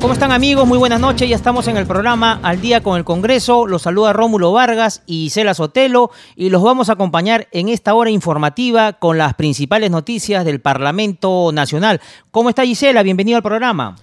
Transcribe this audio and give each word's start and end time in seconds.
¿Cómo 0.00 0.12
están 0.12 0.30
amigos? 0.30 0.64
Muy 0.66 0.78
buenas 0.78 1.00
noches. 1.00 1.28
Ya 1.28 1.34
estamos 1.34 1.66
en 1.66 1.76
el 1.76 1.84
programa 1.84 2.38
Al 2.44 2.60
día 2.60 2.84
con 2.84 2.96
el 2.96 3.04
Congreso. 3.04 3.66
Los 3.66 3.82
saluda 3.82 4.12
Rómulo 4.12 4.52
Vargas 4.52 5.02
y 5.06 5.24
Isela 5.24 5.54
Sotelo 5.54 6.12
y 6.36 6.50
los 6.50 6.62
vamos 6.62 6.88
a 6.88 6.92
acompañar 6.92 7.48
en 7.50 7.68
esta 7.68 7.94
hora 7.94 8.08
informativa 8.08 8.92
con 8.92 9.18
las 9.18 9.34
principales 9.34 9.90
noticias 9.90 10.44
del 10.44 10.60
Parlamento 10.60 11.50
Nacional. 11.52 12.00
¿Cómo 12.30 12.48
está 12.48 12.62
Gisela? 12.62 13.02
Bienvenido 13.02 13.38
al 13.38 13.42
programa. 13.42 13.96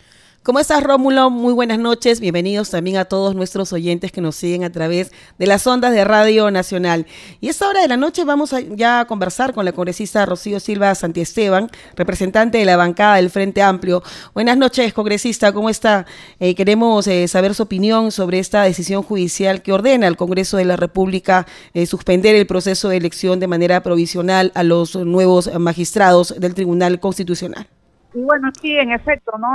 ¿Cómo 0.46 0.60
estás, 0.60 0.84
Rómulo? 0.84 1.32
Muy 1.32 1.54
buenas 1.54 1.80
noches. 1.80 2.20
Bienvenidos 2.20 2.70
también 2.70 2.98
a 2.98 3.06
todos 3.06 3.34
nuestros 3.34 3.74
oyentes 3.74 4.12
que 4.12 4.22
nos 4.22 4.36
siguen 4.36 4.64
a 4.64 4.72
través 4.72 5.12
de 5.40 5.48
las 5.48 5.66
ondas 5.66 5.92
de 5.92 6.06
Radio 6.06 6.52
Nacional. 6.52 7.08
Y 7.42 7.48
a 7.48 7.50
esta 7.50 7.68
hora 7.68 7.82
de 7.82 7.88
la 7.88 7.98
noche 7.98 8.26
vamos 8.26 8.54
a 8.54 8.60
ya 8.60 9.00
a 9.00 9.06
conversar 9.06 9.56
con 9.56 9.66
la 9.66 9.72
congresista 9.72 10.24
Rocío 10.24 10.60
Silva 10.60 10.94
Santiesteban, 10.94 11.72
representante 11.96 12.60
de 12.60 12.66
la 12.66 12.78
bancada 12.78 13.16
del 13.16 13.32
Frente 13.32 13.64
Amplio. 13.64 14.04
Buenas 14.36 14.56
noches, 14.56 14.94
congresista. 14.94 15.52
¿Cómo 15.52 15.68
está? 15.68 16.06
Eh, 16.40 16.54
queremos 16.54 17.08
eh, 17.08 17.28
saber 17.28 17.56
su 17.56 17.64
opinión 17.64 18.12
sobre 18.12 18.38
esta 18.38 18.62
decisión 18.62 19.02
judicial 19.02 19.64
que 19.64 19.74
ordena 19.74 20.06
al 20.06 20.16
Congreso 20.16 20.58
de 20.58 20.66
la 20.66 20.76
República 20.76 21.48
eh, 21.74 21.88
suspender 21.88 22.36
el 22.36 22.46
proceso 22.46 22.90
de 22.90 22.98
elección 22.98 23.40
de 23.40 23.48
manera 23.48 23.82
provisional 23.82 24.52
a 24.54 24.62
los 24.62 24.96
nuevos 24.96 25.52
magistrados 25.58 26.40
del 26.40 26.54
Tribunal 26.54 27.00
Constitucional. 27.00 27.66
Y 28.14 28.20
bueno, 28.20 28.52
sí, 28.62 28.78
en 28.78 28.92
efecto, 28.92 29.32
¿no? 29.40 29.48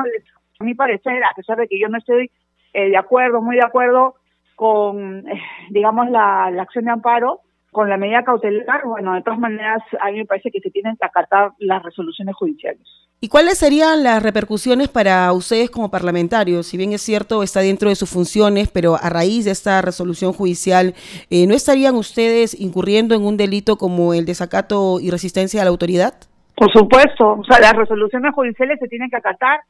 A 0.61 0.65
mi 0.65 0.75
parecer, 0.75 1.23
a 1.25 1.35
pesar 1.35 1.57
de 1.57 1.67
que 1.67 1.81
yo 1.81 1.89
no 1.89 1.99
estoy 1.99 2.31
eh, 2.73 2.91
de 2.91 2.97
acuerdo, 2.97 3.41
muy 3.41 3.57
de 3.57 3.65
acuerdo 3.65 4.15
con, 4.55 5.27
eh, 5.27 5.41
digamos, 5.71 6.11
la, 6.11 6.47
acción 6.61 6.85
de 6.85 6.91
amparo, 6.91 7.41
con 7.73 7.89
la 7.89 7.97
medida 7.97 8.25
cautelar, 8.25 8.85
bueno, 8.85 9.15
de 9.15 9.23
todas 9.23 9.39
maneras, 9.39 9.83
a 10.01 10.11
mí 10.11 10.19
me 10.19 10.27
parece 10.27 10.51
que 10.51 10.61
se 10.61 10.71
tienen 10.71 10.97
que 10.97 11.07
acatar 11.07 11.53
las 11.59 11.83
resoluciones 11.83 12.35
judiciales. 12.35 12.83
¿Y 13.23 13.29
cuáles 13.29 13.59
serían 13.59 14.03
las 14.03 14.23
repercusiones 14.23 14.89
para 14.89 15.33
ustedes 15.33 15.71
como 15.71 15.91
parlamentarios? 15.91 16.67
Si 16.67 16.77
bien 16.77 16.93
es 16.93 17.03
cierto, 17.03 17.43
está 17.43 17.61
dentro 17.61 17.89
de 17.89 17.95
sus 17.95 18.11
funciones, 18.11 18.71
pero 18.71 18.97
a 18.97 19.09
raíz 19.09 19.45
de 19.45 19.51
esta 19.51 19.81
resolución 19.83 20.33
judicial, 20.33 20.95
eh, 21.31 21.47
¿no 21.47 21.55
estarían 21.55 21.95
ustedes 21.95 22.59
incurriendo 22.59 23.15
en 23.15 23.23
un 23.25 23.37
delito 23.37 23.77
como 23.77 24.15
el 24.15 24.25
desacato 24.25 25.01
y 25.01 25.11
resistencia 25.11 25.61
a 25.61 25.65
la 25.65 25.71
autoridad? 25.71 26.15
Por 26.57 26.73
supuesto, 26.73 27.39
o 27.41 27.45
sea, 27.45 27.61
las 27.61 27.75
resoluciones 27.75 28.35
judiciales 28.35 28.79
se 28.81 28.89
tienen 28.89 29.09
que 29.11 29.17
acatar 29.17 29.61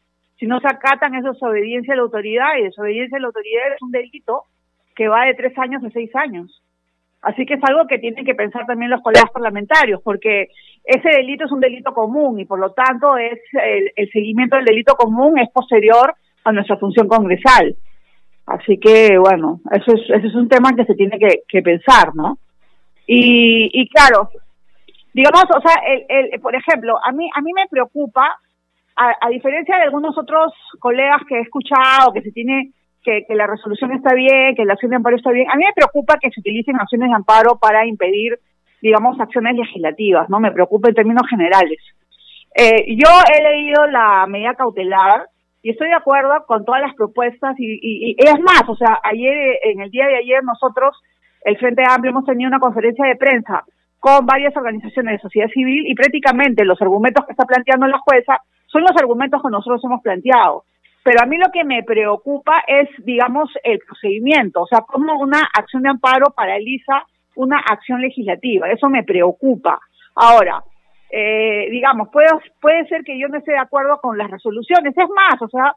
si 0.40 0.46
no 0.46 0.58
se 0.58 0.68
acatan, 0.68 1.14
es 1.14 1.22
desobediencia 1.22 1.92
a 1.92 1.98
la 1.98 2.02
autoridad 2.02 2.56
y 2.58 2.62
desobediencia 2.62 3.18
a 3.18 3.20
la 3.20 3.26
autoridad 3.26 3.74
es 3.74 3.82
un 3.82 3.90
delito 3.90 4.44
que 4.96 5.06
va 5.06 5.26
de 5.26 5.34
tres 5.34 5.56
años 5.58 5.84
a 5.84 5.90
seis 5.90 6.10
años. 6.16 6.62
Así 7.20 7.44
que 7.44 7.54
es 7.54 7.60
algo 7.62 7.86
que 7.86 7.98
tienen 7.98 8.24
que 8.24 8.34
pensar 8.34 8.64
también 8.64 8.90
los 8.90 9.02
colegas 9.02 9.30
parlamentarios, 9.30 10.00
porque 10.02 10.48
ese 10.82 11.08
delito 11.10 11.44
es 11.44 11.52
un 11.52 11.60
delito 11.60 11.92
común 11.92 12.40
y 12.40 12.46
por 12.46 12.58
lo 12.58 12.72
tanto 12.72 13.18
es 13.18 13.38
el, 13.62 14.08
seguimiento 14.10 14.56
del 14.56 14.64
delito 14.64 14.94
común 14.94 15.38
es 15.38 15.50
posterior 15.50 16.14
a 16.44 16.52
nuestra 16.52 16.78
función 16.78 17.06
congresal. 17.06 17.76
Así 18.46 18.78
que 18.78 19.18
bueno, 19.18 19.60
eso 19.70 19.92
es, 19.92 20.00
eso 20.08 20.26
es 20.26 20.34
un 20.34 20.48
tema 20.48 20.70
que 20.74 20.86
se 20.86 20.94
tiene 20.94 21.18
que, 21.18 21.62
pensar, 21.62 22.14
¿no? 22.14 22.38
Y, 23.06 23.68
y 23.74 23.88
claro, 23.90 24.30
digamos, 25.12 25.44
o 25.54 25.60
sea, 25.60 25.74
el, 25.86 26.30
el, 26.32 26.40
por 26.40 26.54
ejemplo, 26.54 26.96
a 27.04 27.12
mí 27.12 27.28
a 27.34 27.42
mí 27.42 27.52
me 27.52 27.68
preocupa 27.68 28.38
a, 28.96 29.28
diferencia 29.30 29.76
de 29.76 29.84
algunos 29.84 30.16
otros 30.18 30.52
colegas 30.78 31.22
que 31.28 31.36
he 31.36 31.40
escuchado, 31.40 32.12
que 32.12 32.22
se 32.22 32.32
tiene 32.32 32.72
que, 33.02 33.24
la 33.30 33.46
resolución 33.46 33.92
está 33.92 34.14
bien, 34.14 34.54
que 34.54 34.64
la 34.64 34.74
acción 34.74 34.90
de 34.90 34.96
amparo 34.96 35.16
está 35.16 35.30
bien, 35.30 35.50
a 35.50 35.56
mí 35.56 35.64
me 35.64 35.72
preocupa 35.74 36.18
que 36.20 36.30
se 36.30 36.40
utilicen 36.40 36.76
acciones 36.76 37.08
de 37.08 37.14
amparo 37.14 37.58
para 37.58 37.86
impedir, 37.86 38.38
digamos, 38.82 39.18
acciones 39.18 39.56
legislativas, 39.56 40.28
¿no? 40.28 40.38
Me 40.38 40.52
preocupa 40.52 40.88
en 40.88 40.94
términos 40.94 41.26
generales. 41.28 41.78
Eh, 42.54 42.96
yo 42.96 43.08
he 43.32 43.42
leído 43.42 43.86
la 43.86 44.26
medida 44.26 44.54
cautelar 44.54 45.28
y 45.62 45.70
estoy 45.70 45.88
de 45.88 45.94
acuerdo 45.94 46.44
con 46.46 46.64
todas 46.64 46.82
las 46.82 46.94
propuestas 46.94 47.54
y, 47.58 47.78
y, 47.82 48.16
es 48.18 48.40
más, 48.40 48.64
o 48.68 48.76
sea, 48.76 48.98
ayer, 49.04 49.58
en 49.62 49.80
el 49.80 49.90
día 49.90 50.06
de 50.06 50.16
ayer 50.16 50.42
nosotros, 50.44 50.96
el 51.44 51.56
Frente 51.58 51.82
Amplio, 51.88 52.10
hemos 52.10 52.26
tenido 52.26 52.48
una 52.48 52.58
conferencia 52.58 53.06
de 53.06 53.16
prensa 53.16 53.64
con 53.98 54.26
varias 54.26 54.56
organizaciones 54.56 55.12
de 55.12 55.20
sociedad 55.20 55.48
civil 55.48 55.86
y 55.86 55.94
prácticamente 55.94 56.64
los 56.64 56.80
argumentos 56.80 57.24
que 57.26 57.32
está 57.32 57.44
planteando 57.44 57.86
la 57.86 57.98
jueza 57.98 58.38
son 58.70 58.82
los 58.82 58.92
argumentos 58.96 59.42
que 59.42 59.50
nosotros 59.50 59.82
hemos 59.84 60.02
planteado. 60.02 60.64
Pero 61.02 61.22
a 61.22 61.26
mí 61.26 61.36
lo 61.38 61.50
que 61.50 61.64
me 61.64 61.82
preocupa 61.82 62.62
es, 62.66 62.88
digamos, 63.04 63.50
el 63.64 63.78
procedimiento, 63.78 64.62
o 64.62 64.66
sea, 64.66 64.80
cómo 64.80 65.18
una 65.18 65.48
acción 65.58 65.82
de 65.82 65.88
amparo 65.88 66.30
paraliza 66.34 67.04
una 67.36 67.58
acción 67.58 68.00
legislativa. 68.00 68.70
Eso 68.70 68.88
me 68.88 69.02
preocupa. 69.02 69.78
Ahora, 70.14 70.62
eh, 71.10 71.68
digamos, 71.70 72.08
puede, 72.10 72.28
puede 72.60 72.86
ser 72.86 73.02
que 73.02 73.18
yo 73.18 73.28
no 73.28 73.38
esté 73.38 73.52
de 73.52 73.58
acuerdo 73.58 73.98
con 74.00 74.18
las 74.18 74.30
resoluciones. 74.30 74.96
Es 74.96 75.08
más, 75.08 75.40
o 75.40 75.48
sea, 75.48 75.74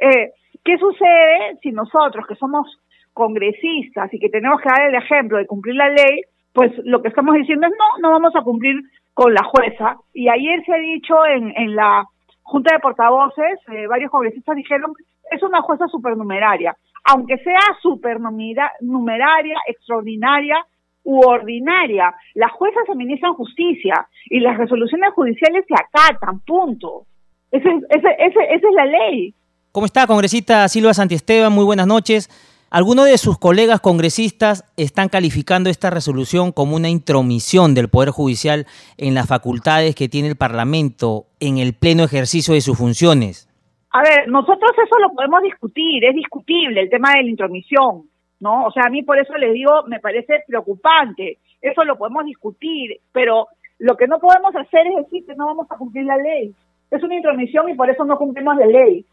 eh, 0.00 0.32
¿qué 0.64 0.76
sucede 0.76 1.56
si 1.62 1.72
nosotros, 1.72 2.26
que 2.26 2.36
somos 2.36 2.66
congresistas 3.14 4.12
y 4.12 4.20
que 4.20 4.28
tenemos 4.28 4.60
que 4.60 4.68
dar 4.68 4.88
el 4.88 4.94
ejemplo 4.94 5.38
de 5.38 5.46
cumplir 5.46 5.74
la 5.74 5.88
ley, 5.88 6.22
pues 6.52 6.72
lo 6.84 7.02
que 7.02 7.08
estamos 7.08 7.34
diciendo 7.34 7.66
es 7.66 7.72
no, 7.72 8.00
no 8.00 8.12
vamos 8.12 8.36
a 8.36 8.42
cumplir 8.42 8.76
con 9.14 9.34
la 9.34 9.42
jueza. 9.42 9.96
Y 10.12 10.28
ayer 10.28 10.64
se 10.64 10.74
ha 10.74 10.78
dicho 10.78 11.26
en, 11.26 11.52
en 11.56 11.74
la 11.74 12.04
junta 12.48 12.74
de 12.74 12.80
portavoces, 12.80 13.60
eh, 13.68 13.86
varios 13.86 14.10
congresistas 14.10 14.56
dijeron, 14.56 14.92
es 15.30 15.42
una 15.42 15.60
jueza 15.60 15.86
supernumeraria. 15.88 16.74
Aunque 17.04 17.36
sea 17.38 17.60
supernumeraria, 17.82 19.56
extraordinaria 19.66 20.56
u 21.04 21.20
ordinaria, 21.20 22.14
las 22.34 22.50
juezas 22.52 22.88
administran 22.88 23.34
justicia 23.34 24.08
y 24.26 24.40
las 24.40 24.56
resoluciones 24.56 25.12
judiciales 25.14 25.64
se 25.68 25.74
acatan, 25.74 26.40
punto. 26.40 27.04
Esa 27.50 27.70
es, 27.70 28.62
la 28.74 28.84
ley. 28.86 29.34
¿Cómo 29.72 29.86
está, 29.86 30.06
congresista 30.06 30.68
Silva 30.68 30.92
Santiesteban? 30.92 31.52
Muy 31.52 31.64
buenas 31.64 31.86
noches. 31.86 32.28
Algunos 32.70 33.06
de 33.06 33.16
sus 33.16 33.38
colegas 33.38 33.80
congresistas 33.80 34.62
están 34.76 35.08
calificando 35.08 35.70
esta 35.70 35.88
resolución 35.88 36.52
como 36.52 36.76
una 36.76 36.90
intromisión 36.90 37.74
del 37.74 37.88
Poder 37.88 38.10
Judicial 38.10 38.66
en 38.98 39.14
las 39.14 39.26
facultades 39.26 39.94
que 39.94 40.10
tiene 40.10 40.28
el 40.28 40.36
Parlamento 40.36 41.24
en 41.40 41.56
el 41.56 41.72
pleno 41.72 42.04
ejercicio 42.04 42.52
de 42.52 42.60
sus 42.60 42.76
funciones. 42.76 43.48
A 43.90 44.02
ver, 44.02 44.28
nosotros 44.28 44.70
eso 44.72 44.98
lo 44.98 45.14
podemos 45.14 45.42
discutir, 45.42 46.04
es 46.04 46.14
discutible 46.14 46.82
el 46.82 46.90
tema 46.90 47.12
de 47.12 47.22
la 47.22 47.30
intromisión, 47.30 48.02
¿no? 48.40 48.66
O 48.66 48.70
sea, 48.70 48.82
a 48.86 48.90
mí 48.90 49.02
por 49.02 49.18
eso 49.18 49.34
les 49.38 49.54
digo, 49.54 49.84
me 49.86 49.98
parece 49.98 50.44
preocupante, 50.46 51.38
eso 51.62 51.84
lo 51.84 51.96
podemos 51.96 52.26
discutir, 52.26 53.00
pero 53.12 53.48
lo 53.78 53.96
que 53.96 54.06
no 54.06 54.18
podemos 54.18 54.54
hacer 54.54 54.86
es 54.88 55.04
decir 55.04 55.24
que 55.24 55.34
no 55.36 55.46
vamos 55.46 55.68
a 55.70 55.78
cumplir 55.78 56.04
la 56.04 56.18
ley. 56.18 56.52
Es 56.90 57.02
una 57.02 57.14
intromisión 57.14 57.70
y 57.70 57.74
por 57.74 57.88
eso 57.88 58.04
no 58.04 58.18
cumplimos 58.18 58.56
la 58.56 58.66
ley. 58.66 59.06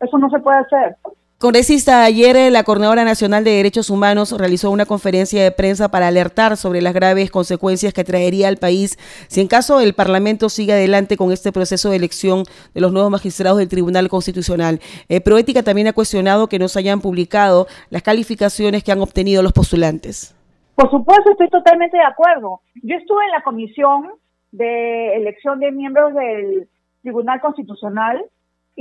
Eso 0.00 0.18
no 0.18 0.28
se 0.28 0.38
puede 0.40 0.58
hacer. 0.58 0.96
Congresista, 1.40 2.04
ayer 2.04 2.52
la 2.52 2.64
Coordinadora 2.64 3.02
Nacional 3.02 3.44
de 3.44 3.52
Derechos 3.52 3.88
Humanos 3.88 4.36
realizó 4.36 4.70
una 4.70 4.84
conferencia 4.84 5.42
de 5.42 5.50
prensa 5.50 5.90
para 5.90 6.08
alertar 6.08 6.58
sobre 6.58 6.82
las 6.82 6.92
graves 6.92 7.30
consecuencias 7.30 7.94
que 7.94 8.04
traería 8.04 8.46
al 8.46 8.58
país 8.58 8.98
si 9.26 9.40
en 9.40 9.48
caso 9.48 9.80
el 9.80 9.94
Parlamento 9.94 10.50
sigue 10.50 10.74
adelante 10.74 11.16
con 11.16 11.32
este 11.32 11.50
proceso 11.50 11.88
de 11.88 11.96
elección 11.96 12.44
de 12.74 12.82
los 12.82 12.92
nuevos 12.92 13.10
magistrados 13.10 13.56
del 13.56 13.70
Tribunal 13.70 14.10
Constitucional. 14.10 14.80
Eh, 15.08 15.22
Proética 15.22 15.62
también 15.62 15.86
ha 15.86 15.94
cuestionado 15.94 16.46
que 16.46 16.58
no 16.58 16.68
se 16.68 16.78
hayan 16.78 17.00
publicado 17.00 17.68
las 17.88 18.02
calificaciones 18.02 18.84
que 18.84 18.92
han 18.92 19.00
obtenido 19.00 19.42
los 19.42 19.54
postulantes. 19.54 20.36
Por 20.74 20.90
supuesto, 20.90 21.30
estoy 21.30 21.48
totalmente 21.48 21.96
de 21.96 22.04
acuerdo. 22.04 22.60
Yo 22.82 22.96
estuve 22.96 23.24
en 23.24 23.30
la 23.30 23.42
comisión 23.42 24.10
de 24.52 25.16
elección 25.16 25.58
de 25.58 25.72
miembros 25.72 26.12
del 26.12 26.68
Tribunal 27.00 27.40
Constitucional 27.40 28.26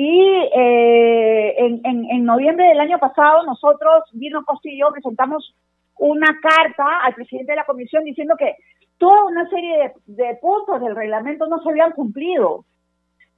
y 0.01 0.50
eh, 0.56 1.56
en, 1.57 1.81
en, 1.84 2.24
noviembre 2.24 2.69
del 2.69 2.80
año 2.80 3.00
pasado 3.00 3.44
nosotros, 3.44 4.06
Vino 4.13 4.46
Costa 4.46 4.69
y 4.69 4.80
yo, 4.80 4.90
presentamos 4.94 5.54
una 5.98 6.40
carta 6.42 7.01
al 7.04 7.16
presidente 7.16 7.51
de 7.51 7.57
la 7.57 7.66
comisión 7.66 8.06
diciendo 8.06 8.36
que 8.40 8.56
toda 8.98 9.25
una 9.25 9.50
serie 9.50 9.92
de, 10.06 10.36
puntos 10.42 10.80
del 10.80 10.96
reglamento 10.96 11.48
no 11.48 11.62
se 11.62 11.69
habían 11.72 11.92
cumplido. 11.92 12.63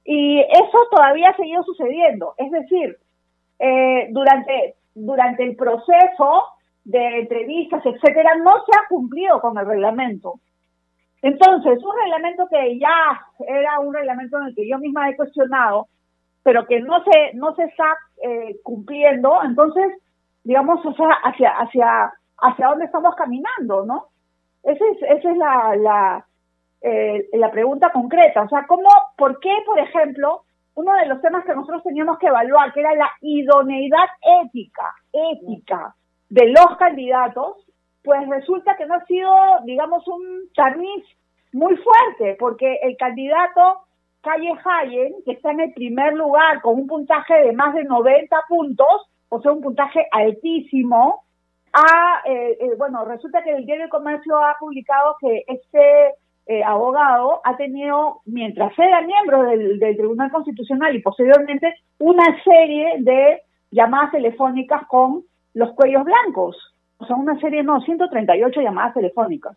Y 0.04 0.38
eso 0.38 0.78
todavía 0.92 1.30
ha 1.30 1.36
seguido 1.36 1.64
sucediendo. 1.64 2.34
Es 2.38 2.52
decir, 2.52 2.96
eh, 3.58 4.06
durante, 4.10 4.76
durante 4.94 5.42
el 5.42 5.56
proceso 5.56 6.44
de 6.84 7.22
entrevistas, 7.22 7.84
etcétera, 7.84 8.36
no 8.36 8.52
se 8.66 8.78
ha 8.78 8.86
cumplido 8.88 9.40
con 9.40 9.58
el 9.58 9.66
reglamento. 9.66 10.34
Entonces, 11.22 11.82
un 11.82 11.96
reglamento 12.04 12.46
que 12.48 12.78
ya 12.78 13.20
era 13.48 13.80
un 13.80 13.92
reglamento 13.92 14.38
en 14.38 14.46
el 14.46 14.54
que 14.54 14.68
yo 14.68 14.78
misma 14.78 15.10
he 15.10 15.16
cuestionado, 15.16 15.88
pero 16.42 16.66
que 16.66 16.80
no 16.80 17.02
se, 17.04 17.34
no 17.34 17.54
se 17.54 17.64
está 17.64 17.96
eh, 18.22 18.56
cumpliendo, 18.62 19.42
entonces 19.44 19.92
digamos, 20.44 20.84
o 20.84 20.92
sea, 20.94 21.08
hacia, 21.24 21.50
hacia, 21.50 22.12
hacia 22.38 22.66
dónde 22.66 22.86
estamos 22.86 23.14
caminando, 23.14 23.84
¿no? 23.84 24.06
Esa 24.62 24.84
es, 24.92 25.18
esa 25.18 25.30
es 25.30 25.36
la, 25.36 25.76
la, 25.76 26.26
eh, 26.80 27.28
la 27.32 27.50
pregunta 27.50 27.90
concreta. 27.90 28.42
O 28.42 28.48
sea, 28.48 28.66
¿cómo, 28.66 28.88
por 29.16 29.38
qué, 29.40 29.52
por 29.66 29.78
ejemplo, 29.78 30.42
uno 30.74 30.92
de 30.94 31.06
los 31.06 31.20
temas 31.20 31.44
que 31.44 31.54
nosotros 31.54 31.82
teníamos 31.82 32.18
que 32.18 32.26
evaluar, 32.26 32.72
que 32.72 32.80
era 32.80 32.94
la 32.94 33.10
idoneidad 33.20 34.08
ética, 34.44 34.94
ética 35.12 35.94
de 36.28 36.48
los 36.48 36.76
candidatos, 36.78 37.58
pues 38.02 38.26
resulta 38.28 38.76
que 38.76 38.86
no 38.86 38.94
ha 38.94 39.04
sido, 39.04 39.30
digamos, 39.64 40.06
un 40.08 40.48
tamiz 40.54 41.04
muy 41.52 41.76
fuerte, 41.76 42.36
porque 42.38 42.78
el 42.82 42.96
candidato 42.96 43.82
Calle 44.22 44.52
Hayen, 44.64 45.14
que 45.24 45.32
está 45.32 45.50
en 45.50 45.60
el 45.60 45.72
primer 45.72 46.14
lugar 46.14 46.60
con 46.62 46.74
un 46.74 46.86
puntaje 46.86 47.34
de 47.34 47.52
más 47.52 47.74
de 47.74 47.84
90 47.84 48.36
puntos, 48.48 49.10
o 49.28 49.40
sea, 49.40 49.52
un 49.52 49.60
puntaje 49.60 50.06
altísimo, 50.10 51.24
ha, 51.72 52.22
eh, 52.26 52.58
eh, 52.60 52.74
bueno, 52.76 53.04
resulta 53.04 53.42
que 53.42 53.50
el 53.50 53.64
Diario 53.64 53.84
de 53.84 53.90
Comercio 53.90 54.36
ha 54.36 54.56
publicado 54.60 55.16
que 55.20 55.44
este 55.48 56.14
eh, 56.46 56.62
abogado 56.62 57.40
ha 57.44 57.56
tenido, 57.56 58.20
mientras 58.26 58.78
era 58.78 59.00
miembro 59.02 59.42
del, 59.44 59.78
del, 59.78 59.96
Tribunal 59.96 60.30
Constitucional 60.30 60.94
y 60.94 61.02
posteriormente, 61.02 61.74
una 61.98 62.42
serie 62.44 62.96
de 62.98 63.42
llamadas 63.70 64.12
telefónicas 64.12 64.86
con 64.86 65.24
los 65.54 65.72
cuellos 65.72 66.04
blancos. 66.04 66.56
O 66.98 67.06
sea, 67.06 67.16
una 67.16 67.38
serie, 67.40 67.62
no, 67.62 67.80
138 67.80 68.60
llamadas 68.60 68.94
telefónicas. 68.94 69.56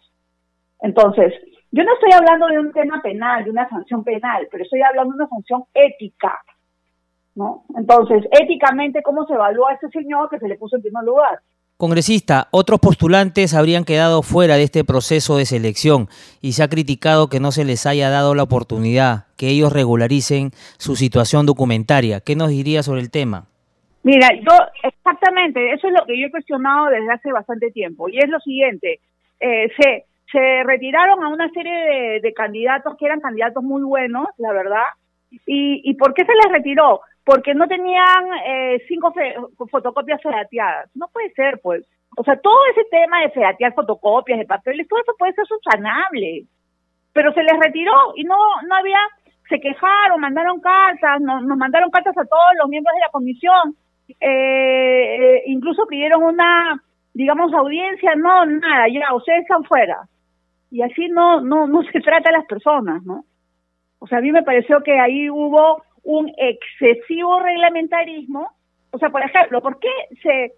Entonces, 0.81 1.33
yo 1.72 1.83
no 1.83 1.94
estoy 1.94 2.12
hablando 2.13 2.48
de 2.48 2.60
un 2.60 2.72
tema 2.72 3.01
penal, 3.01 3.44
de 3.44 3.51
una 3.51 3.68
sanción 3.69 4.04
penal, 4.04 4.48
pero 4.51 4.63
estoy 4.63 4.81
hablando 4.81 5.12
de 5.12 5.24
una 5.24 5.30
sanción 5.30 5.63
ética. 5.74 6.39
¿no? 7.36 7.66
Entonces, 7.77 8.24
éticamente, 8.31 9.01
¿cómo 9.04 9.25
se 9.25 9.33
evalúa 9.33 9.72
a 9.72 9.74
este 9.74 9.89
señor 9.89 10.30
que 10.30 10.39
se 10.39 10.48
le 10.48 10.56
puso 10.56 10.77
en 10.77 10.81
primer 10.81 11.04
lugar? 11.04 11.39
Congresista, 11.77 12.48
otros 12.51 12.80
postulantes 12.80 13.54
habrían 13.54 13.83
quedado 13.83 14.22
fuera 14.22 14.56
de 14.56 14.63
este 14.63 14.86
proceso 14.86 15.36
de 15.36 15.45
selección 15.45 16.07
y 16.42 16.54
se 16.54 16.63
ha 16.63 16.69
criticado 16.69 17.27
que 17.27 17.42
no 17.42 17.51
se 17.51 17.66
les 17.66 17.86
haya 17.86 18.10
dado 18.10 18.33
la 18.33 18.44
oportunidad 18.44 19.25
que 19.36 19.50
ellos 19.50 19.74
regularicen 19.74 20.51
su 20.77 20.95
situación 20.95 21.45
documentaria. 21.45 22.22
¿Qué 22.22 22.38
nos 22.38 22.48
diría 22.48 22.81
sobre 22.81 23.01
el 23.01 23.12
tema? 23.12 23.48
Mira, 24.04 24.30
yo 24.36 24.54
exactamente, 24.83 25.74
eso 25.74 25.88
es 25.88 25.94
lo 26.00 26.06
que 26.06 26.18
yo 26.18 26.27
he 26.27 26.31
cuestionado 26.31 26.86
desde 26.86 27.12
hace 27.12 27.31
bastante 27.33 27.72
tiempo 27.72 28.07
y 28.07 28.19
es 28.19 28.30
lo 28.30 28.39
siguiente, 28.39 29.01
eh, 29.42 29.68
se, 29.77 30.06
se 30.31 30.63
retiraron 30.63 31.24
a 31.24 31.30
una 31.30 31.50
serie 31.51 31.74
de, 31.74 32.19
de, 32.22 32.33
candidatos 32.33 32.95
que 32.98 33.06
eran 33.06 33.22
candidatos 33.22 33.63
muy 33.63 33.83
buenos, 33.83 34.27
la 34.38 34.51
verdad, 34.51 34.86
y, 35.31 35.81
¿y 35.83 35.94
por 35.95 36.13
qué 36.13 36.25
se 36.25 36.33
les 36.33 36.51
retiró? 36.51 37.01
porque 37.25 37.56
no 37.56 37.68
tenían 37.68 38.24
eh, 38.45 38.86
cinco 38.88 39.12
fotocopias 39.72 40.22
fedateadas. 40.22 40.89
No 40.95 41.07
puede 41.12 41.31
ser, 41.31 41.60
pues. 41.62 41.83
O 42.16 42.24
sea, 42.24 42.38
todo 42.38 42.57
ese 42.72 42.83
tema 42.92 43.19
de 43.22 43.31
fedatear 43.31 43.74
fotocopias 43.74 44.39
de 44.39 44.45
papeles, 44.45 44.88
todo 44.88 45.01
eso 45.01 45.13
puede 45.18 45.33
ser 45.33 45.45
subsanable. 45.48 46.45
Pero 47.12 47.33
se 47.33 47.44
les 47.44 47.60
retiró 47.60 47.94
y 48.16 48.24
no, 48.24 48.38
no 48.68 48.75
había, 48.75 49.00
se 49.50 49.60
quejaron, 49.60 50.22
mandaron 50.22 50.62
cartas, 50.62 51.19
nos, 51.19 51.44
nos 51.44 51.57
mandaron 51.57 51.89
cartas 51.89 52.16
a 52.16 52.25
todos 52.25 52.54
los 52.60 52.69
miembros 52.69 52.94
de 52.94 53.01
la 53.01 53.12
comisión. 53.12 53.75
Eh, 54.07 54.18
eh, 55.19 55.44
incluso 55.48 55.88
pidieron 55.88 56.22
una, 56.22 56.80
digamos, 57.13 57.51
audiencia, 57.54 58.13
no, 58.16 58.45
nada, 58.45 58.88
ya, 58.88 59.13
ustedes 59.16 59.42
están 59.42 59.63
fuera. 59.63 59.98
Y 60.72 60.82
así 60.82 61.08
no, 61.10 61.42
no, 61.42 61.68
no 61.68 61.84
se 61.84 62.00
trata 62.02 62.30
a 62.30 62.34
las 62.34 62.46
personas, 62.46 63.04
¿no? 63.04 63.26
O 64.00 64.08
sea, 64.08 64.20
a 64.20 64.22
mí 64.22 64.32
me 64.32 64.44
pareció 64.44 64.82
que 64.82 65.00
ahí 65.00 65.30
hubo 65.30 65.84
un 66.04 66.32
excesivo 66.38 67.40
reglamentarismo. 67.40 68.50
O 68.92 68.98
sea, 68.98 69.10
por 69.10 69.24
ejemplo, 69.24 69.62
¿por 69.62 69.80
qué 69.80 69.90
se, 70.22 70.54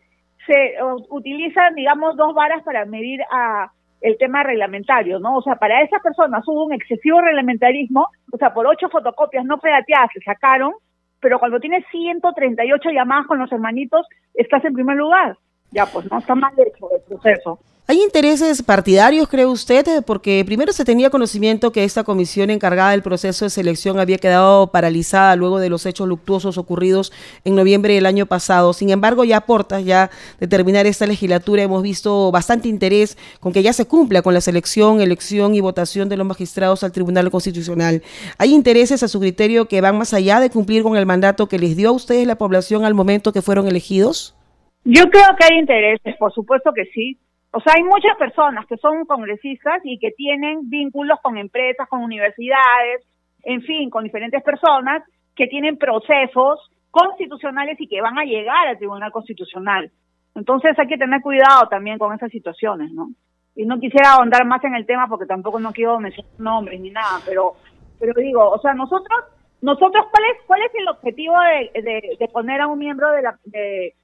se 0.45 0.75
utilizan, 1.09 1.75
digamos, 1.75 2.15
dos 2.17 2.33
varas 2.33 2.63
para 2.63 2.85
medir 2.85 3.21
a 3.31 3.71
el 4.01 4.17
tema 4.17 4.43
reglamentario, 4.43 5.19
¿no? 5.19 5.37
O 5.37 5.41
sea, 5.41 5.55
para 5.55 5.81
esas 5.81 6.01
personas 6.01 6.43
hubo 6.47 6.65
un 6.65 6.73
excesivo 6.73 7.19
reglamentarismo, 7.21 8.07
o 8.31 8.37
sea, 8.37 8.53
por 8.53 8.67
ocho 8.67 8.89
fotocopias 8.89 9.45
no 9.45 9.57
fedateadas 9.57 10.11
se 10.13 10.21
sacaron, 10.21 10.73
pero 11.19 11.39
cuando 11.39 11.59
tienes 11.59 11.83
138 11.91 12.89
llamadas 12.91 13.25
con 13.25 13.39
los 13.39 13.51
hermanitos, 13.51 14.05
estás 14.33 14.63
en 14.65 14.73
primer 14.73 14.97
lugar. 14.97 15.37
Ya, 15.71 15.85
pues 15.85 16.09
no 16.11 16.19
está 16.19 16.35
mal 16.35 16.53
hecho 16.53 16.89
el 16.91 17.01
proceso. 17.07 17.59
¿Hay 17.89 18.03
intereses 18.03 18.61
partidarios, 18.63 19.29
cree 19.29 19.45
usted? 19.45 20.03
Porque 20.05 20.43
primero 20.45 20.73
se 20.73 20.83
tenía 20.83 21.09
conocimiento 21.09 21.71
que 21.71 21.85
esta 21.85 22.03
comisión 22.03 22.49
encargada 22.49 22.91
del 22.91 23.01
proceso 23.01 23.45
de 23.45 23.49
selección 23.49 23.97
había 23.97 24.17
quedado 24.17 24.73
paralizada 24.73 25.37
luego 25.37 25.57
de 25.57 25.69
los 25.69 25.85
hechos 25.85 26.05
luctuosos 26.05 26.57
ocurridos 26.57 27.13
en 27.45 27.55
noviembre 27.55 27.93
del 27.93 28.05
año 28.05 28.25
pasado. 28.25 28.73
Sin 28.73 28.89
embargo, 28.89 29.23
ya 29.23 29.37
aporta 29.37 29.79
ya 29.79 30.09
de 30.37 30.47
terminar 30.49 30.85
esta 30.85 31.07
legislatura 31.07 31.63
hemos 31.63 31.81
visto 31.81 32.29
bastante 32.29 32.67
interés 32.67 33.17
con 33.39 33.53
que 33.53 33.63
ya 33.63 33.71
se 33.71 33.87
cumpla 33.87 34.21
con 34.21 34.33
la 34.33 34.41
selección, 34.41 34.99
elección 34.99 35.55
y 35.55 35.61
votación 35.61 36.09
de 36.09 36.17
los 36.17 36.27
magistrados 36.27 36.83
al 36.83 36.91
Tribunal 36.91 37.31
Constitucional. 37.31 38.03
¿Hay 38.37 38.53
intereses 38.53 39.01
a 39.01 39.07
su 39.07 39.21
criterio 39.21 39.69
que 39.69 39.79
van 39.79 39.97
más 39.97 40.13
allá 40.13 40.41
de 40.41 40.49
cumplir 40.49 40.83
con 40.83 40.97
el 40.97 41.05
mandato 41.05 41.47
que 41.47 41.57
les 41.57 41.77
dio 41.77 41.87
a 41.87 41.93
ustedes 41.93 42.27
la 42.27 42.37
población 42.37 42.83
al 42.83 42.95
momento 42.95 43.31
que 43.31 43.41
fueron 43.41 43.65
elegidos? 43.65 44.35
Yo 44.83 45.05
creo 45.05 45.27
que 45.39 45.45
hay 45.45 45.59
intereses, 45.59 46.17
por 46.19 46.33
supuesto 46.33 46.73
que 46.73 46.83
sí 46.93 47.17
o 47.51 47.59
sea, 47.61 47.73
hay 47.77 47.83
muchas 47.83 48.15
personas 48.17 48.65
que 48.67 48.77
son 48.77 49.05
congresistas 49.05 49.81
y 49.83 49.97
que 49.99 50.11
tienen 50.11 50.69
vínculos 50.69 51.19
con 51.21 51.37
empresas, 51.37 51.87
con 51.87 52.03
universidades, 52.03 53.05
en 53.43 53.61
fin, 53.61 53.89
con 53.89 54.03
diferentes 54.03 54.43
personas 54.43 55.03
que 55.35 55.47
tienen 55.47 55.77
procesos 55.77 56.69
constitucionales 56.91 57.79
y 57.79 57.87
que 57.87 58.01
van 58.01 58.17
a 58.17 58.25
llegar 58.25 58.67
al 58.67 58.77
Tribunal 58.77 59.11
Constitucional. 59.11 59.91
Entonces 60.35 60.77
hay 60.77 60.87
que 60.87 60.97
tener 60.97 61.21
cuidado 61.21 61.67
también 61.69 61.97
con 61.97 62.13
esas 62.13 62.31
situaciones, 62.31 62.91
¿no? 62.91 63.09
Y 63.55 63.65
no 63.65 63.79
quisiera 63.79 64.11
ahondar 64.11 64.45
más 64.45 64.63
en 64.63 64.75
el 64.75 64.85
tema 64.85 65.07
porque 65.07 65.25
tampoco 65.25 65.59
no 65.59 65.71
quiero 65.71 65.99
mencionar 65.99 66.31
nombres 66.37 66.79
ni 66.79 66.91
nada, 66.91 67.19
pero 67.25 67.55
pero 67.99 68.13
digo, 68.15 68.47
o 68.47 68.59
sea, 68.59 68.73
nosotros 68.73 69.25
nosotros 69.61 70.05
cuál 70.11 70.23
es 70.31 70.45
cuál 70.45 70.61
es 70.61 70.71
el 70.75 70.87
objetivo 70.87 71.33
de, 71.39 72.29
poner 72.31 72.61
a 72.61 72.67
un 72.67 72.77
miembro 72.77 73.11
de 73.11 73.21
la 73.23 73.39
de, 73.45 73.95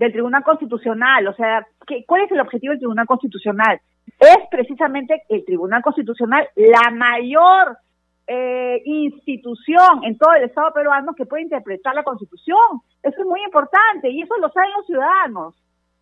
del 0.00 0.12
Tribunal 0.12 0.42
Constitucional. 0.42 1.28
O 1.28 1.34
sea, 1.34 1.66
¿qué, 1.86 2.04
¿cuál 2.06 2.22
es 2.22 2.32
el 2.32 2.40
objetivo 2.40 2.70
del 2.70 2.80
Tribunal 2.80 3.06
Constitucional? 3.06 3.78
Es 4.18 4.38
precisamente 4.50 5.22
el 5.28 5.44
Tribunal 5.44 5.82
Constitucional 5.82 6.48
la 6.56 6.90
mayor 6.90 7.76
eh, 8.26 8.80
institución 8.86 10.02
en 10.04 10.16
todo 10.16 10.32
el 10.32 10.44
Estado 10.44 10.72
peruano 10.72 11.12
que 11.14 11.26
puede 11.26 11.42
interpretar 11.42 11.94
la 11.94 12.02
Constitución. 12.02 12.80
Eso 13.02 13.20
es 13.20 13.26
muy 13.26 13.44
importante 13.44 14.08
y 14.08 14.22
eso 14.22 14.38
lo 14.38 14.48
saben 14.48 14.70
los 14.74 14.86
ciudadanos. 14.86 15.54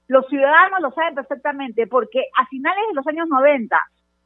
Los 0.07 0.29
ciudadanos 0.29 0.81
lo 0.81 0.93
saben 0.93 1.17
perfectamente 1.17 1.89
porque 1.89 2.23
a 2.39 2.47
finales 2.47 2.85
de 2.89 2.95
los 2.95 3.07
años 3.09 3.27
90, 3.29 3.77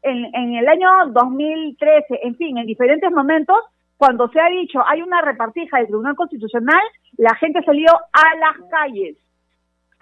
en, 0.03 0.35
en 0.35 0.55
el 0.55 0.69
año 0.69 0.91
2013, 1.13 2.21
en 2.23 2.37
fin, 2.37 2.59
en 2.59 2.67
diferentes 2.67 3.11
momentos, 3.11 3.57
cuando 3.97 4.29
se 4.29 4.39
ha 4.39 4.51
dicho 4.51 4.85
hay 4.87 5.01
una 5.01 5.23
repartija 5.23 5.79
del 5.79 5.87
Tribunal 5.87 6.15
Constitucional, 6.15 6.83
la 7.17 7.35
gente 7.37 7.63
salió 7.63 7.89
a 7.91 8.37
las 8.37 8.69
calles 8.71 9.17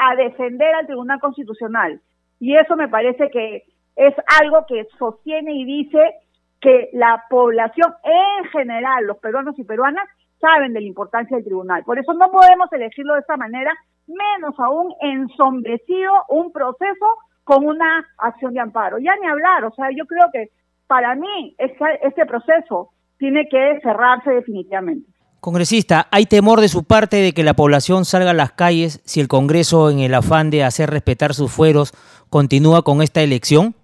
a 0.00 0.16
defender 0.16 0.74
al 0.74 0.86
Tribunal 0.86 1.20
Constitucional. 1.20 2.00
Y 2.40 2.56
eso 2.56 2.74
me 2.74 2.88
parece 2.88 3.30
que 3.30 3.64
es 3.96 4.14
algo 4.40 4.64
que 4.66 4.86
sostiene 4.98 5.52
y 5.54 5.64
dice 5.64 6.14
que 6.58 6.88
la 6.94 7.24
población 7.28 7.92
en 8.02 8.44
general, 8.50 9.04
los 9.04 9.18
peruanos 9.18 9.58
y 9.58 9.64
peruanas, 9.64 10.08
saben 10.40 10.72
de 10.72 10.80
la 10.80 10.86
importancia 10.86 11.36
del 11.36 11.44
tribunal. 11.44 11.84
Por 11.84 11.98
eso 11.98 12.14
no 12.14 12.30
podemos 12.30 12.72
elegirlo 12.72 13.12
de 13.14 13.20
esta 13.20 13.36
manera, 13.36 13.74
menos 14.06 14.58
aún 14.58 14.94
ensombrecido 15.02 16.12
un 16.30 16.50
proceso 16.50 17.06
con 17.44 17.66
una 17.66 18.06
acción 18.16 18.54
de 18.54 18.60
amparo. 18.60 18.98
Ya 18.98 19.12
ni 19.20 19.28
hablar, 19.28 19.64
o 19.64 19.72
sea, 19.72 19.90
yo 19.94 20.06
creo 20.06 20.30
que 20.32 20.48
para 20.86 21.14
mí 21.14 21.54
este 21.58 22.24
proceso 22.24 22.88
tiene 23.18 23.48
que 23.50 23.80
cerrarse 23.82 24.30
definitivamente. 24.30 25.09
Congresista, 25.40 26.06
¿hay 26.10 26.26
temor 26.26 26.60
de 26.60 26.68
su 26.68 26.84
parte 26.84 27.16
de 27.16 27.32
que 27.32 27.42
la 27.42 27.54
población 27.54 28.04
salga 28.04 28.32
a 28.32 28.34
las 28.34 28.52
calles 28.52 29.00
si 29.04 29.20
el 29.20 29.28
Congreso, 29.28 29.90
en 29.90 30.00
el 30.00 30.14
afán 30.14 30.50
de 30.50 30.64
hacer 30.64 30.90
respetar 30.90 31.32
sus 31.32 31.50
fueros, 31.50 31.92
continúa 32.28 32.82
con 32.82 33.00
esta 33.00 33.22
elección? 33.22 33.74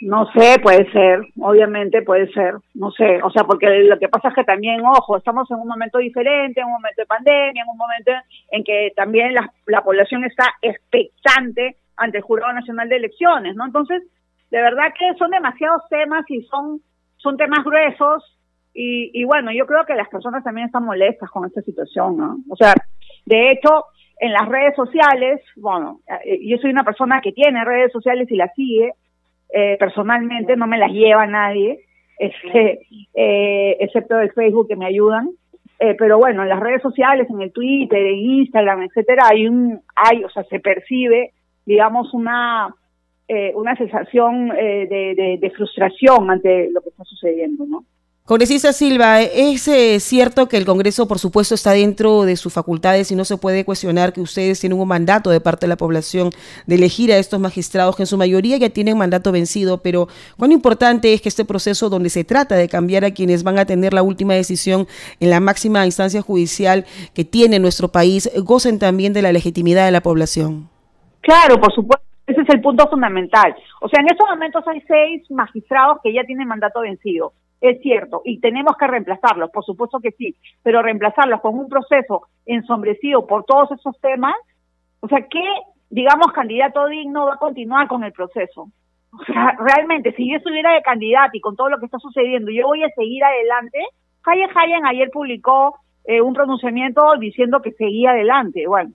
No 0.00 0.30
sé, 0.32 0.58
puede 0.60 0.90
ser, 0.90 1.20
obviamente 1.40 2.02
puede 2.02 2.30
ser, 2.32 2.56
no 2.74 2.90
sé, 2.90 3.22
o 3.22 3.30
sea, 3.30 3.44
porque 3.44 3.66
lo 3.84 3.98
que 3.98 4.08
pasa 4.08 4.28
es 4.28 4.34
que 4.34 4.44
también, 4.44 4.84
ojo, 4.84 5.16
estamos 5.16 5.50
en 5.50 5.58
un 5.58 5.68
momento 5.68 5.98
diferente, 5.98 6.60
en 6.60 6.66
un 6.66 6.72
momento 6.72 7.00
de 7.00 7.06
pandemia, 7.06 7.62
en 7.62 7.68
un 7.68 7.78
momento 7.78 8.10
en 8.50 8.64
que 8.64 8.92
también 8.94 9.32
la, 9.32 9.50
la 9.66 9.82
población 9.82 10.24
está 10.24 10.54
expectante 10.60 11.76
ante 11.96 12.18
el 12.18 12.24
Jurado 12.24 12.52
Nacional 12.52 12.88
de 12.88 12.96
Elecciones, 12.96 13.54
¿no? 13.56 13.64
Entonces, 13.64 14.02
de 14.50 14.60
verdad 14.60 14.92
que 14.98 15.16
son 15.18 15.30
demasiados 15.30 15.82
temas 15.88 16.24
y 16.28 16.42
son, 16.42 16.80
son 17.16 17.36
temas 17.36 17.64
gruesos 17.64 18.35
y, 18.76 19.10
y 19.14 19.24
bueno, 19.24 19.50
yo 19.52 19.66
creo 19.66 19.86
que 19.86 19.94
las 19.94 20.08
personas 20.08 20.44
también 20.44 20.66
están 20.66 20.84
molestas 20.84 21.30
con 21.30 21.46
esta 21.46 21.62
situación, 21.62 22.18
¿no? 22.18 22.36
O 22.50 22.56
sea, 22.56 22.74
de 23.24 23.50
hecho, 23.50 23.86
en 24.20 24.32
las 24.32 24.46
redes 24.48 24.76
sociales, 24.76 25.40
bueno, 25.56 26.00
eh, 26.24 26.38
yo 26.46 26.58
soy 26.58 26.70
una 26.70 26.84
persona 26.84 27.20
que 27.22 27.32
tiene 27.32 27.64
redes 27.64 27.90
sociales 27.90 28.30
y 28.30 28.36
las 28.36 28.54
sigue, 28.54 28.92
eh, 29.52 29.76
personalmente 29.78 30.56
no 30.56 30.66
me 30.66 30.76
las 30.78 30.90
lleva 30.92 31.26
nadie, 31.26 31.80
este, 32.18 32.80
eh, 33.14 33.76
excepto 33.80 34.20
el 34.20 34.32
Facebook 34.32 34.68
que 34.68 34.76
me 34.76 34.86
ayudan. 34.86 35.30
eh, 35.78 35.94
pero 35.98 36.18
bueno, 36.18 36.42
en 36.42 36.48
las 36.48 36.60
redes 36.60 36.82
sociales, 36.82 37.28
en 37.30 37.40
el 37.40 37.52
Twitter, 37.52 37.98
en 37.98 38.18
Instagram, 38.18 38.82
etcétera, 38.82 39.24
hay 39.30 39.46
un, 39.46 39.80
hay, 39.94 40.22
o 40.24 40.30
sea, 40.30 40.44
se 40.44 40.60
percibe, 40.60 41.32
digamos, 41.64 42.12
una 42.14 42.74
eh, 43.28 43.52
una 43.56 43.74
sensación 43.74 44.50
de, 44.50 45.38
de, 45.40 45.50
frustración 45.50 46.30
ante 46.30 46.70
lo 46.70 46.80
que 46.80 46.90
está 46.90 47.02
sucediendo, 47.02 47.66
¿no? 47.66 47.84
Congresista 48.26 48.72
Silva, 48.72 49.20
es 49.20 49.68
eh, 49.68 50.00
cierto 50.00 50.48
que 50.48 50.56
el 50.56 50.66
Congreso, 50.66 51.06
por 51.06 51.20
supuesto, 51.20 51.54
está 51.54 51.70
dentro 51.70 52.24
de 52.24 52.34
sus 52.34 52.52
facultades 52.52 53.12
y 53.12 53.14
no 53.14 53.24
se 53.24 53.36
puede 53.36 53.64
cuestionar 53.64 54.12
que 54.12 54.20
ustedes 54.20 54.58
tienen 54.58 54.80
un 54.80 54.88
mandato 54.88 55.30
de 55.30 55.40
parte 55.40 55.66
de 55.66 55.68
la 55.68 55.76
población 55.76 56.30
de 56.66 56.74
elegir 56.74 57.12
a 57.12 57.18
estos 57.18 57.38
magistrados 57.38 57.94
que 57.94 58.02
en 58.02 58.08
su 58.08 58.18
mayoría 58.18 58.56
ya 58.56 58.68
tienen 58.68 58.98
mandato 58.98 59.30
vencido, 59.30 59.80
pero 59.80 60.08
cuán 60.36 60.50
importante 60.50 61.14
es 61.14 61.22
que 61.22 61.28
este 61.28 61.44
proceso 61.44 61.88
donde 61.88 62.10
se 62.10 62.24
trata 62.24 62.56
de 62.56 62.68
cambiar 62.68 63.04
a 63.04 63.12
quienes 63.12 63.44
van 63.44 63.60
a 63.60 63.64
tener 63.64 63.94
la 63.94 64.02
última 64.02 64.34
decisión 64.34 64.88
en 65.20 65.30
la 65.30 65.38
máxima 65.38 65.86
instancia 65.86 66.20
judicial 66.20 66.84
que 67.14 67.24
tiene 67.24 67.60
nuestro 67.60 67.92
país, 67.92 68.28
gocen 68.42 68.80
también 68.80 69.12
de 69.12 69.22
la 69.22 69.30
legitimidad 69.30 69.86
de 69.86 69.92
la 69.92 70.00
población. 70.00 70.68
Claro, 71.20 71.60
por 71.60 71.72
supuesto. 71.72 72.04
Ese 72.26 72.40
es 72.40 72.48
el 72.48 72.60
punto 72.60 72.88
fundamental. 72.90 73.54
O 73.80 73.88
sea, 73.88 74.00
en 74.00 74.08
estos 74.10 74.28
momentos 74.28 74.64
hay 74.66 74.82
seis 74.88 75.22
magistrados 75.30 75.98
que 76.02 76.12
ya 76.12 76.24
tienen 76.24 76.48
mandato 76.48 76.80
vencido 76.80 77.32
es 77.60 77.80
cierto, 77.80 78.22
y 78.24 78.40
tenemos 78.40 78.76
que 78.76 78.86
reemplazarlos, 78.86 79.50
por 79.50 79.64
supuesto 79.64 79.98
que 80.00 80.10
sí, 80.12 80.36
pero 80.62 80.82
reemplazarlos 80.82 81.40
con 81.40 81.58
un 81.58 81.68
proceso 81.68 82.22
ensombrecido 82.44 83.26
por 83.26 83.44
todos 83.44 83.72
esos 83.72 83.98
temas, 84.00 84.34
o 85.00 85.08
sea, 85.08 85.26
¿qué, 85.28 85.44
digamos, 85.90 86.32
candidato 86.32 86.86
digno 86.86 87.26
va 87.26 87.34
a 87.34 87.38
continuar 87.38 87.88
con 87.88 88.04
el 88.04 88.12
proceso? 88.12 88.68
O 89.12 89.24
sea, 89.24 89.56
realmente, 89.58 90.12
si 90.12 90.30
yo 90.30 90.36
estuviera 90.36 90.72
de 90.72 90.82
candidato 90.82 91.30
y 91.34 91.40
con 91.40 91.56
todo 91.56 91.70
lo 91.70 91.78
que 91.78 91.86
está 91.86 91.98
sucediendo, 91.98 92.50
yo 92.50 92.66
voy 92.66 92.82
a 92.82 92.90
seguir 92.90 93.24
adelante. 93.24 93.78
Hayen 94.24 94.50
Hayen 94.54 94.86
ayer 94.86 95.10
publicó 95.10 95.76
eh, 96.04 96.20
un 96.20 96.34
pronunciamiento 96.34 97.02
diciendo 97.18 97.62
que 97.62 97.72
seguía 97.72 98.10
adelante. 98.10 98.66
Bueno, 98.66 98.90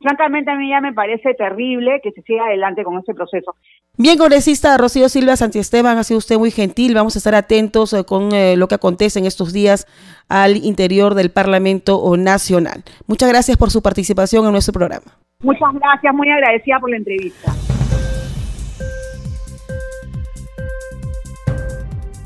francamente 0.00 0.50
a 0.50 0.54
mí 0.54 0.70
ya 0.70 0.80
me 0.80 0.92
parece 0.92 1.34
terrible 1.34 2.00
que 2.02 2.12
se 2.12 2.22
siga 2.22 2.46
adelante 2.46 2.84
con 2.84 2.98
este 2.98 3.14
proceso. 3.14 3.56
Bien, 4.00 4.16
congresista 4.16 4.76
Rocío 4.76 5.08
Silva 5.08 5.34
Santiesteban, 5.34 5.98
ha 5.98 6.04
sido 6.04 6.18
usted 6.18 6.38
muy 6.38 6.52
gentil. 6.52 6.94
Vamos 6.94 7.16
a 7.16 7.18
estar 7.18 7.34
atentos 7.34 7.92
eh, 7.92 8.04
con 8.04 8.32
eh, 8.32 8.56
lo 8.56 8.68
que 8.68 8.76
acontece 8.76 9.18
en 9.18 9.26
estos 9.26 9.52
días 9.52 9.88
al 10.28 10.56
interior 10.56 11.16
del 11.16 11.32
Parlamento 11.32 12.00
Nacional. 12.16 12.84
Muchas 13.08 13.28
gracias 13.28 13.56
por 13.56 13.72
su 13.72 13.82
participación 13.82 14.46
en 14.46 14.52
nuestro 14.52 14.72
programa. 14.72 15.18
Muchas 15.42 15.74
gracias, 15.74 16.14
muy 16.14 16.30
agradecida 16.30 16.78
por 16.78 16.90
la 16.90 16.96
entrevista. 16.96 17.52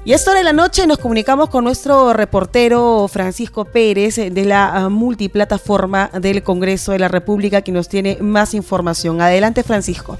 Y 0.04 0.12
a 0.12 0.16
esta 0.16 0.32
hora 0.32 0.40
de 0.40 0.44
la 0.44 0.52
noche 0.52 0.86
nos 0.86 0.98
comunicamos 0.98 1.48
con 1.48 1.64
nuestro 1.64 2.12
reportero 2.12 3.08
Francisco 3.08 3.64
Pérez 3.64 4.16
de 4.16 4.44
la 4.44 4.76
ah, 4.76 4.88
multiplataforma 4.90 6.10
del 6.20 6.42
Congreso 6.42 6.92
de 6.92 6.98
la 6.98 7.08
República 7.08 7.62
que 7.62 7.72
nos 7.72 7.88
tiene 7.88 8.18
más 8.20 8.52
información. 8.52 9.22
Adelante 9.22 9.62
Francisco. 9.62 10.18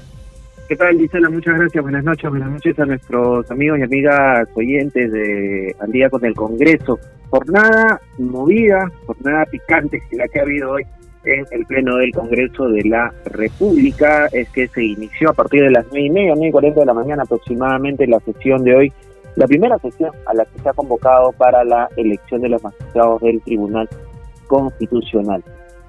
¿Qué 0.73 0.77
tal? 0.77 0.97
Muchas 1.29 1.55
gracias. 1.55 1.83
Buenas 1.83 2.03
noches. 2.03 2.31
Buenas 2.31 2.49
noches 2.49 2.79
a 2.79 2.85
nuestros 2.85 3.51
amigos 3.51 3.77
y 3.77 3.83
amigas 3.83 4.49
oyentes 4.55 5.11
de 5.11 5.75
Al 5.79 5.91
Día 5.91 6.09
con 6.09 6.25
el 6.25 6.33
Congreso. 6.33 6.97
Jornada 7.29 8.01
movida, 8.17 8.91
jornada 9.05 9.45
picante 9.45 10.01
la 10.13 10.27
que 10.27 10.39
ha 10.39 10.41
habido 10.41 10.71
hoy 10.71 10.83
en 11.25 11.45
el 11.51 11.63
Pleno 11.67 11.97
del 11.97 12.11
Congreso 12.11 12.69
de 12.69 12.85
la 12.85 13.13
República. 13.25 14.25
Es 14.31 14.49
que 14.49 14.67
se 14.67 14.83
inició 14.83 15.29
a 15.29 15.33
partir 15.33 15.61
de 15.61 15.69
las 15.69 15.85
nueve 15.91 16.07
y 16.07 16.09
media, 16.09 16.33
nueve 16.33 16.49
y 16.49 16.51
cuarenta 16.51 16.79
de 16.79 16.85
la 16.87 16.93
mañana 16.95 17.21
aproximadamente 17.21 18.07
la 18.07 18.19
sesión 18.21 18.63
de 18.63 18.75
hoy 18.75 18.93
la 19.35 19.45
primera 19.45 19.77
sesión 19.77 20.09
a 20.25 20.33
la 20.33 20.43
que 20.45 20.57
se 20.57 20.69
ha 20.69 20.73
convocado 20.73 21.33
para 21.33 21.63
la 21.63 21.87
elección 21.97 22.41
de 22.41 22.49
los 22.49 22.63
magistrados 22.63 23.21
del 23.21 23.39
Tribunal 23.43 23.87
Constitucional. 24.47 25.43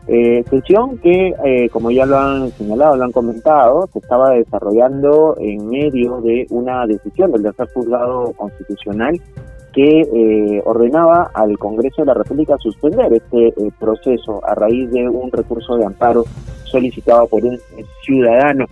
Eh, 0.06 0.44
sesión 0.50 0.98
que, 0.98 1.34
eh, 1.44 1.68
como 1.70 1.90
ya 1.90 2.04
lo 2.04 2.18
han 2.18 2.50
señalado, 2.50 2.96
lo 2.96 3.04
han 3.04 3.12
comentado, 3.12 3.86
se 3.92 4.00
estaba 4.00 4.30
desarrollando 4.30 5.34
en 5.38 5.66
medio 5.68 6.20
de 6.20 6.46
una 6.50 6.86
decisión 6.86 7.32
del 7.32 7.42
tercer 7.42 7.68
juzgado 7.72 8.32
constitucional 8.36 9.18
que 9.72 10.02
eh, 10.02 10.62
ordenaba 10.64 11.30
al 11.34 11.58
Congreso 11.58 12.02
de 12.02 12.06
la 12.06 12.14
República 12.14 12.56
suspender 12.58 13.12
este 13.12 13.52
proceso 13.80 14.40
a 14.46 14.54
raíz 14.54 14.90
de 14.90 15.08
un 15.08 15.32
recurso 15.32 15.76
de 15.76 15.86
amparo 15.86 16.24
solicitado 16.64 17.26
por 17.26 17.44
un 17.44 17.58
ciudadano. 18.02 18.66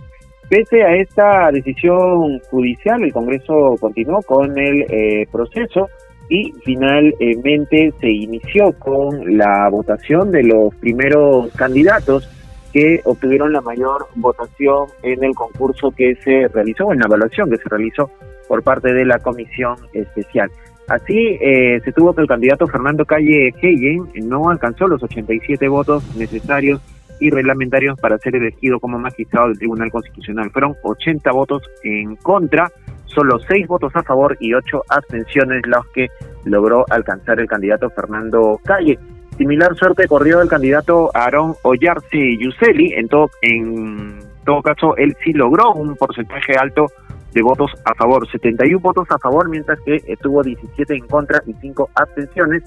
Pese 0.49 0.83
a 0.83 0.95
esta 0.95 1.51
decisión 1.51 2.39
judicial, 2.51 3.01
el 3.03 3.11
Congreso 3.11 3.75
continuó 3.79 4.21
con 4.21 4.57
el 4.57 4.81
eh, 4.89 5.25
proceso 5.31 5.89
y 6.29 6.53
finalmente 6.63 7.93
se 7.99 8.09
inició 8.09 8.71
con 8.79 9.37
la 9.37 9.69
votación 9.69 10.31
de 10.31 10.43
los 10.43 10.73
primeros 10.75 11.51
candidatos 11.53 12.29
que 12.71 13.01
obtuvieron 13.05 13.53
la 13.53 13.61
mayor 13.61 14.07
votación 14.15 14.87
en 15.03 15.23
el 15.23 15.35
concurso 15.35 15.91
que 15.91 16.15
se 16.15 16.47
realizó, 16.47 16.91
en 16.91 16.99
la 16.99 17.05
evaluación 17.05 17.49
que 17.49 17.57
se 17.57 17.69
realizó 17.69 18.09
por 18.47 18.63
parte 18.63 18.93
de 18.93 19.05
la 19.05 19.19
comisión 19.19 19.75
especial. 19.93 20.49
Así 20.87 21.37
eh, 21.39 21.79
se 21.85 21.93
tuvo 21.93 22.13
que 22.13 22.21
el 22.21 22.27
candidato 22.27 22.67
Fernando 22.67 23.05
Calle 23.05 23.53
Heyen 23.61 24.09
no 24.23 24.49
alcanzó 24.49 24.87
los 24.87 25.01
87 25.01 25.67
votos 25.69 26.03
necesarios 26.15 26.81
y 27.23 27.29
reglamentarios 27.29 27.97
para 27.99 28.17
ser 28.17 28.35
elegido 28.35 28.81
como 28.81 28.99
magistrado 28.99 29.47
del 29.47 29.57
Tribunal 29.57 29.89
Constitucional. 29.89 30.51
Fueron 30.51 30.75
80 30.83 31.31
votos 31.31 31.63
en 31.81 32.17
contra, 32.17 32.69
solo 33.05 33.39
6 33.39 33.65
votos 33.65 33.95
a 33.95 34.03
favor 34.03 34.35
y 34.41 34.53
8 34.53 34.83
abstenciones 34.89 35.65
los 35.65 35.87
que 35.87 36.09
logró 36.43 36.85
alcanzar 36.89 37.39
el 37.39 37.47
candidato 37.47 37.89
Fernando 37.91 38.59
Calle. 38.65 38.99
Similar 39.37 39.73
suerte 39.75 40.05
corrió 40.05 40.41
el 40.41 40.49
candidato 40.49 41.11
Aarón 41.13 41.55
Ollarse 41.63 42.37
Yuseli, 42.37 42.93
en 42.93 43.07
todo, 43.07 43.31
en 43.41 44.19
todo 44.45 44.61
caso 44.61 44.97
él 44.97 45.15
sí 45.23 45.31
logró 45.31 45.71
un 45.71 45.95
porcentaje 45.95 46.55
alto 46.59 46.87
de 47.33 47.41
votos 47.41 47.71
a 47.85 47.93
favor, 47.95 48.29
71 48.29 48.79
votos 48.79 49.07
a 49.09 49.17
favor, 49.17 49.49
mientras 49.49 49.79
que 49.81 49.99
tuvo 50.21 50.43
17 50.43 50.93
en 50.93 51.07
contra 51.07 51.41
y 51.45 51.53
5 51.53 51.89
abstenciones 51.95 52.63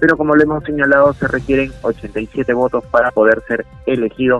pero 0.00 0.16
como 0.16 0.34
le 0.36 0.44
hemos 0.44 0.64
señalado 0.64 1.12
se 1.14 1.28
requieren 1.28 1.70
87 1.82 2.52
votos 2.54 2.84
para 2.86 3.10
poder 3.10 3.42
ser 3.46 3.66
elegido. 3.86 4.38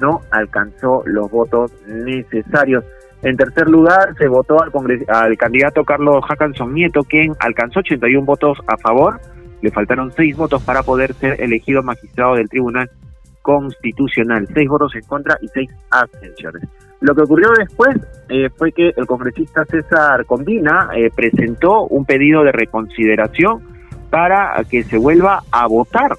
No 0.00 0.20
alcanzó 0.30 1.02
los 1.06 1.30
votos 1.30 1.72
necesarios. 1.86 2.84
En 3.22 3.36
tercer 3.36 3.68
lugar 3.68 4.14
se 4.18 4.28
votó 4.28 4.62
al, 4.62 4.70
al 5.08 5.36
candidato 5.36 5.84
Carlos 5.84 6.24
Hackanson 6.28 6.74
Nieto, 6.74 7.02
quien 7.04 7.32
alcanzó 7.38 7.80
81 7.80 8.24
votos 8.24 8.58
a 8.66 8.76
favor. 8.78 9.20
Le 9.62 9.70
faltaron 9.70 10.12
6 10.12 10.36
votos 10.36 10.62
para 10.62 10.82
poder 10.82 11.14
ser 11.14 11.40
elegido 11.40 11.82
magistrado 11.82 12.34
del 12.34 12.48
Tribunal 12.48 12.90
Constitucional. 13.44 14.48
6 14.54 14.68
votos 14.70 14.94
en 14.94 15.02
contra 15.02 15.36
y 15.42 15.48
6 15.48 15.70
abstenciones. 15.90 16.62
Lo 17.02 17.14
que 17.14 17.20
ocurrió 17.20 17.50
después 17.58 17.94
eh, 18.30 18.48
fue 18.56 18.72
que 18.72 18.94
el 18.96 19.06
congresista 19.06 19.66
César 19.66 20.24
Combina 20.24 20.88
eh, 20.96 21.10
presentó 21.14 21.82
un 21.82 22.06
pedido 22.06 22.42
de 22.42 22.52
reconsideración 22.52 23.62
para 24.08 24.64
que 24.70 24.82
se 24.84 24.96
vuelva 24.96 25.42
a 25.50 25.66
votar 25.66 26.16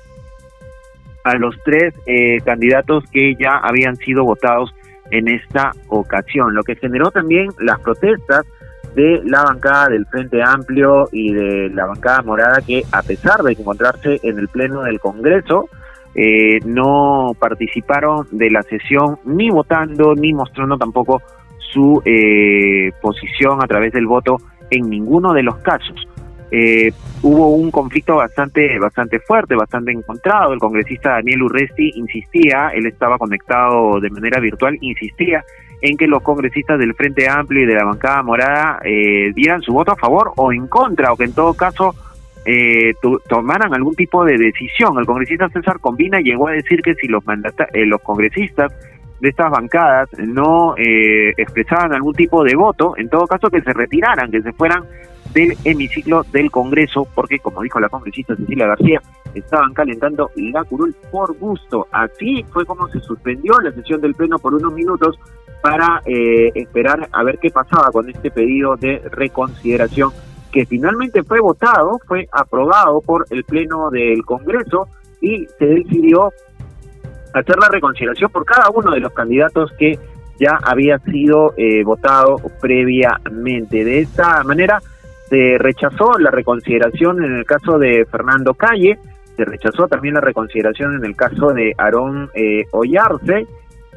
a 1.24 1.36
los 1.38 1.56
tres 1.66 1.96
eh, 2.06 2.40
candidatos 2.46 3.04
que 3.12 3.34
ya 3.34 3.58
habían 3.58 3.96
sido 3.96 4.24
votados 4.24 4.76
en 5.10 5.28
esta 5.28 5.72
ocasión, 5.88 6.54
lo 6.54 6.62
que 6.62 6.76
generó 6.76 7.10
también 7.10 7.50
las 7.60 7.80
protestas 7.80 8.46
de 8.96 9.22
la 9.26 9.42
bancada 9.42 9.88
del 9.88 10.06
Frente 10.06 10.44
Amplio 10.44 11.10
y 11.12 11.34
de 11.34 11.70
la 11.70 11.88
bancada 11.88 12.22
morada 12.22 12.62
que 12.62 12.84
a 12.92 13.02
pesar 13.02 13.42
de 13.42 13.54
encontrarse 13.54 14.20
en 14.22 14.38
el 14.38 14.48
Pleno 14.50 14.84
del 14.84 15.00
Congreso, 15.00 15.68
eh, 16.16 16.60
no 16.66 17.32
participaron 17.38 18.28
de 18.32 18.50
la 18.50 18.64
sesión 18.64 19.20
ni 19.26 19.50
votando 19.50 20.16
ni 20.16 20.34
mostrando 20.34 20.78
tampoco 20.78 21.22
su 21.60 22.02
eh, 22.06 22.92
posición 23.02 23.62
a 23.62 23.68
través 23.68 23.92
del 23.94 24.08
voto 24.08 24.38
en 24.72 24.90
ninguno 24.90 25.34
de 25.34 25.44
los 25.44 25.58
casos 25.58 26.08
eh, 26.52 26.94
hubo 27.22 27.50
un 27.56 27.72
conflicto 27.72 28.16
bastante, 28.16 28.78
bastante 28.80 29.20
fuerte, 29.20 29.56
bastante 29.56 29.92
encontrado. 29.92 30.54
El 30.54 30.60
congresista 30.60 31.12
Daniel 31.12 31.44
Urresti 31.44 31.92
insistía, 31.96 32.70
él 32.74 32.86
estaba 32.86 33.18
conectado 33.18 34.00
de 34.00 34.10
manera 34.10 34.40
virtual, 34.40 34.78
insistía 34.82 35.44
en 35.82 35.98
que 35.98 36.08
los 36.08 36.22
congresistas 36.22 36.80
del 36.80 36.94
Frente 36.94 37.28
Amplio 37.28 37.64
y 37.64 37.66
de 37.66 37.74
la 37.76 37.84
bancada 37.84 38.24
morada 38.24 38.80
eh, 38.84 39.34
dieran 39.36 39.62
su 39.62 39.74
voto 39.74 39.92
a 39.92 39.98
favor 39.98 40.32
o 40.38 40.54
en 40.54 40.68
contra, 40.68 41.12
o 41.12 41.18
que 41.18 41.26
en 41.26 41.34
todo 41.34 41.54
caso 41.54 41.94
eh, 42.46 42.94
tomaran 43.28 43.74
algún 43.74 43.96
tipo 43.96 44.24
de 44.24 44.38
decisión. 44.38 44.98
El 45.00 45.06
congresista 45.06 45.50
César 45.50 45.80
Combina 45.80 46.20
llegó 46.20 46.48
a 46.48 46.52
decir 46.52 46.82
que 46.82 46.94
si 46.96 47.08
los, 47.08 47.24
eh, 47.74 47.86
los 47.86 48.02
congresistas 48.02 48.72
de 49.20 49.30
estas 49.30 49.50
bancadas 49.50 50.10
no 50.20 50.76
eh, 50.78 51.34
expresaban 51.38 51.94
algún 51.94 52.14
tipo 52.14 52.44
de 52.44 52.56
voto, 52.56 52.94
en 52.98 53.10
todo 53.10 53.26
caso 53.28 53.50
que 53.50 53.62
se 53.62 53.74
retiraran, 53.74 54.30
que 54.30 54.42
se 54.42 54.54
fueran 54.54 54.84
del 55.34 55.54
hemiciclo 55.64 56.24
del 56.32 56.52
Congreso, 56.52 57.08
porque 57.14 57.40
como 57.40 57.62
dijo 57.62 57.80
la 57.80 57.90
congresista 57.90 58.36
Cecilia 58.36 58.68
García, 58.68 59.02
estaban 59.34 59.74
calentando 59.74 60.30
la 60.36 60.64
curul 60.64 60.96
por 61.12 61.38
gusto. 61.38 61.88
Así 61.92 62.46
fue 62.52 62.66
como 62.66 62.88
se 62.90 63.00
suspendió 63.00 63.54
la 63.60 63.72
sesión 63.72 64.00
del 64.02 64.14
Pleno 64.14 64.40
por 64.40 64.54
unos 64.54 64.74
minutos 64.74 65.20
para 65.62 66.02
eh, 66.06 66.52
esperar 66.56 67.10
a 67.12 67.24
ver 67.24 67.40
qué 67.40 67.50
pasaba 67.50 67.92
con 67.92 68.10
este 68.10 68.30
pedido 68.32 68.76
de 68.78 69.02
reconsideración 69.12 70.12
que 70.56 70.66
finalmente 70.66 71.22
fue 71.24 71.42
votado, 71.42 72.00
fue 72.08 72.30
aprobado 72.32 73.02
por 73.02 73.26
el 73.30 73.44
Pleno 73.44 73.90
del 73.90 74.24
Congreso 74.24 74.88
y 75.20 75.46
se 75.60 75.66
decidió 75.66 76.32
hacer 77.34 77.58
la 77.60 77.68
reconsideración 77.68 78.32
por 78.32 78.46
cada 78.46 78.70
uno 78.70 78.92
de 78.92 79.02
los 79.02 79.12
candidatos 79.12 79.70
que 79.78 80.00
ya 80.40 80.58
había 80.64 80.98
sido 81.00 81.54
eh, 81.58 81.84
votado 81.84 82.38
previamente. 82.62 83.84
De 83.84 84.00
esta 84.00 84.46
manera 84.46 84.82
se 85.28 85.58
rechazó 85.60 86.18
la 86.20 86.32
reconsideración 86.32 87.22
en 87.22 87.36
el 87.36 87.46
caso 87.46 87.78
de 87.78 88.06
Fernando 88.10 88.54
Calle, 88.54 88.98
se 89.36 89.44
rechazó 89.44 89.90
también 89.90 90.14
la 90.14 90.22
reconsideración 90.22 90.96
en 90.96 91.04
el 91.04 91.18
caso 91.18 91.50
de 91.50 91.74
Aarón 91.78 92.30
eh, 92.34 92.64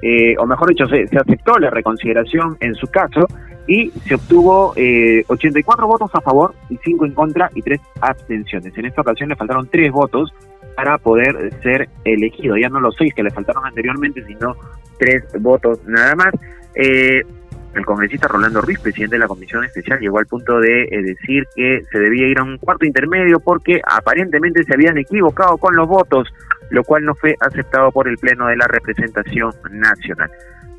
eh, 0.02 0.36
o 0.36 0.46
mejor 0.46 0.68
dicho, 0.70 0.86
se, 0.86 1.06
se, 1.06 1.18
aceptó 1.18 1.56
la 1.58 1.70
reconsideración 1.70 2.56
en 2.58 2.74
su 2.74 2.88
caso 2.88 3.28
y 3.68 3.90
se 4.06 4.14
obtuvo 4.14 4.72
eh, 4.76 5.22
84 5.28 5.86
votos 5.86 6.10
a 6.14 6.20
favor 6.22 6.54
y 6.70 6.78
5 6.82 7.04
en 7.04 7.12
contra 7.12 7.50
y 7.54 7.62
3 7.62 7.78
abstenciones. 8.00 8.76
En 8.76 8.86
esta 8.86 9.02
ocasión 9.02 9.28
le 9.28 9.36
faltaron 9.36 9.68
3 9.70 9.92
votos 9.92 10.34
para 10.74 10.96
poder 10.96 11.52
ser 11.62 11.88
elegido, 12.04 12.56
ya 12.56 12.70
no 12.70 12.80
los 12.80 12.96
6 12.96 13.12
que 13.14 13.22
le 13.22 13.30
faltaron 13.30 13.66
anteriormente, 13.66 14.24
sino 14.24 14.56
3 14.98 15.40
votos 15.40 15.80
nada 15.86 16.16
más. 16.16 16.32
Eh, 16.74 17.22
el 17.74 17.84
congresista 17.84 18.26
Rolando 18.26 18.62
Ruiz, 18.62 18.80
presidente 18.80 19.16
de 19.16 19.20
la 19.20 19.28
Comisión 19.28 19.62
Especial, 19.64 20.00
llegó 20.00 20.18
al 20.18 20.26
punto 20.26 20.58
de 20.58 20.84
eh, 20.84 21.02
decir 21.02 21.46
que 21.54 21.82
se 21.92 21.98
debía 21.98 22.26
ir 22.26 22.38
a 22.38 22.44
un 22.44 22.56
cuarto 22.56 22.86
intermedio 22.86 23.38
porque 23.38 23.80
aparentemente 23.86 24.64
se 24.64 24.74
habían 24.74 24.96
equivocado 24.96 25.58
con 25.58 25.76
los 25.76 25.86
votos, 25.86 26.28
lo 26.70 26.82
cual 26.84 27.04
no 27.04 27.14
fue 27.14 27.34
aceptado 27.40 27.92
por 27.92 28.08
el 28.08 28.16
Pleno 28.16 28.46
de 28.46 28.56
la 28.56 28.66
Representación 28.66 29.52
Nacional. 29.70 30.30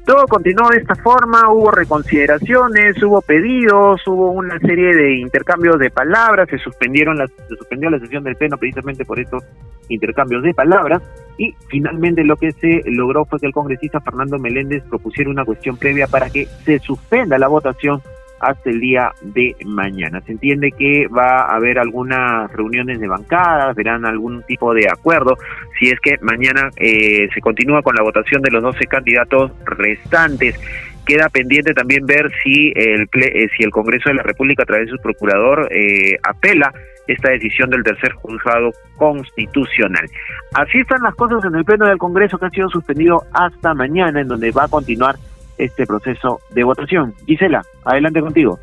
Todo 0.10 0.26
continuó 0.26 0.68
de 0.70 0.78
esta 0.78 0.96
forma, 0.96 1.54
hubo 1.54 1.70
reconsideraciones, 1.70 2.98
hubo 3.04 3.22
pedidos, 3.22 4.02
hubo 4.08 4.32
una 4.32 4.58
serie 4.58 4.96
de 4.96 5.20
intercambios 5.20 5.78
de 5.78 5.92
palabras, 5.92 6.50
se 6.50 6.58
suspendieron 6.58 7.16
las, 7.16 7.30
se 7.48 7.56
suspendió 7.56 7.92
la 7.92 8.00
sesión 8.00 8.24
del 8.24 8.36
pleno 8.36 8.58
precisamente 8.58 9.06
por 9.06 9.20
estos 9.20 9.44
intercambios 9.88 10.42
de 10.42 10.56
palabras 10.56 11.04
y 11.38 11.54
finalmente 11.68 12.24
lo 12.24 12.38
que 12.38 12.54
se 12.54 12.82
logró 12.88 13.24
fue 13.26 13.40
que 13.40 13.46
el 13.46 13.54
congresista 13.54 14.02
Fernando 14.02 14.40
Meléndez 14.40 14.82
propusiera 14.90 15.30
una 15.30 15.46
cuestión 15.46 15.78
previa 15.78 16.08
para 16.08 16.32
que 16.32 16.48
se 16.66 16.80
suspenda 16.80 17.38
la 17.38 17.48
votación 17.48 18.02
hasta 18.40 18.70
el 18.70 18.80
día 18.80 19.12
de 19.22 19.56
mañana. 19.66 20.22
Se 20.22 20.32
entiende 20.32 20.72
que 20.72 21.08
va 21.08 21.42
a 21.42 21.56
haber 21.56 21.80
algunas 21.80 22.52
reuniones 22.54 23.00
de 23.00 23.08
bancadas, 23.08 23.76
verán 23.76 24.06
algún 24.06 24.44
tipo 24.44 24.74
de 24.74 24.88
acuerdo, 24.90 25.38
si 25.80 25.90
es 25.90 26.00
que 26.00 26.18
mañana 26.22 26.70
eh, 26.78 27.30
se 27.34 27.42
continúa 27.42 27.82
con 27.82 27.96
la 27.96 28.04
votación 28.04 28.42
de 28.42 28.52
los 28.52 28.64
12 28.64 28.86
candidatos 28.88 29.52
restantes. 29.66 30.60
Queda 31.06 31.28
pendiente 31.30 31.74
también 31.74 32.06
ver 32.06 32.32
si 32.44 32.72
el, 32.76 33.10
eh, 33.14 33.48
si 33.58 33.64
el 33.64 33.72
Congreso 33.72 34.10
de 34.10 34.16
la 34.16 34.24
República, 34.24 34.64
a 34.64 34.66
través 34.66 34.88
de 34.88 34.98
su 34.98 35.02
procurador, 35.02 35.68
eh, 35.72 36.18
apela 36.22 36.72
esta 37.08 37.32
decisión 37.32 37.70
del 37.72 37.84
tercer 37.84 38.14
juzgado 38.14 38.72
constitucional. 38.98 40.06
Así 40.54 40.80
están 40.80 41.02
las 41.02 41.16
cosas 41.16 41.44
en 41.46 41.56
el 41.56 41.66
Pleno 41.66 41.88
del 41.88 41.98
Congreso 41.98 42.38
que 42.38 42.46
ha 42.46 42.50
sido 42.52 42.70
suspendido 42.70 43.24
hasta 43.34 43.74
mañana, 43.74 44.22
en 44.22 44.28
donde 44.28 44.52
va 44.52 44.66
a 44.66 44.68
continuar 44.68 45.16
este 45.60 45.86
proceso 45.86 46.40
de 46.50 46.64
votación. 46.64 47.14
Gisela, 47.28 47.62
adelante 47.84 48.22
contigo. 48.22 48.60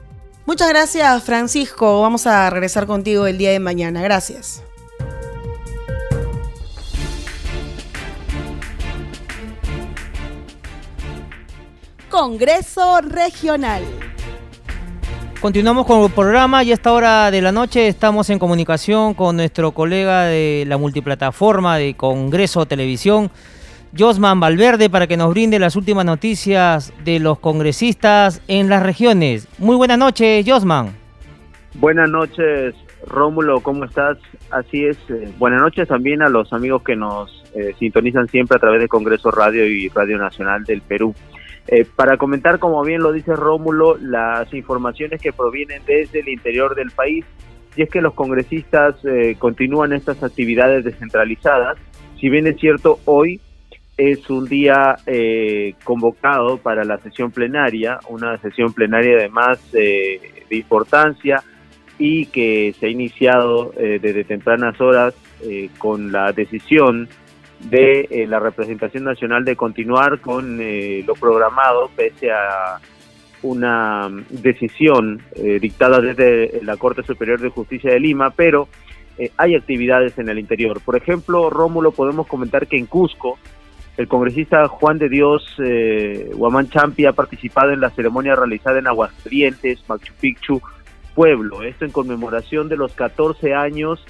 Muchas 0.47 0.69
gracias, 0.69 1.23
Francisco. 1.25 2.03
Vamos 2.03 2.27
a 2.27 2.51
regresar 2.51 2.87
contigo 2.87 3.27
el 3.27 3.39
día 3.39 3.53
de 3.53 3.61
mañana. 3.61 4.03
Gracias. 4.03 4.65
Congreso 12.09 13.01
Regional. 13.03 13.83
Continuamos 15.41 15.85
con 15.85 16.03
el 16.03 16.11
programa 16.11 16.65
y 16.65 16.71
a 16.71 16.75
esta 16.75 16.93
hora 16.93 17.31
de 17.31 17.43
la 17.43 17.53
noche 17.53 17.89
estamos 17.89 18.31
en 18.31 18.39
comunicación 18.39 19.13
con 19.13 19.37
nuestro 19.37 19.73
colega 19.73 20.25
de 20.25 20.65
la 20.67 20.79
multiplataforma 20.79 21.77
de 21.77 21.95
Congreso 21.95 22.65
Televisión, 22.65 23.31
Josman 23.99 24.41
Valverde 24.41 24.91
para 24.91 25.07
que 25.07 25.17
nos 25.17 25.31
brinde 25.31 25.59
las 25.59 25.77
últimas 25.77 26.05
noticias 26.05 26.93
de 27.05 27.19
los 27.19 27.39
congresistas 27.39 28.43
en 28.47 28.69
las 28.69 28.83
regiones. 28.83 29.49
Muy 29.59 29.77
buenas 29.77 29.99
noches, 29.99 30.45
Josman. 30.47 30.95
Buenas 31.75 32.11
noches, 32.11 32.75
Rómulo, 33.07 33.61
¿cómo 33.61 33.85
estás? 33.85 34.19
Así 34.51 34.85
es, 34.85 34.97
eh, 35.09 35.33
buenas 35.39 35.61
noches 35.61 35.89
también 35.89 36.23
a 36.23 36.29
los 36.29 36.53
amigos 36.53 36.83
que 36.83 36.97
nos 36.97 37.45
eh, 37.55 37.75
sintonizan 37.79 38.29
siempre 38.29 38.57
a 38.57 38.61
través 38.61 38.81
de 38.81 38.89
Congreso 38.89 39.31
Radio 39.31 39.67
y 39.67 39.89
Radio 39.89 40.19
Nacional 40.19 40.65
del 40.65 40.83
Perú. 40.83 41.15
Eh, 41.69 41.85
para 41.97 42.17
comentar, 42.17 42.59
como 42.59 42.83
bien 42.83 43.03
lo 43.03 43.13
dice 43.13 43.35
Rómulo, 43.35 43.97
las 43.99 44.53
informaciones 44.55 45.21
que 45.21 45.33
provienen 45.33 45.83
desde 45.87 46.21
el 46.21 46.29
interior 46.29 46.75
del 46.75 46.91
país, 46.91 47.25
y 47.77 47.83
es 47.83 47.91
que 47.91 48.01
los 48.01 48.15
congresistas 48.15 48.95
continúan 49.39 49.93
estas 49.93 50.23
actividades 50.23 50.83
descentralizadas. 50.83 51.77
Si 52.19 52.31
bien 52.31 52.47
es 52.47 52.57
cierto, 52.59 53.01
hoy 53.05 53.39
es 53.97 54.29
un 54.29 54.45
día 54.47 54.97
eh, 55.07 55.75
convocado 55.85 56.59
para 56.59 56.85
la 56.85 56.99
sesión 56.99 57.31
plenaria, 57.31 57.99
una 58.09 58.37
sesión 58.39 58.73
plenaria 58.73 59.17
además 59.17 59.59
eh, 59.73 60.45
de 60.49 60.57
importancia 60.57 61.43
y 61.99 62.27
que 62.27 62.75
se 62.79 62.87
ha 62.87 62.89
iniciado 62.91 63.73
eh, 63.79 63.99
desde 64.01 64.25
tempranas 64.25 64.81
horas 64.81 65.15
eh, 65.43 65.71
con 65.79 66.13
la 66.13 66.33
decisión 66.33 67.09
de 67.61 68.07
eh, 68.11 68.27
la 68.27 68.39
representación 68.39 69.05
nacional 69.05 69.45
de 69.45 69.57
continuar 69.57 70.21
con 70.21 70.59
lo 70.59 71.15
programado 71.15 71.91
pese 71.97 72.31
a 72.31 72.79
una 73.43 74.11
decisión 74.29 75.23
dictada 75.61 76.01
desde 76.01 76.61
la 76.63 76.77
Corte 76.77 77.03
Superior 77.03 77.41
de 77.41 77.49
Justicia 77.49 77.93
de 77.93 78.01
Lima, 78.01 78.31
pero 78.31 78.69
hay 79.37 79.55
actividades 79.55 80.19
en 80.19 80.29
el 80.29 80.39
interior. 80.39 80.81
Por 80.85 80.97
ejemplo, 80.97 81.49
Rómulo, 81.49 81.93
podemos 81.93 82.27
comentar 82.27 82.67
que 82.67 82.77
en 82.77 82.87
Cusco, 82.87 83.39
el 83.97 84.09
congresista 84.09 84.69
Juan 84.69 84.99
de 84.99 85.09
Dios 85.09 85.43
eh, 85.59 86.31
Guamán 86.35 86.69
Champi 86.69 87.07
ha 87.07 87.13
participado 87.13 87.73
en 87.73 87.81
la 87.81 87.91
ceremonia 87.91 88.37
realizada 88.37 88.79
en 88.79 88.87
Aguascalientes, 88.87 89.83
Machu 89.89 90.13
Picchu, 90.21 90.61
Pueblo. 91.15 91.63
Esto 91.63 91.87
en 91.87 91.93
conmemoración 91.93 92.69
de 92.69 92.77
los 92.77 92.93
14 92.93 93.55
años 93.55 94.05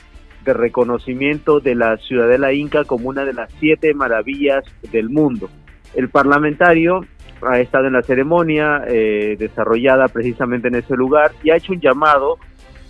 de 0.45 0.55
reconocimiento 0.55 1.61
de 1.61 1.77
la 1.77 1.97
ciudadela 1.99 2.53
inca 2.53 2.85
como 2.85 3.09
una 3.09 3.25
de 3.25 3.33
las 3.33 3.51
siete 3.61 3.95
maravillas 3.95 4.65
del 4.91 5.09
mundo. 5.09 5.49
El 5.95 6.09
parlamentario 6.09 7.01
ha 7.43 7.61
estado 7.61 7.87
en 7.87 7.93
la 7.93 8.03
ceremonia 8.03 8.83
eh, 8.89 9.37
desarrollada 9.39 10.09
precisamente 10.09 10.69
en 10.69 10.77
ese 10.77 10.97
lugar 10.97 11.33
y 11.45 11.51
ha 11.51 11.57
hecho 11.57 11.73
un 11.73 11.81
llamado, 11.81 12.39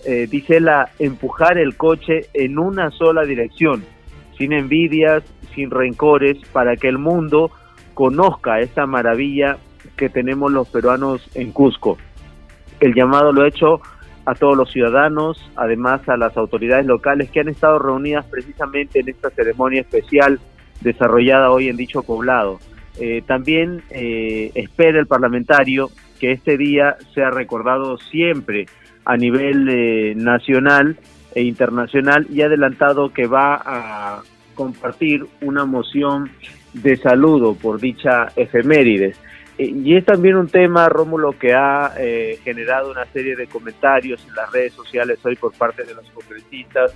eh, 0.07 0.27
dice 0.31 0.61
la 0.61 0.91
empujar 0.99 1.59
el 1.59 1.77
coche 1.77 2.27
en 2.33 2.59
una 2.59 2.91
sola 2.91 3.25
dirección, 3.25 3.85
sin 4.37 4.53
envidias, 4.53 5.23
sin 5.55 5.71
rencores, 5.71 6.39
para 6.53 6.77
que 6.77 6.89
el 6.89 6.99
mundo 6.99 7.51
conozca 7.95 8.61
esta 8.61 8.87
maravilla 8.87 9.59
que 9.97 10.09
tenemos 10.09 10.53
los 10.53 10.69
peruanos 10.69 11.29
en 11.35 11.53
Cusco. 11.53 11.97
El 12.81 12.95
llamado 12.95 13.33
lo 13.33 13.43
ha 13.43 13.49
hecho 13.49 13.81
a 14.27 14.35
todos 14.35 14.57
los 14.57 14.71
ciudadanos, 14.71 15.51
además 15.57 16.07
a 16.09 16.17
las 16.17 16.37
autoridades 16.37 16.85
locales 16.85 17.31
que 17.31 17.41
han 17.41 17.49
estado 17.49 17.79
reunidas 17.79 18.27
precisamente 18.27 19.01
en 19.01 19.09
esta 19.09 19.31
ceremonia 19.31 19.81
especial 19.81 20.41
desarrollada 20.81 21.51
hoy 21.51 21.69
en 21.69 21.77
dicho 21.77 22.03
poblado. 22.03 22.59
Eh, 22.99 23.23
también 23.27 23.83
eh, 23.91 24.51
espera 24.55 24.99
el 24.99 25.07
parlamentario 25.07 25.91
que 26.19 26.33
este 26.33 26.57
día 26.57 26.97
sea 27.15 27.31
recordado 27.31 27.99
siempre 27.99 28.67
a 29.05 29.17
nivel 29.17 29.69
eh, 29.69 30.15
nacional 30.17 30.97
e 31.37 31.43
internacional 31.43 32.27
y 32.31 32.41
ha 32.41 32.47
adelantado 32.47 33.13
que 33.13 33.27
va 33.27 33.61
a 33.63 34.23
compartir 34.55 35.27
una 35.43 35.67
moción 35.67 36.31
de 36.73 36.97
saludo 36.97 37.55
por 37.55 37.79
dicha 37.79 38.33
efemérides. 38.35 39.19
Eh, 39.59 39.67
y 39.67 39.97
es 39.97 40.07
también 40.07 40.37
un 40.37 40.49
tema, 40.49 40.89
Rómulo, 40.89 41.39
que 41.39 41.53
ha 41.53 41.93
eh, 41.99 42.39
generado 42.43 42.91
una 42.91 43.05
serie 43.13 43.37
de 43.37 43.49
comentarios 43.49 44.27
en 44.27 44.35
las 44.35 44.51
redes 44.51 44.73
sociales 44.73 45.19
hoy 45.27 45.37
por 45.37 45.53
parte 45.53 45.85
de 45.85 45.93
los 45.93 46.09
congresistas 46.11 46.95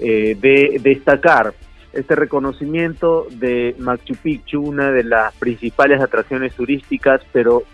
eh, 0.00 0.36
de 0.40 0.78
destacar 0.80 1.52
este 1.92 2.14
reconocimiento 2.14 3.26
de 3.28 3.74
Machu 3.76 4.14
Picchu, 4.14 4.62
una 4.62 4.92
de 4.92 5.02
las 5.02 5.34
principales 5.34 6.00
atracciones 6.00 6.54
turísticas, 6.54 7.22
pero 7.32 7.64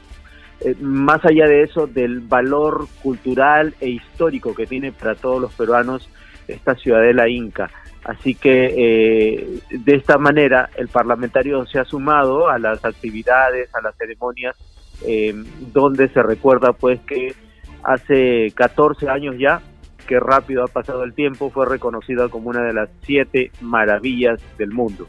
eh, 0.61 0.75
más 0.81 1.25
allá 1.25 1.47
de 1.47 1.62
eso, 1.62 1.87
del 1.87 2.21
valor 2.21 2.87
cultural 3.03 3.75
e 3.81 3.90
histórico 3.90 4.55
que 4.55 4.66
tiene 4.66 4.92
para 4.92 5.14
todos 5.14 5.40
los 5.40 5.53
peruanos 5.55 6.09
esta 6.49 6.75
ciudadela 6.75 7.29
inca. 7.29 7.71
Así 8.05 8.35
que 8.37 8.73
eh, 8.77 9.61
de 9.71 9.97
esta 9.97 10.16
manera 10.16 10.71
el 10.77 10.88
parlamentario 10.88 11.66
se 11.66 11.81
ha 11.81 11.85
sumado 11.85 12.49
a 12.49 12.59
las 12.59 12.85
actividades, 12.85 13.75
a 13.75 13.81
las 13.83 13.97
ceremonias, 13.97 14.57
eh, 15.05 15.35
donde 15.73 16.09
se 16.09 16.23
recuerda 16.23 16.73
pues 16.73 17.01
que 17.01 17.35
hace 17.83 18.53
14 18.55 19.09
años 19.09 19.37
ya, 19.38 19.61
que 20.07 20.21
rápido 20.21 20.62
ha 20.62 20.69
pasado 20.69 21.03
el 21.03 21.14
tiempo, 21.14 21.51
fue 21.51 21.66
reconocida 21.66 22.29
como 22.29 22.51
una 22.51 22.62
de 22.62 22.73
las 22.73 22.88
siete 23.03 23.51
maravillas 23.61 24.40
del 24.57 24.71
mundo. 24.71 25.09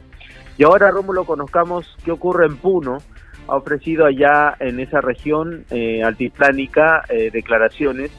Y 0.57 0.63
ahora, 0.63 0.89
Rómulo, 0.89 1.23
conozcamos 1.23 1.95
qué 2.03 2.11
ocurre 2.11 2.47
en 2.47 2.57
Puno. 2.57 2.97
Ha 3.47 3.55
ofrecido 3.55 4.05
allá 4.05 4.55
en 4.59 4.79
esa 4.79 5.01
región 5.01 5.65
eh, 5.69 6.03
altiplánica 6.03 7.03
eh, 7.09 7.29
declaraciones 7.31 8.11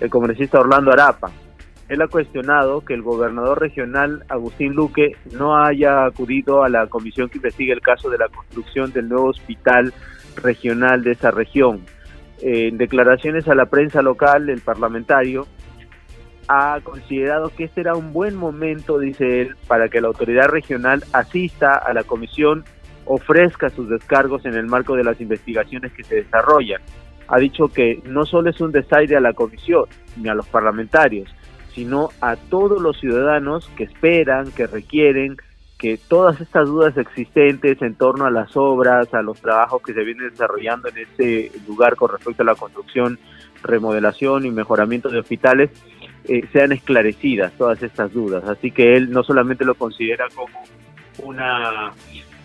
el 0.00 0.10
congresista 0.10 0.60
Orlando 0.60 0.92
Arapa. 0.92 1.30
Él 1.88 2.00
ha 2.02 2.08
cuestionado 2.08 2.80
que 2.82 2.94
el 2.94 3.02
gobernador 3.02 3.60
regional 3.60 4.24
Agustín 4.28 4.72
Luque 4.72 5.12
no 5.32 5.56
haya 5.56 6.06
acudido 6.06 6.64
a 6.64 6.68
la 6.68 6.86
comisión 6.86 7.28
que 7.28 7.38
investiga 7.38 7.74
el 7.74 7.80
caso 7.80 8.08
de 8.08 8.18
la 8.18 8.28
construcción 8.28 8.92
del 8.92 9.08
nuevo 9.08 9.28
hospital 9.28 9.92
regional 10.36 11.02
de 11.02 11.12
esa 11.12 11.30
región. 11.30 11.84
En 12.40 12.78
declaraciones 12.78 13.48
a 13.48 13.54
la 13.54 13.66
prensa 13.66 14.02
local, 14.02 14.48
el 14.48 14.60
parlamentario 14.60 15.46
ha 16.48 16.80
considerado 16.82 17.50
que 17.50 17.64
este 17.64 17.80
era 17.80 17.94
un 17.94 18.12
buen 18.12 18.34
momento, 18.34 18.98
dice 18.98 19.42
él, 19.42 19.56
para 19.66 19.88
que 19.88 20.00
la 20.00 20.08
autoridad 20.08 20.48
regional 20.48 21.04
asista 21.12 21.74
a 21.74 21.92
la 21.92 22.04
comisión, 22.04 22.64
ofrezca 23.06 23.70
sus 23.70 23.88
descargos 23.88 24.44
en 24.46 24.54
el 24.54 24.66
marco 24.66 24.96
de 24.96 25.04
las 25.04 25.20
investigaciones 25.20 25.92
que 25.92 26.04
se 26.04 26.16
desarrollan. 26.16 26.80
Ha 27.28 27.38
dicho 27.38 27.68
que 27.68 28.00
no 28.04 28.26
solo 28.26 28.50
es 28.50 28.60
un 28.60 28.72
desaire 28.72 29.16
a 29.16 29.20
la 29.20 29.32
comisión 29.32 29.84
ni 30.16 30.28
a 30.28 30.34
los 30.34 30.46
parlamentarios, 30.46 31.34
sino 31.74 32.10
a 32.20 32.36
todos 32.36 32.80
los 32.80 32.98
ciudadanos 33.00 33.68
que 33.76 33.84
esperan, 33.84 34.52
que 34.52 34.66
requieren 34.66 35.36
que 35.78 35.98
todas 35.98 36.40
estas 36.40 36.68
dudas 36.68 36.96
existentes 36.96 37.82
en 37.82 37.94
torno 37.94 38.26
a 38.26 38.30
las 38.30 38.56
obras, 38.56 39.12
a 39.12 39.22
los 39.22 39.40
trabajos 39.40 39.82
que 39.82 39.92
se 39.92 40.04
vienen 40.04 40.30
desarrollando 40.30 40.88
en 40.88 40.98
ese 40.98 41.50
lugar 41.66 41.96
con 41.96 42.10
respecto 42.10 42.42
a 42.42 42.46
la 42.46 42.54
construcción, 42.54 43.18
remodelación 43.62 44.46
y 44.46 44.50
mejoramiento 44.50 45.08
de 45.08 45.18
hospitales, 45.18 45.70
eh, 46.26 46.46
sean 46.52 46.72
esclarecidas 46.72 47.52
todas 47.58 47.82
estas 47.82 48.12
dudas. 48.12 48.44
Así 48.44 48.70
que 48.70 48.94
él 48.94 49.10
no 49.10 49.22
solamente 49.24 49.64
lo 49.64 49.74
considera 49.74 50.26
como 50.34 50.62
una 51.22 51.92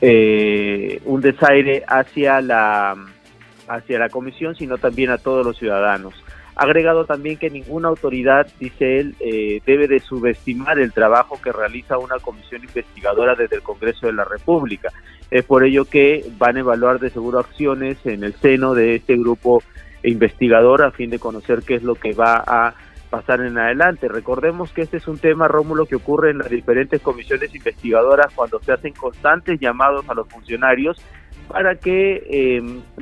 eh, 0.01 1.01
un 1.05 1.21
desaire 1.21 1.83
hacia 1.87 2.41
la 2.41 2.95
hacia 3.67 3.99
la 3.99 4.09
comisión, 4.09 4.55
sino 4.55 4.77
también 4.77 5.11
a 5.11 5.17
todos 5.17 5.45
los 5.45 5.57
ciudadanos. 5.57 6.15
Agregado 6.55 7.05
también 7.05 7.37
que 7.37 7.49
ninguna 7.49 7.87
autoridad, 7.87 8.47
dice 8.59 8.99
él, 8.99 9.15
eh, 9.19 9.61
debe 9.65 9.87
de 9.87 9.99
subestimar 10.01 10.77
el 10.77 10.91
trabajo 10.91 11.39
que 11.41 11.53
realiza 11.53 11.97
una 11.97 12.17
comisión 12.17 12.63
investigadora 12.63 13.35
desde 13.35 13.57
el 13.57 13.61
Congreso 13.61 14.07
de 14.07 14.13
la 14.13 14.25
República. 14.25 14.91
Es 15.31 15.45
por 15.45 15.63
ello 15.63 15.85
que 15.85 16.25
van 16.37 16.57
a 16.57 16.61
evaluar 16.61 16.99
de 16.99 17.11
seguro 17.11 17.39
acciones 17.39 17.97
en 18.05 18.23
el 18.23 18.33
seno 18.33 18.73
de 18.73 18.95
este 18.95 19.15
grupo 19.15 19.63
investigador 20.03 20.83
a 20.83 20.91
fin 20.91 21.09
de 21.09 21.19
conocer 21.19 21.61
qué 21.65 21.75
es 21.75 21.83
lo 21.83 21.95
que 21.95 22.13
va 22.13 22.43
a 22.45 22.73
pasar 23.09 23.41
en 23.41 23.57
adelante. 23.57 24.07
Recordemos 24.07 24.71
que 24.71 24.81
este 24.81 24.97
es 24.97 25.07
un 25.07 25.17
tema, 25.17 25.47
Rómulo, 25.47 25.85
que 25.85 25.95
ocurre 25.95 26.31
en 26.31 26.39
las 26.39 26.49
diferentes 26.49 27.01
comisiones 27.01 27.53
investigadoras 27.53 28.33
cuando 28.33 28.59
se 28.59 28.71
hacen 28.71 28.93
constantes 28.93 29.59
llamados 29.59 30.07
a 30.09 30.13
los 30.13 30.27
funcionarios 30.27 31.01
para 31.47 31.75
que 31.75 32.23
eh, 32.29 32.61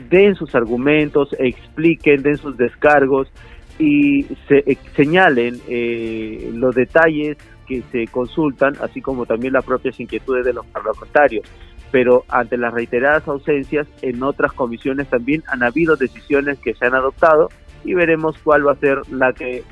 den 0.09 0.35
sus 0.35 0.55
argumentos, 0.55 1.35
expliquen, 1.37 2.23
den 2.23 2.37
sus 2.37 2.55
descargos 2.55 3.31
y 3.77 4.23
se, 4.47 4.59
eh, 4.65 4.77
señalen 4.95 5.59
eh, 5.67 6.49
los 6.53 6.73
detalles 6.73 7.37
que 7.67 7.83
se 7.91 8.07
consultan, 8.07 8.75
así 8.81 9.01
como 9.01 9.25
también 9.25 9.53
las 9.53 9.65
propias 9.65 9.99
inquietudes 9.99 10.45
de 10.45 10.53
los 10.53 10.65
parlamentarios. 10.67 11.45
Pero 11.91 12.23
ante 12.29 12.57
las 12.57 12.73
reiteradas 12.73 13.27
ausencias, 13.27 13.87
en 14.01 14.23
otras 14.23 14.53
comisiones 14.53 15.09
también 15.09 15.43
han 15.47 15.63
habido 15.63 15.97
decisiones 15.97 16.57
que 16.59 16.73
se 16.73 16.85
han 16.85 16.95
adoptado 16.95 17.49
y 17.83 17.93
veremos 17.93 18.37
cuál 18.39 18.65
va 18.65 18.71
a 18.71 18.75
ser 18.75 18.99
la 19.11 19.33
que 19.33 19.63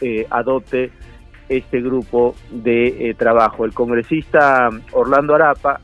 eh, 0.00 0.26
adopte 0.30 0.90
este 1.48 1.80
grupo 1.80 2.34
de 2.50 3.10
eh, 3.10 3.14
trabajo. 3.14 3.64
El 3.64 3.72
congresista 3.72 4.68
Orlando 4.92 5.34
Arapa 5.34 5.80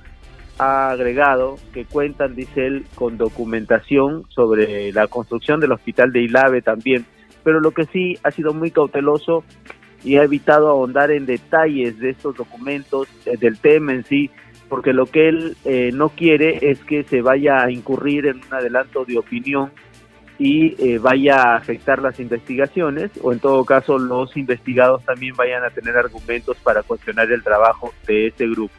ha 0.58 0.90
agregado 0.90 1.56
que 1.72 1.84
cuentan, 1.84 2.34
dice 2.34 2.66
él, 2.66 2.86
con 2.94 3.16
documentación 3.16 4.24
sobre 4.28 4.92
la 4.92 5.06
construcción 5.06 5.60
del 5.60 5.72
hospital 5.72 6.12
de 6.12 6.22
Ilave 6.22 6.62
también, 6.62 7.06
pero 7.42 7.60
lo 7.60 7.70
que 7.70 7.84
sí 7.84 8.18
ha 8.22 8.30
sido 8.30 8.52
muy 8.52 8.70
cauteloso 8.70 9.44
y 10.04 10.16
ha 10.16 10.24
evitado 10.24 10.68
ahondar 10.68 11.10
en 11.10 11.26
detalles 11.26 11.98
de 11.98 12.10
estos 12.10 12.36
documentos, 12.36 13.08
eh, 13.24 13.36
del 13.36 13.58
tema 13.58 13.92
en 13.92 14.04
sí, 14.04 14.30
porque 14.68 14.92
lo 14.92 15.06
que 15.06 15.28
él 15.28 15.56
no 15.92 16.08
quiere 16.08 16.70
es 16.70 16.82
que 16.84 17.02
se 17.02 17.20
vaya 17.20 17.62
a 17.62 17.70
incurrir 17.70 18.26
en 18.26 18.38
un 18.38 18.54
adelanto 18.54 19.04
de 19.04 19.18
opinión 19.18 19.70
y 20.38 20.74
eh, 20.82 20.98
vaya 20.98 21.36
a 21.36 21.56
afectar 21.56 22.00
las 22.00 22.18
investigaciones 22.18 23.10
o 23.22 23.32
en 23.32 23.38
todo 23.38 23.64
caso 23.64 23.98
los 23.98 24.36
investigados 24.36 25.04
también 25.04 25.34
vayan 25.36 25.64
a 25.64 25.70
tener 25.70 25.96
argumentos 25.96 26.56
para 26.58 26.82
cuestionar 26.82 27.30
el 27.30 27.42
trabajo 27.42 27.92
de 28.06 28.28
ese 28.28 28.46
grupo. 28.46 28.74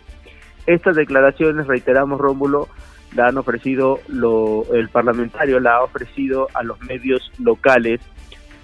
Estas 0.66 0.96
declaraciones, 0.96 1.68
reiteramos 1.68 2.20
Rómulo, 2.20 2.70
la 3.16 3.28
han 3.28 3.38
ofrecido 3.38 4.00
lo, 4.08 4.66
el 4.74 4.90
parlamentario, 4.90 5.60
la 5.60 5.76
ha 5.76 5.84
ofrecido 5.84 6.48
a 6.54 6.64
los 6.64 6.82
medios 6.82 7.32
locales 7.40 8.02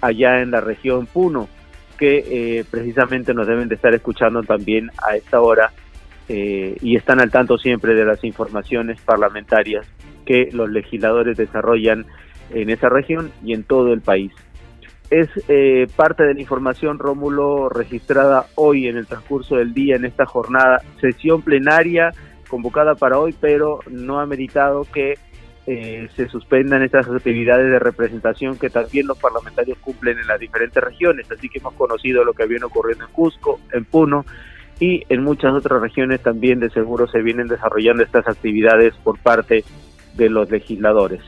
allá 0.00 0.40
en 0.40 0.50
la 0.50 0.60
región 0.60 1.06
Puno, 1.06 1.48
que 1.98 2.24
eh, 2.58 2.64
precisamente 2.70 3.34
nos 3.34 3.46
deben 3.46 3.68
de 3.68 3.74
estar 3.74 3.94
escuchando 3.94 4.42
también 4.42 4.90
a 5.06 5.16
esta 5.16 5.40
hora 5.40 5.72
eh, 6.28 6.76
y 6.80 6.96
están 6.96 7.20
al 7.20 7.30
tanto 7.30 7.58
siempre 7.58 7.94
de 7.94 8.04
las 8.04 8.24
informaciones 8.24 9.00
parlamentarias 9.02 9.86
que 10.24 10.48
los 10.52 10.70
legisladores 10.70 11.36
desarrollan 11.36 12.06
en 12.50 12.70
esa 12.70 12.88
región 12.88 13.30
y 13.44 13.54
en 13.54 13.64
todo 13.64 13.92
el 13.92 14.00
país. 14.00 14.32
Es 15.10 15.28
eh, 15.48 15.88
parte 15.96 16.22
de 16.22 16.34
la 16.34 16.40
información, 16.40 16.98
Rómulo, 16.98 17.68
registrada 17.68 18.46
hoy 18.54 18.86
en 18.86 18.96
el 18.96 19.06
transcurso 19.06 19.56
del 19.56 19.74
día, 19.74 19.96
en 19.96 20.04
esta 20.04 20.24
jornada, 20.24 20.82
sesión 21.00 21.42
plenaria 21.42 22.12
convocada 22.48 22.94
para 22.94 23.18
hoy, 23.18 23.34
pero 23.40 23.80
no 23.90 24.20
ha 24.20 24.26
meditado 24.26 24.84
que 24.92 25.14
eh, 25.66 26.08
se 26.16 26.28
suspendan 26.28 26.82
estas 26.82 27.08
actividades 27.08 27.70
de 27.70 27.78
representación 27.78 28.58
que 28.58 28.70
también 28.70 29.06
los 29.06 29.18
parlamentarios 29.18 29.78
cumplen 29.78 30.18
en 30.18 30.26
las 30.26 30.40
diferentes 30.40 30.82
regiones. 30.82 31.30
Así 31.30 31.48
que 31.48 31.58
hemos 31.58 31.74
conocido 31.74 32.24
lo 32.24 32.32
que 32.32 32.46
viene 32.46 32.64
ocurriendo 32.64 33.04
en 33.04 33.12
Cusco, 33.12 33.60
en 33.72 33.84
Puno 33.84 34.24
y 34.80 35.04
en 35.08 35.22
muchas 35.22 35.52
otras 35.52 35.80
regiones 35.80 36.22
también 36.22 36.58
de 36.58 36.70
seguro 36.70 37.06
se 37.06 37.20
vienen 37.22 37.48
desarrollando 37.48 38.02
estas 38.02 38.26
actividades 38.26 38.94
por 39.04 39.18
parte 39.18 39.64
de 40.16 40.30
los 40.30 40.50
legisladores. 40.50 41.20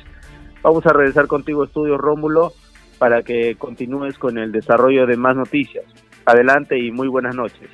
Vamos 0.63 0.87
a 0.87 0.93
regresar 0.93 1.27
contigo, 1.27 1.65
Estudio 1.65 1.99
Rómulo, 1.99 2.53
para 2.99 3.23
que 3.23 3.57
continúes 3.57 4.17
con 4.19 4.39
el 4.39 4.53
desarrollo 4.53 5.07
de 5.07 5.17
más 5.17 5.37
noticias. 5.37 5.85
Adelante 6.25 6.79
y 6.79 6.93
muy 6.93 7.09
buenas 7.09 7.35
noches. 7.35 7.69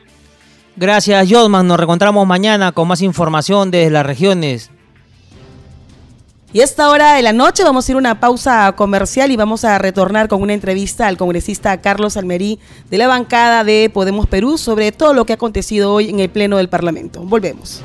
Gracias, 0.76 1.28
Josman. 1.30 1.66
Nos 1.66 1.76
reencontramos 1.76 2.26
mañana 2.26 2.72
con 2.72 2.88
más 2.88 3.02
información 3.02 3.70
desde 3.70 3.90
las 3.90 4.06
regiones. 4.06 4.70
Y 6.50 6.60
a 6.60 6.64
esta 6.64 6.88
hora 6.88 7.14
de 7.14 7.22
la 7.22 7.34
noche 7.34 7.62
vamos 7.62 7.86
a 7.86 7.92
ir 7.92 7.96
a 7.96 7.98
una 7.98 8.20
pausa 8.20 8.72
comercial 8.72 9.30
y 9.30 9.36
vamos 9.36 9.66
a 9.66 9.76
retornar 9.76 10.28
con 10.28 10.40
una 10.40 10.54
entrevista 10.54 11.06
al 11.06 11.18
congresista 11.18 11.82
Carlos 11.82 12.16
Almerí 12.16 12.58
de 12.88 12.96
la 12.96 13.06
bancada 13.06 13.64
de 13.64 13.90
Podemos 13.92 14.26
Perú 14.26 14.56
sobre 14.56 14.90
todo 14.90 15.12
lo 15.12 15.26
que 15.26 15.34
ha 15.34 15.36
acontecido 15.36 15.92
hoy 15.92 16.08
en 16.08 16.20
el 16.20 16.30
Pleno 16.30 16.56
del 16.56 16.70
Parlamento. 16.70 17.20
Volvemos. 17.20 17.82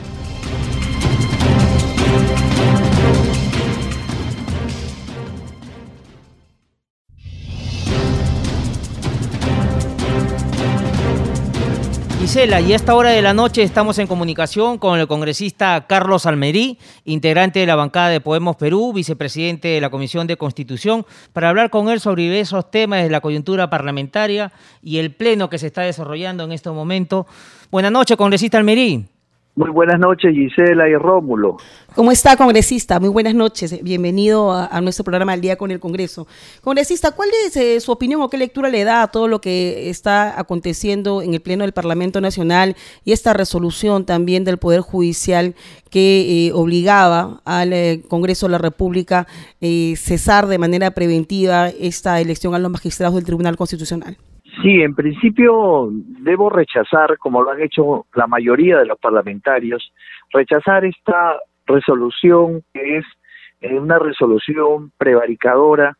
Gisela, 12.24 12.62
y 12.62 12.72
a 12.72 12.78
esta 12.78 12.96
hora 12.96 13.10
de 13.10 13.22
la 13.22 13.34
noche 13.34 13.64
estamos 13.64 14.00
en 14.00 14.08
comunicación 14.08 14.78
con 14.78 14.98
el 14.98 15.10
congresista 15.10 15.88
Carlos 15.88 16.26
Almerí, 16.26 16.78
integrante 17.04 17.60
de 17.60 17.66
la 17.66 17.76
bancada 17.76 18.08
de 18.08 18.22
Podemos 18.22 18.56
Perú, 18.56 18.94
vicepresidente 18.94 19.68
de 19.68 19.82
la 19.82 19.90
Comisión 19.90 20.26
de 20.26 20.38
Constitución, 20.38 21.06
para 21.34 21.50
hablar 21.50 21.70
con 21.70 21.90
él 21.90 22.00
sobre 22.00 22.40
esos 22.40 22.72
temas 22.72 23.04
de 23.04 23.10
la 23.10 23.20
coyuntura 23.20 23.70
parlamentaria 23.70 24.54
y 24.82 25.00
el 25.00 25.14
pleno 25.14 25.50
que 25.50 25.58
se 25.58 25.68
está 25.68 25.82
desarrollando 25.82 26.46
en 26.46 26.54
este 26.54 26.70
momento. 26.70 27.28
Buenas 27.70 27.92
noches, 27.92 28.16
congresista 28.16 28.58
Almerí. 28.58 29.06
Muy 29.56 29.70
buenas 29.70 30.00
noches, 30.00 30.34
Gisela 30.34 30.90
y 30.90 30.96
Rómulo. 30.96 31.58
¿Cómo 31.94 32.12
está, 32.12 32.36
congresista? 32.36 33.00
Muy 33.00 33.10
buenas 33.10 33.36
noches. 33.36 33.84
Bienvenido 33.84 34.52
a, 34.52 34.82
nuestro 34.82 35.04
programa 35.04 35.34
Al 35.34 35.42
Día 35.42 35.58
con 35.58 35.70
el 35.70 35.80
Congreso. 35.80 36.26
Congresista, 36.62 37.12
¿cuál 37.12 37.30
es 37.46 37.56
eh, 37.56 37.80
su 37.80 37.92
opinión 37.92 38.24
o 38.24 38.30
qué 38.32 38.40
lectura 38.40 38.70
le 38.70 38.84
da 38.84 39.04
a 39.04 39.10
todo 39.10 39.28
lo 39.28 39.42
que 39.42 39.92
está 39.92 40.40
aconteciendo 40.40 41.22
en 41.22 41.36
el 41.36 41.42
Pleno 41.42 41.66
del 41.66 41.72
Parlamento 41.72 42.20
Nacional 42.20 42.76
y 43.06 43.12
esta 43.12 43.34
resolución 43.34 44.08
también 44.08 44.44
del 44.44 44.58
Poder 44.58 44.82
Judicial 44.82 45.54
que 45.92 46.48
eh, 46.48 46.52
obligaba 46.54 47.44
al 47.46 47.74
eh, 47.74 48.02
Congreso 48.10 48.48
de 48.48 48.54
la 48.54 48.58
República 48.58 49.28
cesar 49.62 50.48
de 50.48 50.58
manera 50.58 50.92
preventiva 50.92 51.70
esta 51.70 52.20
elección 52.20 52.56
a 52.56 52.60
los 52.60 52.72
magistrados 52.72 53.14
del 53.14 53.24
Tribunal 53.24 53.56
Constitucional? 53.56 54.18
Sí, 54.62 54.82
en 54.82 54.94
principio 54.94 55.90
debo 55.92 56.50
rechazar, 56.50 57.18
como 57.18 57.42
lo 57.42 57.52
han 57.52 57.62
hecho 57.62 58.06
la 58.14 58.28
mayoría 58.28 58.78
de 58.78 58.86
los 58.86 59.00
parlamentarios, 59.00 59.92
rechazar 60.32 60.86
esta 60.86 61.38
resolución 61.66 62.62
que 62.74 62.98
es 62.98 63.06
eh, 63.62 63.80
una 63.80 63.98
resolución 63.98 64.92
prevaricadora 64.98 65.98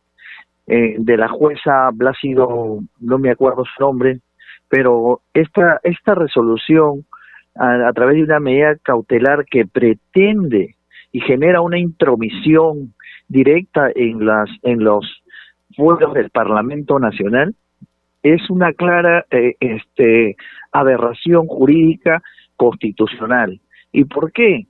eh, 0.66 0.94
de 0.98 1.16
la 1.16 1.28
jueza 1.28 1.90
Blásido, 1.92 2.78
no 3.00 3.18
me 3.18 3.30
acuerdo 3.30 3.64
su 3.64 3.82
nombre, 3.82 4.20
pero 4.68 5.20
esta, 5.32 5.80
esta 5.82 6.14
resolución 6.14 7.04
a, 7.56 7.88
a 7.88 7.92
través 7.92 8.16
de 8.16 8.22
una 8.22 8.40
medida 8.40 8.76
cautelar 8.82 9.46
que 9.46 9.66
pretende 9.66 10.76
y 11.10 11.20
genera 11.20 11.60
una 11.60 11.78
intromisión 11.78 12.94
directa 13.28 13.90
en 13.94 14.24
las 14.24 14.48
en 14.62 14.84
los 14.84 15.22
fueros 15.76 16.14
del 16.14 16.30
Parlamento 16.30 16.98
Nacional 16.98 17.54
es 18.24 18.50
una 18.50 18.72
clara 18.72 19.24
eh, 19.30 19.54
este, 19.60 20.36
aberración 20.72 21.46
jurídica 21.46 22.22
constitucional. 22.56 23.60
¿Y 23.92 24.04
por 24.04 24.32
qué? 24.32 24.66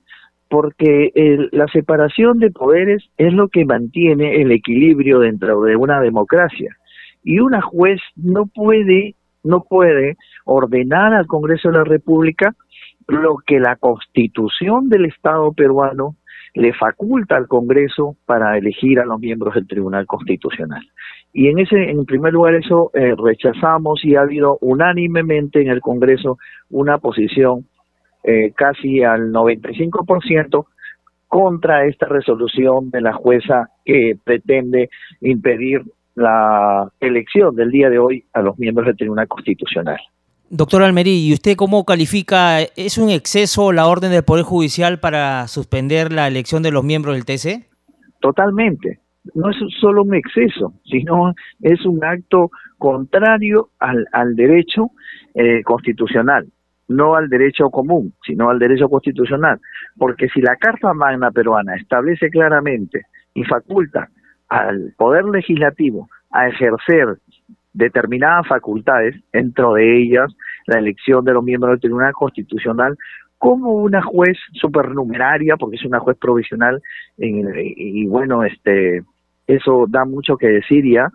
Porque 0.49 1.11
la 1.51 1.65
separación 1.67 2.37
de 2.37 2.51
poderes 2.51 3.03
es 3.17 3.33
lo 3.33 3.47
que 3.47 3.65
mantiene 3.65 4.41
el 4.41 4.51
equilibrio 4.51 5.19
dentro 5.19 5.61
de 5.61 5.75
una 5.75 5.99
democracia. 6.01 6.77
Y 7.23 7.39
una 7.39 7.61
juez 7.61 7.99
no 8.15 8.45
puede, 8.45 9.15
no 9.43 9.63
puede 9.67 10.17
ordenar 10.45 11.13
al 11.15 11.25
Congreso 11.25 11.69
de 11.69 11.77
la 11.79 11.83
República 11.83 12.53
lo 13.07 13.37
que 13.45 13.59
la 13.59 13.75
constitución 13.77 14.89
del 14.89 15.05
Estado 15.05 15.51
peruano 15.53 16.15
le 16.55 16.73
faculta 16.73 17.35
al 17.35 17.47
Congreso 17.47 18.15
para 18.25 18.57
elegir 18.57 18.99
a 18.99 19.05
los 19.05 19.19
miembros 19.19 19.53
del 19.55 19.67
Tribunal 19.67 20.05
Constitucional. 20.07 20.81
Y 21.33 21.49
en 21.49 21.59
ese, 21.59 21.89
en 21.89 22.05
primer 22.05 22.33
lugar, 22.33 22.55
eso 22.55 22.91
eh, 22.93 23.13
rechazamos 23.17 24.03
y 24.05 24.15
ha 24.15 24.21
habido 24.21 24.57
unánimemente 24.61 25.61
en 25.61 25.67
el 25.67 25.81
Congreso 25.81 26.37
una 26.69 26.97
posición 26.97 27.67
eh, 28.23 28.53
casi 28.55 29.03
al 29.03 29.33
95% 29.33 30.65
contra 31.27 31.85
esta 31.85 32.05
resolución 32.05 32.89
de 32.89 33.01
la 33.01 33.13
jueza 33.13 33.69
que 33.83 34.17
pretende 34.23 34.89
impedir 35.19 35.83
la 36.15 36.89
elección 37.01 37.53
del 37.55 37.69
día 37.69 37.89
de 37.89 37.99
hoy 37.99 38.23
a 38.31 38.41
los 38.41 38.57
miembros 38.57 38.87
del 38.87 38.95
Tribunal 38.95 39.27
Constitucional. 39.27 39.99
Doctor 40.51 40.83
Almerí, 40.83 41.27
¿y 41.27 41.33
usted 41.33 41.55
cómo 41.55 41.85
califica? 41.85 42.61
¿Es 42.61 42.99
un 42.99 43.09
exceso 43.09 43.71
la 43.71 43.87
orden 43.87 44.11
del 44.11 44.23
Poder 44.23 44.43
Judicial 44.43 44.99
para 44.99 45.47
suspender 45.47 46.11
la 46.11 46.27
elección 46.27 46.61
de 46.61 46.71
los 46.71 46.83
miembros 46.83 47.15
del 47.15 47.25
TC? 47.25 47.67
Totalmente. 48.21 48.99
No 49.33 49.49
es 49.49 49.57
solo 49.81 50.03
un 50.03 50.13
exceso, 50.13 50.73
sino 50.83 51.33
es 51.61 51.83
un 51.87 52.03
acto 52.05 52.51
contrario 52.77 53.69
al, 53.79 54.35
derecho 54.35 54.91
eh, 55.33 55.63
constitucional, 55.63 56.45
no 56.89 57.15
al 57.15 57.27
derecho 57.27 57.71
común, 57.71 58.13
sino 58.23 58.51
al 58.51 58.59
derecho 58.59 58.87
constitucional. 58.87 59.59
Porque 59.97 60.27
si 60.29 60.41
la 60.41 60.57
Carta 60.57 60.93
Magna 60.93 61.31
peruana 61.31 61.75
establece 61.75 62.29
claramente 62.29 63.01
y 63.33 63.43
faculta 63.45 64.09
al 64.47 64.93
Poder 64.95 65.25
Legislativo 65.25 66.07
a 66.29 66.49
ejercer 66.49 67.17
determinadas 67.75 68.47
facultades, 68.47 69.15
dentro 69.31 69.73
de 69.73 70.01
ellas 70.01 70.33
la 70.65 70.79
elección 70.79 71.23
de 71.25 71.33
los 71.33 71.43
miembros 71.43 71.73
del 71.73 71.81
Tribunal 71.81 72.13
Constitucional, 72.13 72.97
como 73.37 73.73
una 73.73 74.01
juez 74.01 74.37
supernumeraria, 74.53 75.57
porque 75.57 75.75
es 75.75 75.85
una 75.85 75.99
juez 75.99 76.17
provisional, 76.17 76.81
y, 77.17 78.07
bueno, 78.07 78.43
este 78.43 79.03
eso 79.45 79.85
da 79.87 80.05
mucho 80.05 80.37
que 80.37 80.47
decir 80.47 80.83
ya, 80.91 81.11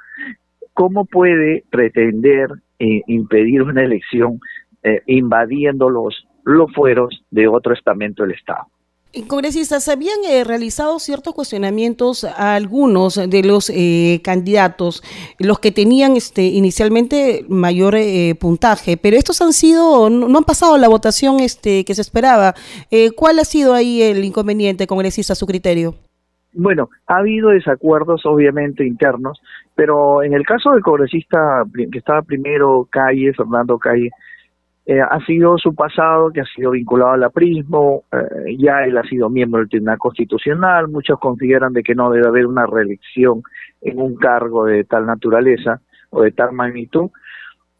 ¿cómo 0.73 1.05
puede 1.05 1.65
pretender 1.69 2.49
eh, 2.79 3.03
impedir 3.09 3.63
una 3.63 3.83
elección 3.83 4.39
eh, 4.85 5.03
invadiendo 5.07 5.91
los, 5.91 6.29
los 6.45 6.73
fueros 6.73 7.25
de 7.33 7.49
otro 7.49 7.75
estamento 7.75 8.23
del 8.23 8.33
Estado? 8.33 8.67
Congresistas, 9.27 9.83
se 9.83 9.93
habían 9.93 10.19
eh, 10.25 10.45
realizado 10.45 11.01
ciertos 11.01 11.35
cuestionamientos 11.35 12.23
a 12.23 12.55
algunos 12.55 13.17
de 13.17 13.43
los 13.43 13.69
eh, 13.75 14.21
candidatos, 14.23 15.03
los 15.41 15.59
que 15.59 15.73
tenían 15.73 16.17
este, 16.17 16.43
inicialmente 16.43 17.45
mayor 17.49 17.97
eh, 17.97 18.37
puntaje, 18.39 18.97
pero 18.97 19.17
estos 19.17 19.41
han 19.41 19.53
sido, 19.53 20.09
no, 20.11 20.39
han 20.39 20.45
pasado 20.45 20.79
la 20.79 20.87
votación 20.87 21.41
este, 21.41 21.85
que 21.85 21.95
se 21.95 22.03
esperaba. 22.03 22.55
¿Cuál 23.17 23.41
ha 23.41 23.45
sido 23.45 23.75
ahí 23.75 24.01
el 24.01 24.25
inconveniente, 24.25 24.87
congresista, 24.87 25.33
a 25.33 25.37
su 25.37 25.47
criterio? 25.47 25.97
Bueno, 26.53 26.89
ha 27.09 27.17
habido 27.19 27.51
desacuerdos 27.51 28.25
obviamente 28.27 28.87
internos, 28.87 29.41
pero 29.75 30.23
en 30.23 30.35
el 30.35 30.45
caso 30.45 30.71
del 30.71 30.83
congresista 30.83 31.65
que 31.75 31.99
estaba 31.99 32.23
primero, 32.23 32.87
Calle, 32.91 33.33
Fernando 33.35 33.77
Calle, 33.79 34.11
eh, 34.91 35.01
ha 35.01 35.25
sido 35.25 35.57
su 35.57 35.73
pasado 35.73 36.33
que 36.33 36.41
ha 36.41 36.45
sido 36.47 36.73
vinculado 36.73 37.13
al 37.13 37.23
aprismo, 37.23 38.03
eh, 38.11 38.57
ya 38.59 38.83
él 38.83 38.99
ha 38.99 39.05
sido 39.05 39.31
miembro 39.31 39.61
del 39.61 39.69
Tribunal 39.69 39.99
Constitucional, 39.99 40.89
muchos 40.89 41.17
consideran 41.21 41.73
de 41.73 41.85
que 41.85 41.95
no 41.95 42.11
debe 42.11 42.27
haber 42.27 42.45
una 42.45 42.67
reelección 42.67 43.41
en 43.83 44.01
un 44.01 44.17
cargo 44.17 44.65
de 44.65 44.83
tal 44.83 45.07
naturaleza 45.07 45.81
o 46.11 46.23
de 46.23 46.33
tal 46.33 46.51
magnitud. 46.55 47.09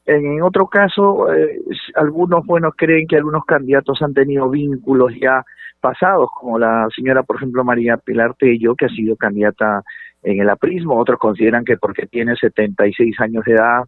En, 0.07 0.41
otro 0.41 0.69
caso, 0.69 1.35
eh, 1.35 1.59
algunos 1.97 2.47
buenos 2.47 2.75
creen 2.77 3.09
que 3.09 3.17
algunos 3.17 3.45
candidatos 3.45 4.01
han 4.03 4.15
tenido 4.15 4.49
vínculos 4.49 5.13
ya 5.21 5.45
pasados, 5.81 6.29
como 6.39 6.61
la 6.61 6.87
señora, 6.95 7.25
por 7.25 7.39
ejemplo, 7.39 7.65
María 7.65 7.97
Pilar 7.97 8.35
Tello, 8.39 8.77
que 8.77 8.85
ha 8.85 8.89
sido 8.89 9.17
candidata 9.17 9.83
en 10.23 10.43
el 10.43 10.49
aprismo, 10.49 10.97
otros 10.97 11.19
consideran 11.19 11.65
que 11.65 11.77
porque 11.77 12.07
tiene 12.07 12.37
76 12.37 13.19
años 13.19 13.45
de 13.45 13.55
edad, 13.55 13.83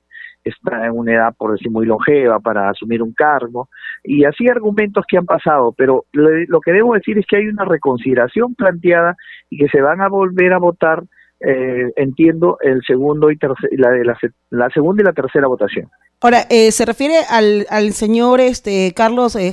está 0.45 0.87
en 0.87 0.93
una 0.93 1.15
edad, 1.15 1.35
por 1.37 1.53
decir, 1.53 1.71
muy 1.71 1.87
longeva 1.87 2.41
para 2.41 2.71
asumir 2.71 3.03
un 3.03 3.13
cargo, 3.13 3.69
y 4.03 4.25
así 4.25 4.49
argumentos 4.49 5.05
que 5.07 5.19
han 5.19 5.27
pasado, 5.27 5.73
pero 5.77 6.05
lo, 6.13 6.61
que 6.61 6.73
debo 6.73 6.95
decir 6.95 7.19
es 7.19 7.27
que 7.27 7.37
hay 7.37 7.47
una 7.49 7.65
reconsideración 7.65 8.55
planteada 8.55 9.17
y 9.51 9.59
que 9.59 9.69
se 9.69 9.81
van 9.81 10.01
a 10.01 10.09
volver 10.09 10.53
a 10.53 10.59
votar, 10.59 11.05
eh, 11.41 11.93
entiendo, 11.97 12.59
el 12.61 12.83
segundo 12.87 13.31
y 13.31 13.39
la, 13.77 13.91
la, 14.03 14.19
la, 14.51 14.71
segunda 14.71 15.03
y 15.03 15.07
la 15.07 15.13
tercera 15.13 15.47
votación. 15.47 15.89
Ahora, 16.21 16.47
eh, 16.51 16.71
¿se 16.71 16.85
refiere 16.85 17.15
al, 17.29 17.67
al 17.69 17.93
señor 17.93 18.41
este 18.41 18.93
Carlos 18.95 19.35
eh, 19.35 19.53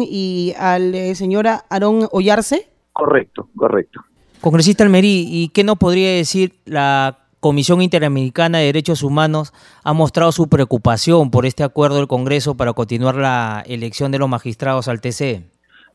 y 0.00 0.54
al 0.58 0.94
eh, 0.94 1.14
señor 1.14 1.46
Aarón 1.46 2.08
Ollarse? 2.10 2.66
Correcto, 2.92 3.48
correcto. 3.56 4.00
Congresista 4.40 4.82
Almerí, 4.82 5.26
¿y 5.28 5.50
qué 5.50 5.62
nos 5.62 5.78
podría 5.78 6.10
decir 6.12 6.54
la 6.64 7.18
Comisión 7.40 7.80
Interamericana 7.80 8.58
de 8.58 8.66
Derechos 8.66 9.02
Humanos 9.02 9.52
ha 9.82 9.94
mostrado 9.94 10.30
su 10.30 10.48
preocupación 10.48 11.30
por 11.30 11.46
este 11.46 11.64
acuerdo 11.64 11.96
del 11.96 12.06
Congreso 12.06 12.54
para 12.56 12.74
continuar 12.74 13.14
la 13.14 13.64
elección 13.66 14.12
de 14.12 14.18
los 14.18 14.28
magistrados 14.28 14.88
al 14.88 15.00
TC. 15.00 15.42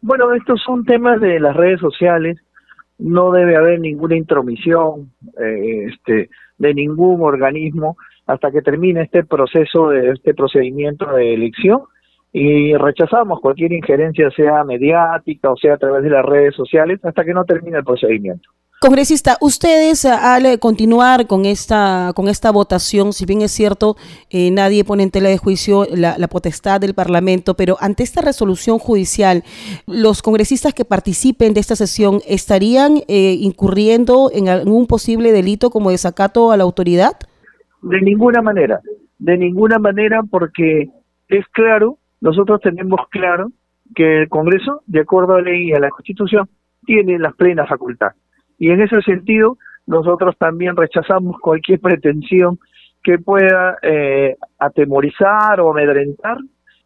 Bueno, 0.02 0.34
estos 0.34 0.62
son 0.66 0.86
temas 0.86 1.22
de 1.22 1.40
las 1.40 1.56
redes 1.56 1.80
sociales. 1.80 2.40
No 2.98 3.32
debe 3.32 3.56
haber 3.56 3.80
ninguna 3.80 4.18
intromisión 4.18 5.12
eh, 5.40 5.88
este, 5.92 6.30
de 6.58 6.74
ningún 6.74 7.22
organismo 7.22 7.98
hasta 8.26 8.52
que 8.52 8.62
termine 8.62 9.04
este 9.04 9.24
proceso 9.24 9.92
este 9.92 10.34
procedimiento 10.34 11.06
de 11.14 11.36
elección 11.36 11.82
y 12.38 12.76
rechazamos 12.76 13.40
cualquier 13.40 13.72
injerencia 13.72 14.30
sea 14.32 14.66
mediática 14.66 15.50
o 15.50 15.56
sea 15.56 15.76
a 15.76 15.78
través 15.78 16.04
de 16.04 16.10
las 16.10 16.26
redes 16.26 16.54
sociales 16.54 17.00
hasta 17.02 17.24
que 17.24 17.34
no 17.34 17.46
termine 17.46 17.78
el 17.78 17.86
procedimiento. 17.86 18.50
Congresista, 18.82 19.38
ustedes 19.40 20.04
al 20.04 20.60
continuar 20.60 21.28
con 21.28 21.46
esta 21.46 22.12
con 22.14 22.28
esta 22.28 22.52
votación, 22.52 23.14
si 23.14 23.26
bien 23.26 23.42
es 23.42 23.52
cierto, 23.52 23.96
eh, 24.30 24.52
nadie 24.52 24.84
pone 24.84 25.04
en 25.04 25.12
tela 25.12 25.30
de 25.30 25.38
juicio 25.38 25.86
la, 25.96 26.28
potestad 26.28 26.82
del 26.82 26.94
Parlamento, 26.94 27.54
pero 27.54 27.78
ante 27.80 28.04
esta 28.04 28.22
resolución 28.22 28.80
judicial, 28.80 29.44
los 29.88 30.22
congresistas 30.22 30.74
que 30.74 30.84
participen 30.84 31.54
de 31.54 31.62
esta 31.62 31.78
sesión 31.78 32.20
estarían 32.28 32.98
eh, 33.08 33.38
incurriendo 33.40 34.30
en 34.34 34.50
algún 34.50 34.88
posible 34.88 35.32
delito 35.32 35.70
como 35.70 35.90
desacato 35.90 36.52
a 36.52 36.58
la 36.58 36.64
autoridad? 36.64 37.14
De 37.82 38.02
ninguna 38.02 38.42
manera, 38.42 38.82
de 39.20 39.38
ninguna 39.38 39.80
manera, 39.80 40.22
porque 40.30 40.90
es 41.30 41.46
claro, 41.54 41.98
nosotros 42.22 42.62
tenemos 42.62 43.02
claro 43.10 43.52
que 43.94 44.22
el 44.24 44.30
Congreso, 44.30 44.82
de 44.88 45.02
acuerdo 45.02 45.34
a 45.34 45.42
la 45.42 45.52
ley 45.52 45.70
y 45.70 45.74
a 45.74 45.80
la 45.80 45.90
Constitución, 45.90 46.50
tiene 46.86 47.20
las 47.20 47.36
plenas 47.36 47.70
facultades 47.70 48.18
y 48.58 48.70
en 48.70 48.82
ese 48.82 49.02
sentido, 49.02 49.58
nosotros 49.86 50.36
también 50.38 50.76
rechazamos 50.76 51.40
cualquier 51.40 51.80
pretensión 51.80 52.60
que 53.04 53.20
pueda 53.20 53.78
eh, 53.82 54.36
atemorizar 54.58 55.60
o 55.60 55.72
amedrentar 55.72 56.38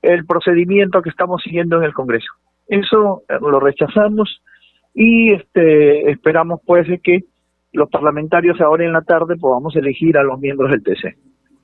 el 0.01 0.25
procedimiento 0.25 1.01
que 1.01 1.09
estamos 1.09 1.41
siguiendo 1.43 1.77
en 1.77 1.83
el 1.83 1.93
Congreso. 1.93 2.31
Eso 2.67 3.23
eh, 3.29 3.37
lo 3.39 3.59
rechazamos 3.59 4.41
y 4.93 5.31
este, 5.31 6.11
esperamos 6.11 6.61
pues 6.65 6.87
que 7.03 7.23
los 7.71 7.89
parlamentarios 7.89 8.59
ahora 8.59 8.85
en 8.85 8.93
la 8.93 9.01
tarde 9.01 9.37
podamos 9.37 9.75
elegir 9.75 10.17
a 10.17 10.23
los 10.23 10.39
miembros 10.39 10.71
del 10.71 10.83
TC. 10.83 11.15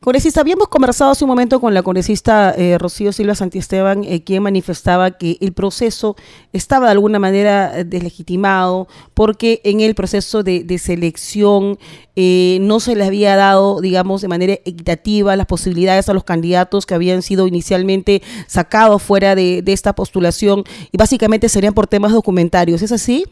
Congresista, 0.06 0.42
habíamos 0.42 0.68
conversado 0.68 1.10
hace 1.10 1.24
un 1.24 1.30
momento 1.30 1.60
con 1.60 1.74
la 1.74 1.82
congresista 1.82 2.54
eh, 2.56 2.78
Rocío 2.78 3.12
Silva 3.12 3.34
Santiesteban, 3.34 4.04
eh, 4.04 4.24
quien 4.24 4.44
manifestaba 4.44 5.10
que 5.10 5.38
el 5.42 5.52
proceso 5.52 6.16
estaba 6.54 6.86
de 6.86 6.92
alguna 6.92 7.18
manera 7.18 7.80
eh, 7.80 7.86
deslegitimado 7.86 8.86
porque 9.16 9.62
en 9.64 9.80
el 9.80 9.96
proceso 9.96 10.44
de, 10.44 10.64
selección 10.78 11.80
no 12.16 12.80
se 12.80 12.96
les 12.96 13.08
había 13.08 13.36
dado, 13.36 13.82
digamos, 13.82 14.22
de 14.22 14.28
manera 14.28 14.54
equitativa 14.54 15.36
las 15.36 15.48
posibilidades 15.48 16.08
a 16.08 16.14
los 16.14 16.24
candidatos 16.24 16.86
que 16.86 16.94
habían 16.94 17.24
sido 17.24 17.48
inicialmente 17.48 18.22
sacados 18.46 19.02
fuera 19.02 19.34
de, 19.34 19.64
esta 19.66 19.94
postulación 19.94 20.66
y 20.92 20.98
básicamente 21.00 21.50
serían 21.50 21.74
por 21.74 21.88
temas 21.88 22.12
documentarios. 22.12 22.84
¿Es 22.84 22.92
así? 22.92 23.26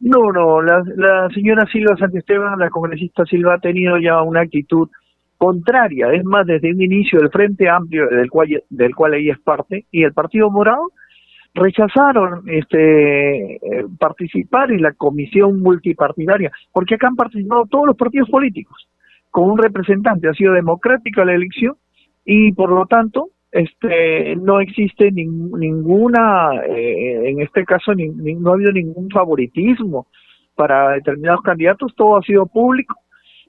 No, 0.00 0.30
no, 0.32 0.60
la, 0.60 0.82
la 0.96 1.28
señora 1.34 1.66
Silva 1.72 1.96
Santiesteban, 1.96 2.58
la 2.58 2.68
congresista 2.68 3.24
Silva, 3.24 3.54
ha 3.54 3.58
tenido 3.58 3.98
ya 3.98 4.20
una 4.20 4.42
actitud 4.42 4.86
contraria, 5.40 6.12
es 6.12 6.22
más, 6.22 6.46
desde 6.46 6.70
un 6.70 6.82
inicio 6.82 7.18
del 7.18 7.30
Frente 7.30 7.66
Amplio, 7.66 8.06
del 8.10 8.28
cual, 8.28 8.62
del 8.68 8.94
cual 8.94 9.14
ella 9.14 9.32
es 9.32 9.40
parte, 9.40 9.86
y 9.90 10.02
el 10.02 10.12
Partido 10.12 10.50
Morado, 10.50 10.88
rechazaron 11.54 12.42
este 12.46 13.54
eh, 13.54 13.86
participar 13.98 14.70
en 14.70 14.82
la 14.82 14.92
comisión 14.92 15.62
multipartidaria, 15.62 16.52
porque 16.72 16.96
acá 16.96 17.08
han 17.08 17.16
participado 17.16 17.64
todos 17.70 17.86
los 17.86 17.96
partidos 17.96 18.28
políticos, 18.28 18.86
con 19.30 19.50
un 19.50 19.56
representante, 19.56 20.28
ha 20.28 20.34
sido 20.34 20.52
democrática 20.52 21.24
la 21.24 21.32
elección, 21.32 21.74
y 22.26 22.52
por 22.52 22.68
lo 22.68 22.84
tanto 22.84 23.30
este 23.50 24.36
no 24.36 24.60
existe 24.60 25.10
ninguna 25.10 26.50
eh, 26.68 27.30
en 27.30 27.40
este 27.40 27.64
caso 27.64 27.92
no 27.94 28.50
ha 28.50 28.54
habido 28.54 28.72
ningún 28.72 29.08
favoritismo 29.08 30.06
para 30.54 30.90
determinados 30.90 31.40
candidatos 31.40 31.92
todo 31.96 32.18
ha 32.18 32.22
sido 32.22 32.46
público 32.46 32.94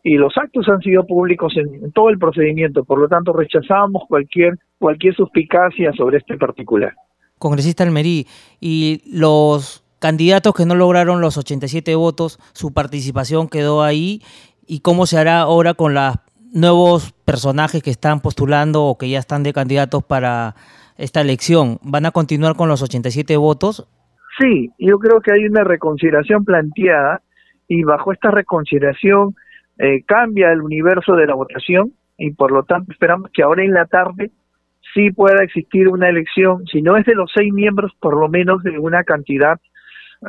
y 0.04 0.16
los 0.16 0.34
actos 0.38 0.68
han 0.70 0.80
sido 0.82 1.06
públicos 1.06 1.54
en, 1.56 1.92
todo 1.92 2.10
el 2.10 2.18
procedimiento 2.18 2.84
por 2.84 3.00
lo 3.00 3.08
tanto 3.08 3.34
rechazamos 3.34 4.04
cualquier 4.08 4.58
cualquier 4.80 5.16
suspicacia 5.16 5.92
sobre 5.94 6.18
este 6.18 6.38
particular 6.38 6.94
congresista 7.38 7.84
Almerí 7.84 8.28
y 8.60 9.02
los 9.12 9.84
candidatos 10.00 10.54
que 10.54 10.66
no 10.66 10.76
lograron 10.76 11.22
los 11.22 11.38
87 11.38 11.96
votos 11.96 12.40
su 12.54 12.74
participación 12.74 13.48
quedó 13.48 13.84
ahí 13.84 14.22
y 14.68 14.80
cómo 14.80 15.06
se 15.06 15.18
hará 15.18 15.42
ahora 15.42 15.74
con 15.74 15.94
los 15.94 16.16
nuevos 16.54 17.14
personajes 17.26 17.82
que 17.82 17.90
están 17.90 18.22
postulando 18.22 18.84
o 18.84 18.98
que 18.98 19.10
ya 19.10 19.20
están 19.20 19.44
de 19.44 19.54
candidatos 19.54 20.04
para 20.04 20.56
esta 20.98 21.22
elección. 21.22 21.80
¿Van 21.82 22.06
a 22.06 22.12
continuar 22.12 22.56
con 22.56 22.68
los 22.70 22.82
87 22.82 23.36
votos? 23.38 23.88
Sí, 24.40 24.72
yo 24.78 24.98
creo 25.00 25.22
que 25.22 25.34
hay 25.34 25.46
una 25.46 25.64
reconsideración 25.64 26.46
planteada 26.46 27.22
y 27.68 27.84
bajo 27.84 28.12
esta 28.12 28.32
reconsideración 28.32 29.36
eh, 29.84 30.04
cambia 30.06 30.52
el 30.52 30.62
universo 30.62 31.16
de 31.16 31.26
la 31.26 31.34
votación 31.34 31.92
y 32.16 32.30
por 32.32 32.52
lo 32.52 32.62
tanto 32.64 32.92
esperamos 32.92 33.32
que 33.34 33.42
ahora 33.42 33.64
en 33.64 33.74
la 33.74 33.88
tarde 33.88 34.30
sí 34.94 35.10
pueda 35.10 35.44
existir 35.44 35.88
una 35.88 36.08
elección, 36.08 36.68
si 36.68 36.84
no 36.84 36.98
es 36.98 37.06
de 37.06 37.16
los 37.16 37.32
seis 37.36 37.52
miembros, 37.52 37.92
por 38.00 38.16
lo 38.16 38.30
menos 38.30 38.62
de 38.62 38.78
una 38.78 39.04
cantidad 39.04 39.60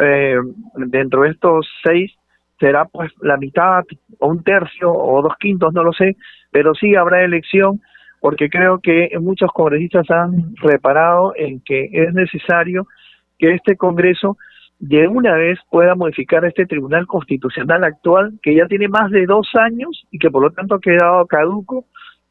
eh, 0.01 0.37
dentro 0.77 1.23
de 1.23 1.31
estos 1.31 1.69
seis 1.85 2.11
será 2.59 2.87
pues 2.87 3.13
la 3.21 3.37
mitad 3.37 3.85
o 4.21 4.29
un 4.29 4.43
tercio 4.43 4.91
o 4.91 5.21
dos 5.21 5.37
quintos, 5.39 5.75
no 5.75 5.83
lo 5.83 5.93
sé, 5.93 6.17
pero 6.51 6.75
sí 6.75 6.95
habrá 6.95 7.23
elección 7.23 7.83
porque 8.21 8.49
creo 8.49 8.79
que 8.79 9.11
muchos 9.21 9.51
congresistas 9.53 10.11
han 10.11 10.55
reparado 10.63 11.35
en 11.37 11.61
que 11.61 11.91
es 11.93 12.15
necesario 12.15 12.87
que 13.39 13.53
este 13.53 13.77
Congreso 13.77 14.39
de 14.83 15.07
una 15.07 15.35
vez 15.37 15.61
pueda 15.71 15.95
modificar 15.95 16.45
este 16.45 16.67
Tribunal 16.67 17.07
Constitucional 17.07 17.85
actual 17.85 18.33
que 18.43 18.57
ya 18.57 18.67
tiene 18.67 18.89
más 18.89 19.13
de 19.13 19.27
dos 19.27 19.49
años 19.55 20.05
y 20.11 20.19
que 20.19 20.29
por 20.29 20.43
lo 20.43 20.51
tanto 20.51 20.75
ha 20.75 20.81
quedado 20.81 21.25
caduco 21.27 21.87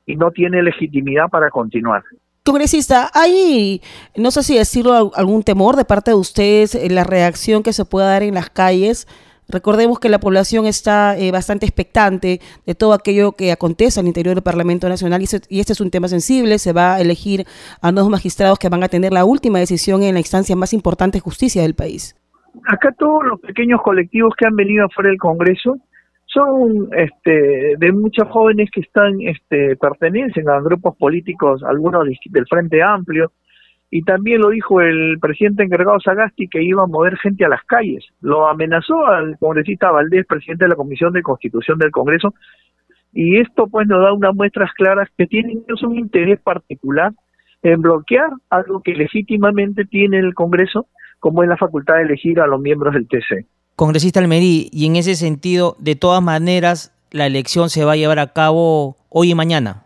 y 0.06 0.18
no 0.18 0.32
tiene 0.32 0.62
legitimidad 0.62 1.30
para 1.30 1.50
continuar. 1.50 2.04
Congresista, 2.44 3.10
¿hay, 3.14 3.82
no 4.18 4.32
sé 4.32 4.44
si 4.44 4.58
decirlo, 4.58 5.12
algún 5.16 5.44
temor 5.44 5.78
de 5.78 5.86
parte 5.86 6.12
de 6.12 6.18
ustedes 6.18 6.76
en 6.76 6.94
la 6.94 7.06
reacción 7.06 7.64
que 7.64 7.72
se 7.72 7.86
pueda 7.86 8.08
dar 8.08 8.24
en 8.24 8.34
las 8.34 8.50
calles 8.50 9.08
Recordemos 9.52 10.00
que 10.00 10.08
la 10.08 10.20
población 10.20 10.66
está 10.66 11.18
eh, 11.18 11.32
bastante 11.32 11.66
expectante 11.66 12.40
de 12.66 12.76
todo 12.76 12.94
aquello 12.94 13.34
que 13.34 13.52
acontece 13.52 14.00
al 14.00 14.08
interior 14.08 14.36
del 14.36 14.44
Parlamento 14.44 14.88
Nacional 14.88 15.22
y, 15.22 15.60
este 15.60 15.74
es 15.74 15.82
un 15.82 15.92
tema 15.92 16.08
sensible. 16.08 16.58
Se 16.58 16.72
va 16.72 16.96
a 16.96 17.02
elegir 17.02 17.46
a 17.82 17.92
nuevos 17.92 18.10
magistrados 18.10 18.58
que 18.60 18.70
van 18.70 18.84
a 18.84 18.88
tener 18.88 19.12
la 19.12 19.26
última 19.26 19.60
decisión 19.60 20.04
en 20.04 20.14
la 20.14 20.22
instancia 20.22 20.56
más 20.56 20.74
importante 20.74 21.18
de 21.18 21.22
justicia 21.22 21.64
del 21.64 21.76
país. 21.76 22.16
Acá 22.68 22.94
todos 22.98 23.24
los 23.26 23.40
pequeños 23.40 23.82
colectivos 23.82 24.34
que 24.36 24.46
han 24.46 24.56
venido 24.56 24.86
afuera 24.86 25.10
del 25.10 25.20
Congreso 25.20 25.78
son 26.26 26.90
este, 26.96 27.76
de 27.78 27.92
muchos 27.92 28.28
jóvenes 28.30 28.70
que 28.72 28.82
están 28.82 29.20
este, 29.22 29.76
pertenecen 29.76 30.50
a 30.50 30.62
grupos 30.62 30.96
políticos, 30.98 31.64
algunos 31.64 32.06
del 32.06 32.46
Frente 32.48 32.82
Amplio, 32.82 33.32
y 33.90 34.04
también 34.04 34.40
lo 34.40 34.50
dijo 34.50 34.80
el 34.80 35.18
presidente 35.20 35.64
encargado 35.64 36.00
Sagasti 36.00 36.48
que 36.48 36.64
iba 36.64 36.84
a 36.84 36.88
mover 36.88 37.18
gente 37.18 37.44
a 37.44 37.50
las 37.50 37.64
calles. 37.64 38.06
Lo 38.22 38.48
amenazó 38.48 39.06
al 39.06 39.38
congresista 39.38 39.92
Valdés, 39.92 40.26
presidente 40.26 40.64
de 40.64 40.70
la 40.70 40.76
Comisión 40.76 41.12
de 41.12 41.22
Constitución 41.22 41.78
del 41.78 41.92
Congreso, 41.92 42.34
y 43.14 43.38
esto 43.38 43.68
pues 43.68 43.88
nos 43.88 44.02
da 44.02 44.14
unas 44.14 44.34
muestras 44.34 44.72
claras 44.74 45.10
que 45.18 45.28
tienen 45.28 45.64
un 45.84 45.98
interés 45.98 46.40
particular 46.40 47.12
en 47.62 47.82
bloquear 47.82 48.30
algo 48.50 48.82
que 48.82 48.94
legítimamente 48.96 49.84
tiene 49.84 50.20
el 50.20 50.34
Congreso, 50.34 50.88
como 51.22 51.44
es 51.44 51.50
la 51.50 51.56
facultad 51.56 51.96
de 51.96 52.02
elegir 52.02 52.42
a 52.42 52.48
los 52.48 52.60
miembros 52.60 52.94
del 52.94 53.08
TC. 53.08 53.46
Congresista 53.78 54.20
Almerí, 54.20 54.70
y 54.74 54.88
en 54.88 54.98
ese 54.98 55.16
sentido, 55.16 55.76
de 55.80 55.96
todas 55.96 56.22
maneras, 56.22 56.94
la 57.12 57.28
elección 57.28 57.70
se 57.70 57.86
va 57.86 57.94
a 57.94 57.96
llevar 57.96 58.20
a 58.20 58.34
cabo 58.34 58.98
hoy 59.08 59.32
y 59.32 59.36
mañana. 59.36 59.84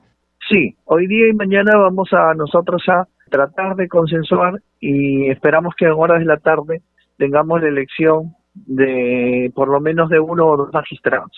Sí, 0.50 0.76
hoy 0.86 1.08
día 1.08 1.28
y 1.30 1.34
mañana 1.34 1.78
vamos 1.78 2.10
a 2.14 2.34
nosotros 2.36 2.82
a 2.88 3.08
tratar 3.30 3.76
de 3.76 3.88
consensuar 3.88 4.62
y 4.80 5.30
esperamos 5.30 5.74
que 5.78 5.86
en 5.86 5.92
horas 5.92 6.20
de 6.20 6.26
la 6.26 6.38
tarde 6.38 6.82
tengamos 7.18 7.62
la 7.62 7.68
elección 7.68 8.34
de 8.54 9.52
por 9.54 9.68
lo 9.68 9.82
menos 9.82 10.10
de 10.10 10.20
uno 10.20 10.46
o 10.46 10.58
dos 10.58 10.70
magistrados. 10.72 11.32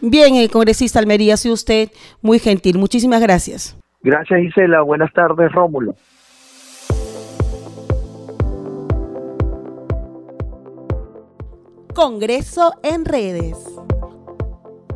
Bien, 0.00 0.36
el 0.36 0.50
congresista 0.50 0.98
Almería, 0.98 1.36
soy 1.36 1.52
usted 1.52 1.88
muy 2.22 2.38
gentil. 2.38 2.78
Muchísimas 2.78 3.20
gracias. 3.20 3.78
Gracias, 4.02 4.40
Isela. 4.40 4.80
Buenas 4.82 5.12
tardes, 5.12 5.52
Rómulo. 5.52 5.94
Congreso 11.94 12.74
en 12.82 13.04
redes. 13.04 13.56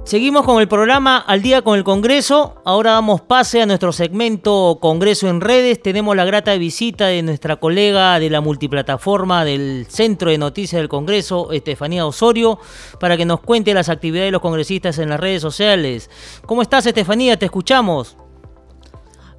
Seguimos 0.04 0.44
con 0.44 0.60
el 0.60 0.66
programa 0.66 1.18
Al 1.18 1.42
día 1.42 1.62
con 1.62 1.78
el 1.78 1.84
Congreso. 1.84 2.60
Ahora 2.64 2.92
damos 2.92 3.20
pase 3.20 3.62
a 3.62 3.66
nuestro 3.66 3.92
segmento 3.92 4.78
Congreso 4.80 5.28
en 5.28 5.40
redes. 5.40 5.80
Tenemos 5.80 6.16
la 6.16 6.24
grata 6.24 6.52
visita 6.54 7.06
de 7.06 7.22
nuestra 7.22 7.56
colega 7.56 8.18
de 8.18 8.30
la 8.30 8.40
multiplataforma 8.40 9.44
del 9.44 9.86
Centro 9.88 10.30
de 10.30 10.38
Noticias 10.38 10.80
del 10.80 10.88
Congreso, 10.88 11.52
Estefanía 11.52 12.04
Osorio, 12.04 12.58
para 12.98 13.16
que 13.16 13.24
nos 13.24 13.40
cuente 13.40 13.74
las 13.74 13.90
actividades 13.90 14.28
de 14.28 14.32
los 14.32 14.42
congresistas 14.42 14.98
en 14.98 15.10
las 15.10 15.20
redes 15.20 15.40
sociales. 15.40 16.10
¿Cómo 16.46 16.62
estás, 16.62 16.84
Estefanía? 16.84 17.38
Te 17.38 17.44
escuchamos. 17.44 18.16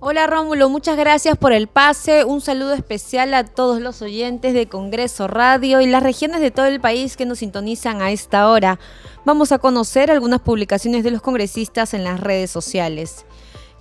Hola 0.01 0.27
Rómulo, 0.27 0.69
muchas 0.69 0.95
gracias 0.95 1.37
por 1.37 1.51
el 1.51 1.67
pase. 1.67 2.23
Un 2.23 2.39
saludo 2.39 2.73
especial 2.73 3.33
a 3.33 3.43
todos 3.43 3.81
los 3.81 4.01
oyentes 4.01 4.53
de 4.53 4.69
Congreso 4.69 5.27
Radio 5.27 5.81
y 5.81 5.87
las 5.87 6.01
regiones 6.01 6.39
de 6.39 6.51
todo 6.51 6.67
el 6.67 6.79
país 6.79 7.17
que 7.17 7.25
nos 7.25 7.39
sintonizan 7.39 8.01
a 8.01 8.09
esta 8.09 8.47
hora. 8.47 8.79
Vamos 9.25 9.51
a 9.51 9.59
conocer 9.59 10.09
algunas 10.09 10.39
publicaciones 10.39 11.03
de 11.03 11.11
los 11.11 11.21
congresistas 11.21 11.93
en 11.93 12.05
las 12.05 12.21
redes 12.21 12.49
sociales. 12.49 13.25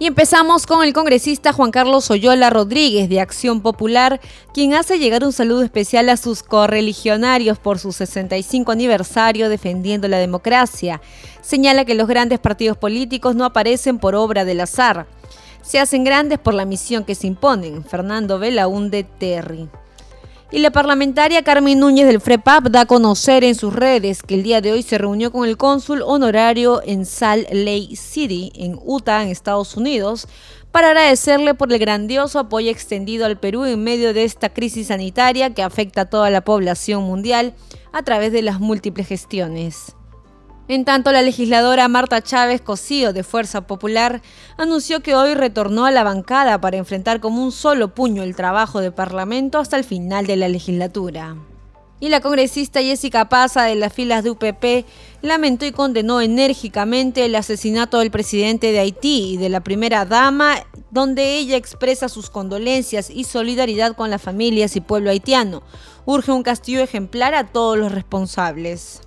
Y 0.01 0.07
empezamos 0.07 0.67
con 0.67 0.83
el 0.83 0.93
congresista 0.93 1.53
Juan 1.53 1.71
Carlos 1.71 2.11
Oyola 2.11 2.51
Rodríguez 2.51 3.09
de 3.09 3.21
Acción 3.21 3.61
Popular, 3.61 4.21
quien 4.53 4.75
hace 4.75 4.99
llegar 4.99 5.23
un 5.23 5.33
saludo 5.33 5.63
especial 5.63 6.09
a 6.09 6.17
sus 6.17 6.43
correligionarios 6.43 7.61
por 7.61 7.79
su 7.79 7.93
65 7.93 8.73
aniversario 8.73 9.49
defendiendo 9.49 10.09
la 10.09 10.19
democracia. 10.19 11.01
Señala 11.43 11.85
que 11.85 11.95
los 11.95 12.09
grandes 12.09 12.41
partidos 12.41 12.77
políticos 12.77 13.37
no 13.37 13.45
aparecen 13.45 14.01
por 14.01 14.17
obra 14.17 14.45
del 14.45 14.63
azar 14.63 15.07
se 15.63 15.79
hacen 15.79 16.05
grandes 16.05 16.39
por 16.39 16.55
la 16.55 16.65
misión 16.65 17.05
que 17.05 17.15
se 17.15 17.27
imponen. 17.27 17.85
Fernando 17.85 18.39
Belaunde 18.39 19.05
Terry. 19.05 19.69
Y 20.51 20.61
la 20.61 20.71
parlamentaria 20.71 21.43
Carmen 21.43 21.79
Núñez 21.79 22.07
del 22.07 22.23
FREPAP 22.23 22.69
da 22.69 22.81
a 22.83 22.87
conocer 22.87 23.45
en 23.45 23.55
sus 23.55 23.75
redes 23.75 24.23
que 24.23 24.35
el 24.35 24.43
día 24.43 24.63
de 24.63 24.73
hoy 24.73 24.83
se 24.83 24.97
reunió 24.97 25.31
con 25.31 25.47
el 25.47 25.59
cónsul 25.59 26.01
honorario 26.01 26.81
en 26.87 27.05
Salt 27.05 27.49
Lake 27.53 27.97
City, 27.97 28.51
en 28.55 28.79
Utah, 28.83 29.23
en 29.23 29.29
Estados 29.29 29.77
Unidos, 29.77 30.27
para 30.73 30.89
agradecerle 30.89 31.53
por 31.53 31.71
el 31.71 31.79
grandioso 31.79 32.39
apoyo 32.39 32.71
extendido 32.71 33.27
al 33.27 33.39
Perú 33.39 33.67
en 33.67 33.85
medio 33.85 34.15
de 34.15 34.25
esta 34.25 34.49
crisis 34.49 34.87
sanitaria 34.87 35.53
que 35.53 35.63
afecta 35.63 36.03
a 36.03 36.11
toda 36.11 36.31
la 36.31 36.41
población 36.41 37.03
mundial 37.05 37.55
a 37.93 38.03
través 38.03 38.33
de 38.33 38.41
las 38.41 38.59
múltiples 38.59 39.07
gestiones. 39.07 39.98
En 40.71 40.85
tanto, 40.85 41.13
la 41.13 41.23
legisladora 41.23 41.89
Marta 41.89 42.21
Chávez 42.21 42.61
Cosío 42.61 43.15
de 43.15 43.25
Fuerza 43.25 43.67
Popular 43.67 44.21
anunció 44.59 45.01
que 45.01 45.15
hoy 45.15 45.33
retornó 45.33 45.87
a 45.87 45.91
la 45.91 46.05
bancada 46.05 46.61
para 46.61 46.77
enfrentar 46.77 47.21
como 47.21 47.43
un 47.43 47.53
solo 47.53 47.95
puño 47.95 48.23
el 48.23 48.37
trabajo 48.37 48.83
de 48.83 48.93
Parlamento 48.93 49.61
hasta 49.61 49.79
el 49.79 49.85
final 49.85 50.27
de 50.27 50.37
la 50.37 50.47
legislatura. 50.47 51.37
Y 52.01 52.11
la 52.11 52.21
congresista 52.21 52.83
Jessica 52.83 53.31
Paza 53.31 53.65
de 53.65 53.77
las 53.77 53.95
filas 53.95 54.23
de 54.23 54.31
UPP 54.31 54.87
lamentó 55.23 55.65
y 55.65 55.73
condenó 55.73 56.21
enérgicamente 56.21 57.25
el 57.25 57.35
asesinato 57.35 58.01
del 58.01 58.11
presidente 58.11 58.71
de 58.71 58.81
Haití 58.81 59.33
y 59.33 59.37
de 59.39 59.49
la 59.49 59.61
primera 59.61 60.05
dama, 60.05 60.57
donde 60.91 61.39
ella 61.39 61.57
expresa 61.57 62.11
sus 62.11 62.29
condolencias 62.29 63.09
y 63.09 63.25
solidaridad 63.25 63.97
con 63.97 64.11
las 64.11 64.21
familias 64.21 64.77
y 64.77 64.83
pueblo 64.83 65.09
haitiano. 65.09 65.63
Urge 66.05 66.31
un 66.31 66.43
castigo 66.43 66.83
ejemplar 66.83 67.35
a 67.35 67.47
todos 67.47 67.79
los 67.79 67.91
responsables. 67.91 69.01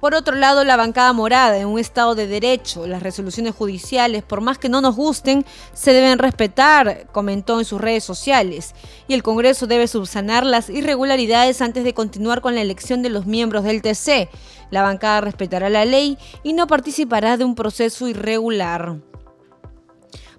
Por 0.00 0.14
otro 0.14 0.36
lado, 0.36 0.62
la 0.62 0.76
bancada 0.76 1.12
morada, 1.12 1.58
en 1.58 1.66
un 1.66 1.78
Estado 1.78 2.14
de 2.14 2.28
derecho, 2.28 2.86
las 2.86 3.02
resoluciones 3.02 3.54
judiciales, 3.54 4.22
por 4.22 4.40
más 4.40 4.56
que 4.56 4.68
no 4.68 4.80
nos 4.80 4.94
gusten, 4.94 5.44
se 5.72 5.92
deben 5.92 6.18
respetar, 6.18 7.08
comentó 7.10 7.58
en 7.58 7.64
sus 7.64 7.80
redes 7.80 8.04
sociales, 8.04 8.74
y 9.08 9.14
el 9.14 9.24
Congreso 9.24 9.66
debe 9.66 9.88
subsanar 9.88 10.46
las 10.46 10.70
irregularidades 10.70 11.60
antes 11.62 11.82
de 11.82 11.94
continuar 11.94 12.42
con 12.42 12.54
la 12.54 12.60
elección 12.60 13.02
de 13.02 13.10
los 13.10 13.26
miembros 13.26 13.64
del 13.64 13.82
TC. 13.82 14.28
La 14.70 14.82
bancada 14.82 15.20
respetará 15.20 15.68
la 15.68 15.84
ley 15.84 16.16
y 16.44 16.52
no 16.52 16.68
participará 16.68 17.36
de 17.36 17.44
un 17.44 17.56
proceso 17.56 18.06
irregular. 18.06 19.07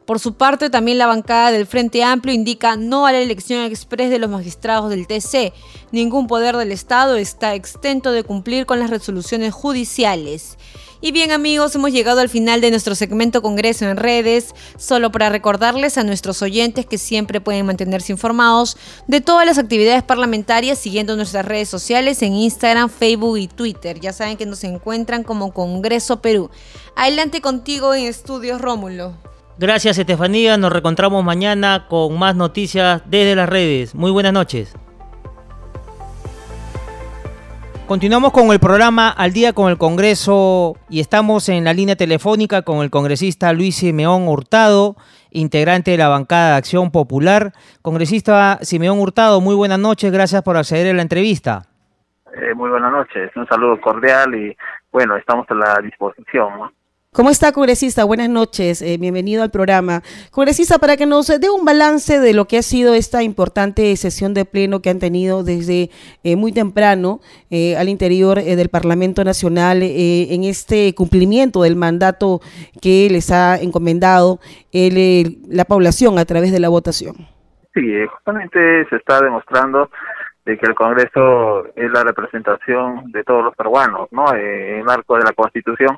Por 0.10 0.20
su 0.20 0.34
parte, 0.34 0.72
también 0.72 0.98
la 0.98 1.06
bancada 1.06 1.52
del 1.52 1.68
Frente 1.68 2.04
Amplio 2.04 2.34
indica 2.34 2.76
no 2.76 3.06
a 3.06 3.12
la 3.12 3.20
elección 3.20 3.62
express 3.62 4.10
de 4.10 4.18
los 4.18 4.28
magistrados 4.28 4.90
del 4.90 5.06
TC. 5.06 5.54
Ningún 5.92 6.26
poder 6.26 6.58
del 6.58 6.72
Estado 6.72 7.16
está 7.16 7.54
exento 7.54 8.12
de 8.12 8.24
cumplir 8.24 8.66
con 8.66 8.80
las 8.80 8.90
resoluciones 8.90 9.54
judiciales. 9.54 10.58
Y 11.00 11.12
bien 11.12 11.30
amigos, 11.30 11.76
hemos 11.76 11.92
llegado 11.92 12.22
al 12.22 12.30
final 12.30 12.60
de 12.60 12.72
nuestro 12.72 12.96
segmento 12.96 13.44
Congreso 13.44 13.86
en 13.86 13.98
redes, 13.98 14.56
solo 14.80 15.12
para 15.12 15.30
recordarles 15.30 16.00
a 16.00 16.04
nuestros 16.04 16.42
oyentes 16.42 16.88
que 16.88 16.98
siempre 16.98 17.40
pueden 17.40 17.68
mantenerse 17.68 18.12
informados 18.12 18.78
de 19.08 19.22
todas 19.22 19.46
las 19.46 19.60
actividades 19.60 20.02
parlamentarias 20.02 20.80
siguiendo 20.80 21.18
nuestras 21.18 21.46
redes 21.46 21.70
sociales 21.70 22.24
en 22.24 22.34
Instagram, 22.34 22.90
Facebook 22.90 23.38
y 23.38 23.48
Twitter. 23.48 24.00
Ya 24.00 24.12
saben 24.12 24.38
que 24.38 24.48
nos 24.48 24.64
encuentran 24.64 25.24
como 25.24 25.54
Congreso 25.54 26.20
Perú. 26.20 26.50
Adelante 26.96 27.42
contigo 27.42 27.94
en 27.94 28.06
estudios 28.06 28.60
Rómulo. 28.60 29.29
Gracias 29.60 29.98
Estefanía, 29.98 30.56
nos 30.56 30.72
reencontramos 30.72 31.22
mañana 31.22 31.86
con 31.90 32.18
más 32.18 32.34
noticias 32.34 33.04
desde 33.10 33.36
las 33.36 33.50
redes. 33.50 33.94
Muy 33.94 34.10
buenas 34.10 34.32
noches. 34.32 34.74
Continuamos 37.86 38.32
con 38.32 38.52
el 38.52 38.60
programa 38.62 39.10
Al 39.10 39.34
día 39.34 39.52
con 39.52 39.70
el 39.70 39.78
Congreso 39.78 40.78
y 40.90 41.02
estamos 41.02 41.50
en 41.50 41.66
la 41.66 41.74
línea 41.74 41.98
telefónica 41.98 42.62
con 42.62 42.84
el 42.84 42.90
congresista 42.90 43.52
Luis 43.52 43.76
Simeón 43.76 44.30
Hurtado, 44.30 44.96
integrante 45.30 45.92
de 45.92 45.98
la 45.98 46.08
bancada 46.08 46.52
de 46.52 46.56
Acción 46.56 46.90
Popular. 46.90 47.52
Congresista 47.82 48.60
Simeón 48.62 48.98
Hurtado, 49.02 49.42
muy 49.42 49.56
buenas 49.56 49.80
noches, 49.80 50.10
gracias 50.10 50.42
por 50.42 50.56
acceder 50.56 50.94
a 50.94 50.96
la 50.96 51.02
entrevista. 51.02 51.64
Eh, 52.34 52.54
muy 52.56 52.70
buenas 52.70 52.94
noches, 52.94 53.30
un 53.36 53.46
saludo 53.48 53.82
cordial 53.82 54.34
y 54.36 54.56
bueno, 54.90 55.18
estamos 55.18 55.46
a 55.50 55.54
la 55.54 55.82
disposición. 55.84 56.72
¿Cómo 57.12 57.32
está, 57.32 57.52
congresista? 57.52 58.04
Buenas 58.04 58.30
noches, 58.30 58.84
eh, 58.84 58.98
bienvenido 59.00 59.42
al 59.42 59.50
programa. 59.50 60.04
Congresista, 60.30 60.78
para 60.78 60.96
que 60.96 61.08
nos 61.08 61.28
dé 61.28 61.50
un 61.50 61.66
balance 61.66 62.20
de 62.20 62.36
lo 62.36 62.46
que 62.46 62.60
ha 62.60 62.62
sido 62.62 62.94
esta 62.94 63.24
importante 63.24 63.96
sesión 63.96 64.36
de 64.36 64.46
pleno 64.46 64.84
que 64.84 64.92
han 64.92 65.00
tenido 65.00 65.44
desde 65.44 65.90
eh, 66.24 66.36
muy 66.36 66.54
temprano 66.54 67.20
eh, 67.50 67.76
al 67.78 67.90
interior 67.90 68.38
del 68.38 68.70
Parlamento 68.70 69.24
Nacional 69.24 69.82
en 69.82 70.44
este 70.44 70.94
cumplimiento 70.94 71.64
del 71.64 71.76
mandato 71.76 72.42
que 72.80 73.08
les 73.10 73.32
ha 73.32 73.58
encomendado 73.58 74.38
la 74.72 75.66
población 75.66 76.20
a 76.20 76.26
través 76.26 76.52
de 76.52 76.60
la 76.60 76.70
votación. 76.70 77.16
Sí, 77.74 77.92
justamente 78.06 78.86
se 78.88 78.98
está 78.98 79.20
demostrando 79.20 79.90
de 80.46 80.60
que 80.60 80.68
el 80.68 80.76
Congreso 80.76 81.66
es 81.76 81.92
la 81.92 82.04
representación 82.04 83.12
de 83.12 83.24
todos 83.24 83.44
los 83.46 83.56
peruanos, 83.56 84.10
¿no? 84.12 84.32
en 84.36 84.78
el 84.78 84.84
marco 84.84 85.16
de 85.18 85.24
la 85.24 85.34
Constitución 85.34 85.98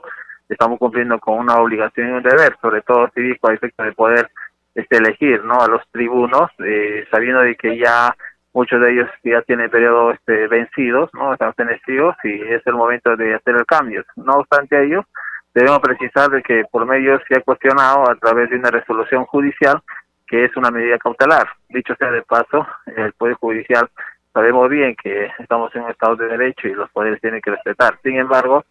estamos 0.53 0.79
cumpliendo 0.79 1.19
con 1.19 1.39
una 1.39 1.55
obligación 1.55 2.09
y 2.09 2.11
un 2.11 2.23
deber, 2.23 2.55
sobre 2.61 2.81
todo 2.81 3.09
cívico, 3.13 3.47
a 3.47 3.53
efecto 3.53 3.83
de 3.83 3.93
poder 3.93 4.29
este, 4.75 4.97
elegir 4.97 5.43
no 5.43 5.61
a 5.61 5.67
los 5.67 5.81
tribunos, 5.91 6.49
eh, 6.59 7.05
sabiendo 7.09 7.41
de 7.41 7.55
que 7.55 7.77
ya 7.77 8.15
muchos 8.53 8.81
de 8.81 8.91
ellos 8.91 9.09
ya 9.23 9.41
tienen 9.43 9.69
periodo 9.69 10.11
este, 10.11 10.47
vencidos, 10.47 11.09
no 11.13 11.33
están 11.33 11.53
vencidos 11.57 12.15
y 12.23 12.41
es 12.41 12.65
el 12.65 12.73
momento 12.73 13.15
de 13.15 13.35
hacer 13.35 13.55
el 13.55 13.65
cambio. 13.65 14.03
No 14.15 14.33
obstante 14.33 14.83
ello, 14.83 15.05
debemos 15.53 15.79
precisar 15.79 16.29
de 16.29 16.41
que 16.41 16.63
por 16.71 16.85
medio 16.85 17.19
se 17.27 17.37
ha 17.37 17.41
cuestionado 17.41 18.09
a 18.09 18.15
través 18.15 18.49
de 18.49 18.57
una 18.57 18.71
resolución 18.71 19.25
judicial 19.25 19.81
que 20.27 20.45
es 20.45 20.55
una 20.55 20.71
medida 20.71 20.97
cautelar. 20.97 21.47
Dicho 21.69 21.93
sea 21.95 22.09
de 22.09 22.21
paso, 22.21 22.65
el 22.95 23.11
Poder 23.13 23.35
Judicial 23.35 23.89
sabemos 24.33 24.69
bien 24.69 24.95
que 24.95 25.29
estamos 25.39 25.75
en 25.75 25.83
un 25.83 25.91
Estado 25.91 26.15
de 26.15 26.27
Derecho 26.27 26.69
y 26.69 26.73
los 26.73 26.89
poderes 26.91 27.19
tienen 27.19 27.41
que 27.41 27.51
respetar. 27.51 27.99
Sin 28.01 28.17
embargo, 28.17 28.63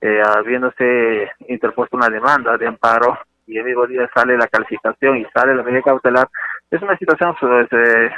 eh, 0.00 0.22
habiéndose 0.24 1.30
interpuesto 1.48 1.96
una 1.96 2.08
demanda 2.08 2.56
de 2.56 2.66
amparo 2.66 3.18
y 3.46 3.58
el 3.58 3.64
mismo 3.64 3.86
día 3.86 4.08
sale 4.14 4.36
la 4.36 4.46
calificación 4.46 5.16
y 5.16 5.24
sale 5.34 5.54
la 5.54 5.62
medida 5.62 5.82
cautelar, 5.82 6.28
es 6.70 6.82
una 6.82 6.96
situación 6.98 7.34
pues, 7.40 7.68
eh, 7.72 8.10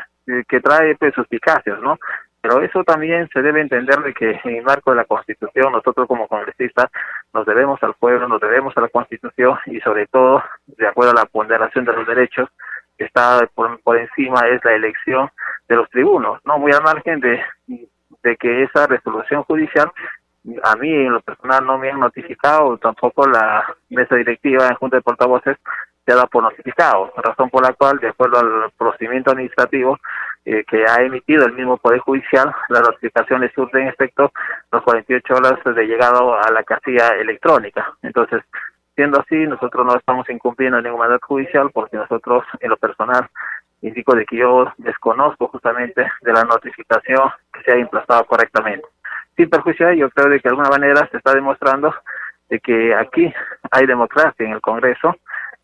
que 0.48 0.60
trae 0.60 0.96
pues, 0.96 1.14
suspicacias, 1.14 1.80
¿no? 1.80 1.98
Pero 2.42 2.62
eso 2.62 2.82
también 2.84 3.28
se 3.32 3.42
debe 3.42 3.60
entender 3.60 4.00
de 4.00 4.14
que 4.14 4.40
en 4.44 4.56
el 4.56 4.64
marco 4.64 4.90
de 4.90 4.96
la 4.96 5.04
Constitución, 5.04 5.72
nosotros 5.72 6.08
como 6.08 6.26
congresistas 6.26 6.86
nos 7.34 7.44
debemos 7.44 7.82
al 7.82 7.94
pueblo, 7.94 8.26
nos 8.28 8.40
debemos 8.40 8.76
a 8.76 8.80
la 8.80 8.88
Constitución 8.88 9.58
y 9.66 9.78
sobre 9.80 10.06
todo, 10.06 10.42
de 10.66 10.88
acuerdo 10.88 11.12
a 11.12 11.22
la 11.22 11.26
ponderación 11.26 11.84
de 11.84 11.92
los 11.92 12.06
derechos, 12.06 12.48
que 12.96 13.04
está 13.04 13.46
por, 13.54 13.80
por 13.82 13.98
encima 13.98 14.40
es 14.48 14.64
la 14.64 14.72
elección 14.72 15.30
de 15.68 15.76
los 15.76 15.88
tribunos, 15.90 16.40
no 16.44 16.58
muy 16.58 16.72
al 16.72 16.82
margen 16.82 17.20
de, 17.20 17.42
de 18.22 18.36
que 18.36 18.62
esa 18.62 18.86
resolución 18.86 19.42
judicial 19.44 19.92
a 20.62 20.76
mí 20.76 20.90
en 20.90 21.12
lo 21.12 21.20
personal 21.20 21.64
no 21.64 21.78
me 21.78 21.90
han 21.90 22.00
notificado, 22.00 22.78
tampoco 22.78 23.26
la 23.28 23.64
mesa 23.90 24.16
directiva 24.16 24.66
en 24.68 24.74
Junta 24.76 24.96
de 24.96 25.02
Portavoces 25.02 25.56
se 26.04 26.12
ha 26.12 26.16
dado 26.16 26.28
por 26.28 26.42
notificado, 26.42 27.12
razón 27.16 27.50
por 27.50 27.62
la 27.62 27.74
cual, 27.74 27.98
de 27.98 28.08
acuerdo 28.08 28.38
al 28.38 28.70
procedimiento 28.76 29.30
administrativo 29.30 29.98
eh, 30.46 30.64
que 30.66 30.84
ha 30.86 31.02
emitido 31.02 31.44
el 31.44 31.52
mismo 31.52 31.76
Poder 31.76 32.00
Judicial, 32.00 32.50
la 32.70 32.80
notificación 32.80 33.42
le 33.42 33.52
surge 33.52 33.80
en 33.80 33.88
efecto 33.88 34.32
los 34.72 34.82
48 34.82 35.34
horas 35.34 35.58
de 35.64 35.86
llegado 35.86 36.34
a 36.34 36.50
la 36.50 36.62
casilla 36.62 37.08
electrónica. 37.20 37.92
Entonces, 38.02 38.42
siendo 38.94 39.20
así, 39.20 39.36
nosotros 39.36 39.84
no 39.84 39.96
estamos 39.96 40.28
incumpliendo 40.30 40.80
ningún 40.80 41.00
mandato 41.00 41.26
judicial 41.26 41.70
porque 41.72 41.98
nosotros, 41.98 42.44
en 42.60 42.70
lo 42.70 42.78
personal, 42.78 43.28
indico 43.82 44.14
de 44.14 44.24
que 44.24 44.38
yo 44.38 44.72
desconozco 44.78 45.48
justamente 45.48 46.06
de 46.22 46.32
la 46.32 46.44
notificación 46.44 47.30
que 47.52 47.62
se 47.62 47.72
ha 47.72 47.78
implantado 47.78 48.24
correctamente 48.24 48.86
sin 49.40 49.48
perjuicio 49.48 49.90
yo 49.94 50.10
creo 50.10 50.28
de 50.28 50.38
que 50.38 50.48
de 50.48 50.50
alguna 50.50 50.68
manera 50.68 51.08
se 51.10 51.16
está 51.16 51.32
demostrando 51.32 51.94
de 52.50 52.60
que 52.60 52.94
aquí 52.94 53.32
hay 53.70 53.86
democracia 53.86 54.44
en 54.44 54.52
el 54.52 54.60
Congreso, 54.60 55.16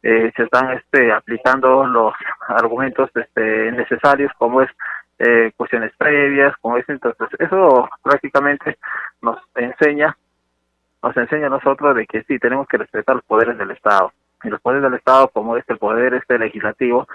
eh, 0.02 0.32
se 0.34 0.44
están 0.44 0.70
este, 0.70 1.12
aplicando 1.12 1.84
los 1.84 2.14
argumentos 2.48 3.10
este, 3.14 3.72
necesarios 3.72 4.32
como 4.38 4.62
es 4.62 4.70
eh, 5.18 5.52
cuestiones 5.56 5.92
previas, 5.98 6.56
como 6.60 6.78
es 6.78 6.88
entonces 6.88 7.28
eso 7.38 7.88
prácticamente 8.02 8.78
nos 9.20 9.38
enseña, 9.54 10.16
nos 11.02 11.16
enseña 11.16 11.48
a 11.48 11.50
nosotros 11.50 11.96
de 11.96 12.06
que 12.06 12.22
sí 12.22 12.38
tenemos 12.38 12.66
que 12.68 12.78
respetar 12.78 13.16
los 13.16 13.24
poderes 13.24 13.58
del 13.58 13.72
Estado. 13.72 14.12
Y 14.44 14.48
los 14.48 14.60
poderes 14.60 14.84
del 14.84 14.94
Estado 14.94 15.28
como 15.28 15.56
es 15.56 15.64
el 15.68 15.78
poder 15.78 16.14
este 16.14 16.38
legislativo 16.38 17.06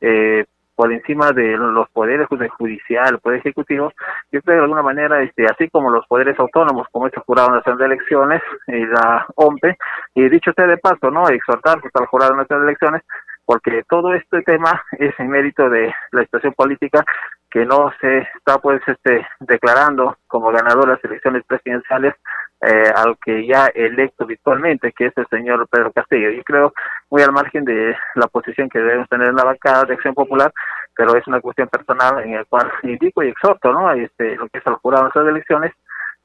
eh, 0.00 0.46
por 0.78 0.92
encima 0.92 1.32
de 1.32 1.56
los 1.56 1.90
poderes 1.90 2.28
judicial, 2.56 3.14
el 3.14 3.18
poder 3.18 3.40
ejecutivo, 3.40 3.92
yo 4.30 4.40
creo 4.42 4.58
de 4.58 4.62
alguna 4.62 4.82
manera, 4.82 5.20
este, 5.24 5.44
así 5.44 5.68
como 5.70 5.90
los 5.90 6.06
poderes 6.06 6.38
autónomos, 6.38 6.86
como 6.92 7.08
este 7.08 7.20
Jurado 7.26 7.50
Nacional 7.50 7.80
de 7.80 7.86
Elecciones 7.86 8.40
y 8.68 8.86
la 8.86 9.26
OMPE, 9.34 9.76
y 10.14 10.28
dicho 10.28 10.52
sea 10.54 10.68
de 10.68 10.76
paso, 10.76 11.10
¿no? 11.10 11.28
Exhortar 11.28 11.80
pues, 11.80 11.92
al 11.96 12.06
Jurado 12.06 12.36
Nacional 12.36 12.64
de 12.64 12.70
Elecciones, 12.70 13.02
porque 13.44 13.82
todo 13.88 14.14
este 14.14 14.40
tema 14.42 14.80
es 14.92 15.18
en 15.18 15.30
mérito 15.30 15.68
de 15.68 15.92
la 16.12 16.22
situación 16.22 16.52
política 16.52 17.04
que 17.50 17.66
no 17.66 17.92
se 18.00 18.18
está 18.36 18.58
pues 18.58 18.80
este 18.86 19.26
declarando 19.40 20.16
como 20.28 20.52
ganador 20.52 20.86
las 20.90 21.02
elecciones 21.02 21.42
presidenciales 21.44 22.14
eh, 22.60 22.90
al 22.94 23.16
que 23.24 23.46
ya 23.46 23.66
electo 23.74 24.26
virtualmente, 24.26 24.92
que 24.92 25.06
es 25.06 25.16
el 25.16 25.26
señor 25.28 25.68
Pedro 25.68 25.92
Castillo. 25.92 26.30
Yo 26.30 26.42
creo 26.42 26.72
muy 27.10 27.22
al 27.22 27.32
margen 27.32 27.64
de 27.64 27.96
la 28.14 28.26
posición 28.26 28.68
que 28.68 28.80
debemos 28.80 29.08
tener 29.08 29.28
en 29.28 29.36
la 29.36 29.44
bancada 29.44 29.84
de 29.84 29.94
Acción 29.94 30.14
Popular, 30.14 30.52
pero 30.96 31.14
es 31.16 31.26
una 31.28 31.40
cuestión 31.40 31.68
personal 31.68 32.24
en 32.24 32.34
la 32.34 32.44
cual 32.44 32.70
indico 32.82 33.22
y 33.22 33.28
exhorto 33.28 33.72
¿no? 33.72 33.92
este, 33.92 34.36
lo 34.36 34.48
que 34.48 34.58
es 34.58 34.66
el 34.66 34.74
jurado 34.74 35.04
de 35.04 35.20
las 35.20 35.28
elecciones 35.28 35.72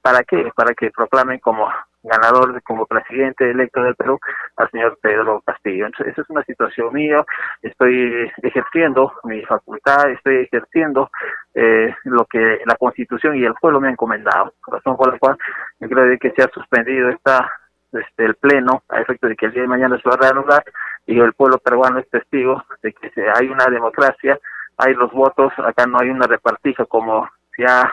¿Para 0.04 0.24
qué? 0.26 0.52
Para 0.54 0.74
que 0.74 0.92
proclamen 0.92 1.40
como 1.40 1.70
ganador, 2.04 2.62
como 2.64 2.86
presidente 2.86 3.50
electo 3.50 3.82
del 3.82 3.96
Perú 3.96 4.20
al 4.58 4.70
señor 4.70 5.00
Pedro 5.02 5.42
Castillo. 5.46 5.86
Entonces, 5.86 6.12
esa 6.12 6.24
es 6.24 6.30
una 6.30 6.44
situación 6.44 6.94
mía, 6.94 7.24
estoy 7.62 8.30
ejerciendo 8.42 9.14
mi 9.24 9.42
facultad, 9.44 10.12
estoy 10.12 10.42
ejerciendo 10.44 11.10
eh, 11.56 11.96
lo 12.04 12.26
que 12.26 12.60
la 12.66 12.76
Constitución 12.76 13.38
y 13.38 13.46
el 13.46 13.54
pueblo 13.54 13.80
me 13.80 13.88
han 13.88 13.94
encomendado, 13.94 14.54
razón 14.68 14.98
por 14.98 15.14
la 15.14 15.18
cual 15.18 15.38
yo 15.80 15.88
creo 15.88 16.20
que 16.20 16.32
se 16.32 16.44
ha 16.44 16.50
suspendido 16.50 17.08
esta 17.08 17.50
este, 17.94 18.26
el 18.26 18.36
pleno 18.36 18.84
a 18.90 19.00
efecto 19.00 19.28
de 19.28 19.38
que 19.38 19.46
el 19.46 19.54
día 19.54 19.62
de 19.62 19.68
mañana 19.70 19.98
se 20.02 20.10
va 20.10 20.16
a 20.16 20.22
reanudar 20.22 20.66
y 21.06 21.18
el 21.18 21.32
pueblo 21.32 21.60
peruano 21.60 22.00
es 22.00 22.10
testigo 22.10 22.62
de 22.82 22.92
que 22.92 23.10
hay 23.34 23.48
una 23.48 23.68
democracia, 23.68 24.38
hay 24.78 24.96
los 24.96 25.14
votos, 25.14 25.54
acá 25.60 25.86
no 25.86 26.00
hay 26.02 26.10
una 26.10 26.28
repartija 26.28 26.86
como 26.86 27.30
se 27.56 27.64
ha 27.66 27.90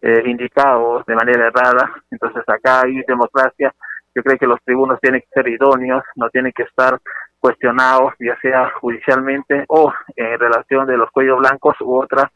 eh, 0.00 0.22
indicado 0.26 1.02
de 1.06 1.14
manera 1.14 1.48
errada. 1.48 1.92
Entonces 2.10 2.42
acá 2.46 2.82
hay 2.82 3.02
democracia. 3.06 3.72
Yo 4.14 4.22
creo 4.22 4.38
que 4.38 4.46
los 4.46 4.62
tribunos 4.64 4.98
tienen 5.00 5.20
que 5.20 5.28
ser 5.32 5.48
idóneos, 5.48 6.02
no 6.16 6.28
tienen 6.30 6.52
que 6.52 6.64
estar 6.64 6.98
cuestionados, 7.38 8.14
ya 8.18 8.36
sea 8.40 8.70
judicialmente 8.80 9.64
o 9.68 9.92
en 10.16 10.38
relación 10.38 10.86
de 10.86 10.96
los 10.96 11.10
cuellos 11.10 11.38
blancos 11.38 11.76
u 11.80 11.96
otras 11.96 12.30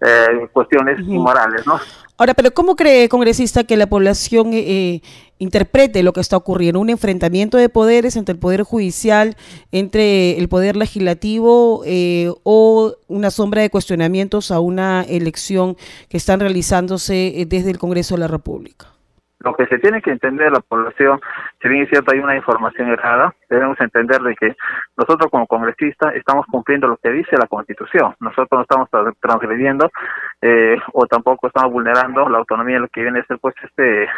eh, 0.00 0.48
cuestiones 0.52 1.00
inmorales, 1.00 1.66
¿no? 1.66 1.80
Ahora, 2.18 2.34
pero 2.34 2.50
¿cómo 2.52 2.76
cree, 2.76 3.08
congresista, 3.08 3.64
que 3.64 3.76
la 3.76 3.86
población 3.86 4.54
eh, 4.54 4.64
eh, 4.66 5.02
interprete 5.38 6.02
lo 6.02 6.12
que 6.12 6.20
está 6.20 6.36
ocurriendo? 6.36 6.80
¿Un 6.80 6.88
enfrentamiento 6.88 7.58
de 7.58 7.68
poderes 7.68 8.16
entre 8.16 8.32
el 8.32 8.38
Poder 8.38 8.62
Judicial, 8.62 9.36
entre 9.70 10.38
el 10.38 10.48
Poder 10.48 10.76
Legislativo 10.76 11.82
o 12.42 12.94
una 13.08 13.30
sombra 13.30 13.62
de 13.62 13.70
cuestionamientos 13.70 14.50
a 14.50 14.60
una 14.60 15.02
elección 15.02 15.76
que 16.08 16.16
están 16.16 16.40
realizándose 16.40 17.44
desde 17.46 17.70
el 17.70 17.78
Congreso 17.78 18.14
de 18.14 18.20
la 18.20 18.28
República? 18.28 18.95
Lo 19.40 19.54
que 19.54 19.66
se 19.66 19.78
tiene 19.78 20.00
que 20.00 20.10
entender 20.10 20.50
la 20.50 20.60
población, 20.60 21.20
si 21.60 21.68
bien 21.68 21.82
es 21.82 21.90
cierto 21.90 22.12
hay 22.12 22.20
una 22.20 22.36
información 22.36 22.88
errada, 22.88 23.34
debemos 23.50 23.78
entender 23.80 24.20
de 24.22 24.34
que 24.34 24.56
nosotros 24.96 25.30
como 25.30 25.46
congresistas 25.46 26.14
estamos 26.14 26.46
cumpliendo 26.46 26.88
lo 26.88 26.96
que 26.96 27.10
dice 27.10 27.36
la 27.36 27.46
Constitución. 27.46 28.14
Nosotros 28.20 28.48
no 28.52 28.62
estamos 28.62 29.16
transgrediendo 29.20 29.90
eh, 30.42 30.76
o 30.92 31.06
tampoco 31.06 31.46
estamos 31.46 31.72
vulnerando 31.72 32.28
la 32.28 32.38
autonomía 32.38 32.74
de 32.74 32.80
lo 32.80 32.88
que 32.88 33.02
viene 33.02 33.20
a 33.20 33.24
ser 33.24 33.38
pues 33.38 33.54
este 33.62 34.08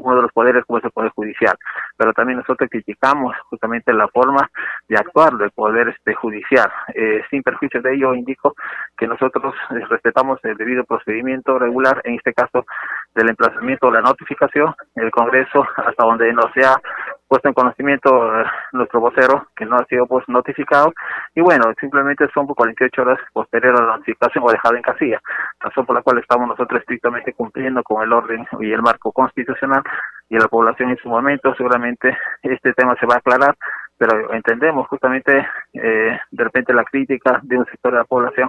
uno 0.00 0.16
de 0.16 0.22
los 0.22 0.32
poderes 0.32 0.64
como 0.66 0.78
es 0.78 0.84
el 0.84 0.90
poder 0.90 1.10
judicial. 1.10 1.56
Pero 1.96 2.12
también 2.12 2.38
nosotros 2.38 2.68
criticamos 2.70 3.36
justamente 3.48 3.92
la 3.92 4.08
forma 4.08 4.50
de 4.88 4.96
actuar 4.96 5.34
del 5.34 5.50
poder 5.50 5.88
este 5.88 6.14
judicial. 6.14 6.70
Eh, 6.94 7.22
sin 7.30 7.42
perjuicio 7.42 7.80
de 7.80 7.94
ello 7.94 8.14
indico 8.14 8.54
que 8.96 9.06
nosotros 9.06 9.54
eh, 9.70 9.84
respetamos 9.88 10.38
el 10.44 10.56
debido 10.56 10.84
procedimiento 10.84 11.58
regular, 11.58 12.00
en 12.04 12.14
este 12.14 12.34
caso 12.34 12.66
del 13.14 13.28
emplazamiento 13.30 13.88
o 13.88 13.90
la 13.90 14.00
notificación, 14.00 14.74
el 14.96 15.10
Congreso 15.10 15.66
hasta 15.76 16.04
donde 16.04 16.32
no 16.32 16.42
sea 16.54 16.80
puesto 17.28 17.48
en 17.48 17.54
conocimiento 17.54 18.40
eh, 18.40 18.44
nuestro 18.72 19.00
vocero, 19.00 19.48
que 19.54 19.66
no 19.66 19.76
ha 19.76 19.84
sido 19.84 20.06
pues 20.06 20.24
notificado, 20.28 20.92
y 21.34 21.40
bueno, 21.40 21.72
simplemente 21.78 22.26
son 22.32 22.46
por 22.46 22.56
48 22.56 23.02
horas 23.02 23.18
posterior 23.32 23.76
a 23.76 23.84
la 23.84 23.96
notificación 23.98 24.44
o 24.44 24.50
dejado 24.50 24.76
en 24.76 24.82
casilla, 24.82 25.20
razón 25.60 25.86
por 25.86 25.94
la 25.94 26.02
cual 26.02 26.18
estamos 26.18 26.48
nosotros 26.48 26.80
estrictamente 26.80 27.34
cumpliendo 27.34 27.82
con 27.82 28.02
el 28.02 28.12
orden 28.12 28.46
y 28.60 28.72
el 28.72 28.82
marco 28.82 29.12
constitucional 29.12 29.82
y 30.30 30.38
la 30.38 30.48
población 30.48 30.90
en 30.90 30.98
su 30.98 31.08
momento. 31.08 31.54
Seguramente 31.54 32.16
este 32.42 32.72
tema 32.72 32.96
se 32.98 33.06
va 33.06 33.14
a 33.14 33.18
aclarar 33.18 33.54
pero 33.98 34.32
entendemos 34.32 34.86
justamente 34.88 35.46
eh, 35.74 36.18
de 36.30 36.44
repente 36.44 36.72
la 36.72 36.84
crítica 36.84 37.40
de 37.42 37.58
un 37.58 37.66
sector 37.66 37.92
de 37.92 37.98
la 37.98 38.04
población, 38.04 38.48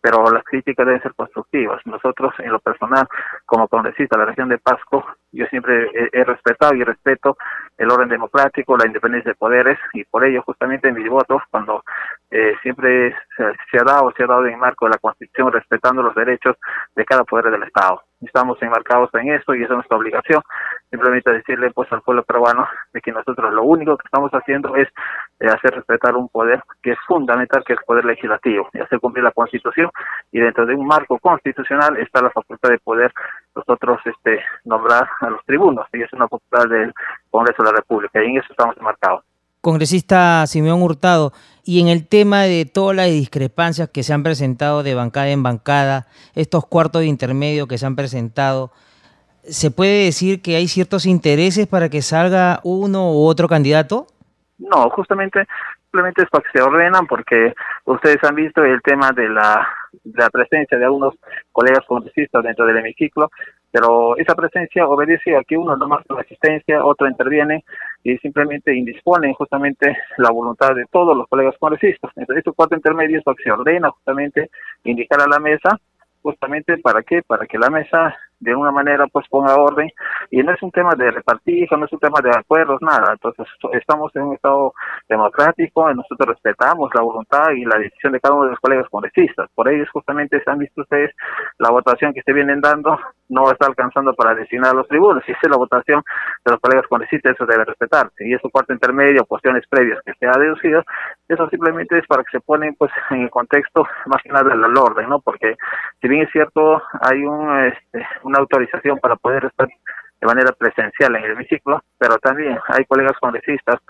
pero 0.00 0.30
las 0.30 0.44
críticas 0.44 0.86
deben 0.86 1.02
ser 1.02 1.14
constructivas. 1.14 1.80
Nosotros, 1.86 2.32
en 2.38 2.52
lo 2.52 2.58
personal, 2.60 3.06
como 3.44 3.68
congresista 3.68 4.16
de 4.16 4.24
la 4.24 4.30
región 4.30 4.48
de 4.48 4.58
Pasco, 4.58 5.04
yo 5.32 5.46
siempre 5.46 5.90
he, 6.12 6.24
respetado 6.24 6.74
y 6.74 6.84
respeto 6.84 7.36
el 7.76 7.90
orden 7.90 8.08
democrático, 8.08 8.76
la 8.76 8.86
independencia 8.86 9.30
de 9.30 9.36
poderes, 9.36 9.78
y 9.92 10.04
por 10.04 10.24
ello, 10.24 10.42
justamente 10.42 10.88
en 10.88 10.94
mis 10.94 11.08
votos, 11.08 11.42
cuando 11.50 11.82
eh, 12.30 12.54
siempre 12.62 13.14
se, 13.36 13.78
ha 13.78 13.84
dado, 13.84 14.12
se 14.16 14.24
ha 14.24 14.26
dado 14.26 14.46
en 14.46 14.58
marco 14.58 14.86
de 14.86 14.92
la 14.92 14.98
Constitución, 14.98 15.52
respetando 15.52 16.02
los 16.02 16.14
derechos 16.14 16.56
de 16.94 17.04
cada 17.04 17.24
poder 17.24 17.50
del 17.50 17.62
Estado. 17.62 18.02
Estamos 18.20 18.60
enmarcados 18.62 19.10
en 19.14 19.32
eso 19.32 19.54
y 19.54 19.62
esa 19.62 19.72
es 19.72 19.76
nuestra 19.76 19.96
obligación. 19.96 20.42
Simplemente 20.90 21.30
decirle 21.32 21.70
pues 21.70 21.90
al 21.92 22.02
pueblo 22.02 22.24
peruano 22.24 22.66
de 22.92 23.00
que 23.00 23.12
nosotros 23.12 23.52
lo 23.52 23.62
único 23.62 23.96
que 23.96 24.06
estamos 24.06 24.30
haciendo 24.32 24.74
es 24.74 24.88
eh, 25.38 25.46
hacer 25.46 25.72
respetar 25.72 26.16
un 26.16 26.28
poder 26.28 26.62
que 26.82 26.92
es 26.92 26.98
fundamental, 27.06 27.62
que 27.64 27.74
es 27.74 27.78
el 27.78 27.84
poder 27.84 28.04
legislativo, 28.04 28.68
y 28.72 28.80
hacer 28.80 28.98
cumplir 28.98 29.24
la 29.24 29.30
Constitución. 29.30 29.88
Y 30.32 30.40
dentro 30.40 30.66
de 30.66 30.74
un 30.74 30.86
marco 30.86 31.18
constitucional 31.18 31.96
está 31.98 32.20
la 32.20 32.30
facultad 32.30 32.70
de 32.70 32.78
poder 32.78 33.12
nosotros 33.54 34.00
este 34.04 34.40
nombrar 34.64 35.08
a 35.20 35.30
los 35.30 35.44
tribunos, 35.44 35.86
y 35.92 36.02
es 36.02 36.12
una 36.12 36.28
facultad 36.28 36.68
del 36.68 36.92
Congreso 37.30 37.62
de 37.62 37.70
la 37.70 37.76
República, 37.76 38.22
y 38.22 38.26
en 38.26 38.38
eso 38.38 38.48
estamos 38.50 38.76
enmarcados. 38.76 39.24
Congresista 39.60 40.46
Simeón 40.46 40.82
Hurtado, 40.82 41.32
y 41.64 41.80
en 41.80 41.88
el 41.88 42.08
tema 42.08 42.42
de 42.42 42.64
todas 42.64 42.96
las 42.96 43.08
discrepancias 43.08 43.90
que 43.90 44.02
se 44.02 44.14
han 44.14 44.22
presentado 44.22 44.82
de 44.82 44.94
bancada 44.94 45.28
en 45.28 45.42
bancada, 45.42 46.06
estos 46.34 46.66
cuartos 46.66 47.02
de 47.02 47.08
intermedio 47.08 47.66
que 47.66 47.76
se 47.76 47.86
han 47.86 47.94
presentado, 47.94 48.72
¿se 49.50 49.70
puede 49.70 50.04
decir 50.04 50.42
que 50.42 50.56
hay 50.56 50.68
ciertos 50.68 51.06
intereses 51.06 51.66
para 51.66 51.88
que 51.88 52.02
salga 52.02 52.60
uno 52.64 53.12
u 53.12 53.26
otro 53.26 53.48
candidato? 53.48 54.06
No, 54.58 54.90
justamente 54.90 55.46
simplemente 55.84 56.22
es 56.22 56.30
para 56.30 56.44
que 56.44 56.58
se 56.58 56.62
ordenan 56.62 57.06
porque 57.06 57.52
ustedes 57.84 58.22
han 58.22 58.34
visto 58.36 58.62
el 58.62 58.80
tema 58.82 59.10
de 59.10 59.28
la, 59.28 59.66
de 60.04 60.22
la 60.22 60.30
presencia 60.30 60.78
de 60.78 60.84
algunos 60.84 61.14
colegas 61.50 61.84
congresistas 61.86 62.44
dentro 62.44 62.64
del 62.66 62.78
hemiciclo 62.78 63.28
pero 63.70 64.16
esa 64.16 64.34
presencia 64.34 64.86
obedece 64.86 65.36
a 65.36 65.44
que 65.44 65.56
uno 65.56 65.76
no 65.76 65.86
más 65.86 66.04
la 66.08 66.20
asistencia, 66.20 66.84
otro 66.84 67.08
interviene 67.08 67.64
y 68.02 68.16
simplemente 68.18 68.74
indisponen 68.74 69.32
justamente 69.34 69.96
la 70.16 70.30
voluntad 70.30 70.74
de 70.74 70.86
todos 70.90 71.16
los 71.16 71.28
colegas 71.28 71.54
congresistas. 71.58 72.10
Entonces, 72.16 72.38
estos 72.38 72.54
cuatro 72.56 72.76
intermedios 72.76 73.22
lo 73.24 73.34
que 73.34 73.44
se 73.44 73.52
ordena 73.52 73.90
justamente 73.90 74.50
indicar 74.84 75.20
a 75.20 75.28
la 75.28 75.38
mesa, 75.38 75.78
justamente 76.22 76.78
para 76.78 77.02
qué, 77.02 77.22
para 77.22 77.46
que 77.46 77.58
la 77.58 77.70
mesa 77.70 78.16
de 78.40 78.54
una 78.54 78.70
manera 78.70 79.06
pues 79.06 79.26
ponga 79.28 79.54
orden 79.56 79.90
y 80.30 80.42
no 80.42 80.52
es 80.52 80.62
un 80.62 80.70
tema 80.70 80.94
de 80.96 81.10
repartir, 81.10 81.68
no 81.72 81.84
es 81.84 81.92
un 81.92 81.98
tema 81.98 82.20
de 82.22 82.30
acuerdos, 82.30 82.80
nada. 82.80 83.12
Entonces 83.12 83.46
estamos 83.72 84.14
en 84.16 84.22
un 84.22 84.34
estado 84.34 84.72
democrático, 85.08 85.92
nosotros 85.94 86.28
respetamos 86.28 86.90
la 86.94 87.02
voluntad 87.02 87.50
y 87.50 87.64
la 87.64 87.78
decisión 87.78 88.12
de 88.12 88.20
cada 88.20 88.34
uno 88.34 88.44
de 88.44 88.50
los 88.50 88.60
colegas 88.60 88.88
congresistas. 88.88 89.48
Por 89.54 89.68
ello 89.68 89.84
justamente 89.92 90.42
se 90.42 90.50
han 90.50 90.58
visto 90.58 90.80
ustedes 90.80 91.14
la 91.58 91.70
votación 91.70 92.12
que 92.12 92.22
se 92.22 92.32
vienen 92.32 92.60
dando 92.60 92.98
no 93.28 93.50
está 93.50 93.66
alcanzando 93.66 94.12
para 94.14 94.34
designar 94.34 94.72
a 94.72 94.78
los 94.78 94.88
tribunos. 94.88 95.22
Si 95.24 95.32
es 95.32 95.38
la 95.48 95.56
votación 95.56 96.02
de 96.44 96.50
los 96.52 96.60
colegas 96.60 96.86
congresistas, 96.88 97.34
eso 97.34 97.46
debe 97.46 97.64
respetarse. 97.64 98.26
Y 98.26 98.34
eso 98.34 98.50
cuarto 98.50 98.72
intermedio, 98.72 99.24
cuestiones 99.24 99.64
previas 99.68 100.00
que 100.04 100.12
se 100.14 100.26
ha 100.26 100.38
deducido, 100.38 100.82
eso 101.28 101.48
simplemente 101.48 101.96
es 101.98 102.06
para 102.06 102.24
que 102.24 102.30
se 102.32 102.40
ponen 102.40 102.74
pues 102.74 102.90
en 103.10 103.22
el 103.22 103.30
contexto 103.30 103.86
más 104.06 104.22
que 104.22 104.30
nada 104.30 104.50
del 104.50 104.76
orden, 104.76 105.08
¿no? 105.08 105.20
Porque 105.20 105.56
si 106.00 106.08
bien 106.08 106.22
es 106.22 106.32
cierto, 106.32 106.82
hay 107.00 107.22
un, 107.24 107.66
este, 107.66 108.06
una 108.30 108.38
autorización 108.38 108.98
para 108.98 109.16
poder 109.16 109.44
estar 109.44 109.68
de 109.68 110.26
manera 110.26 110.52
presencial 110.52 111.16
en 111.16 111.24
el 111.24 111.32
hemiciclo, 111.32 111.82
pero 111.98 112.18
también 112.18 112.58
hay 112.68 112.84
colegas 112.84 113.18
congresistas 113.20 113.80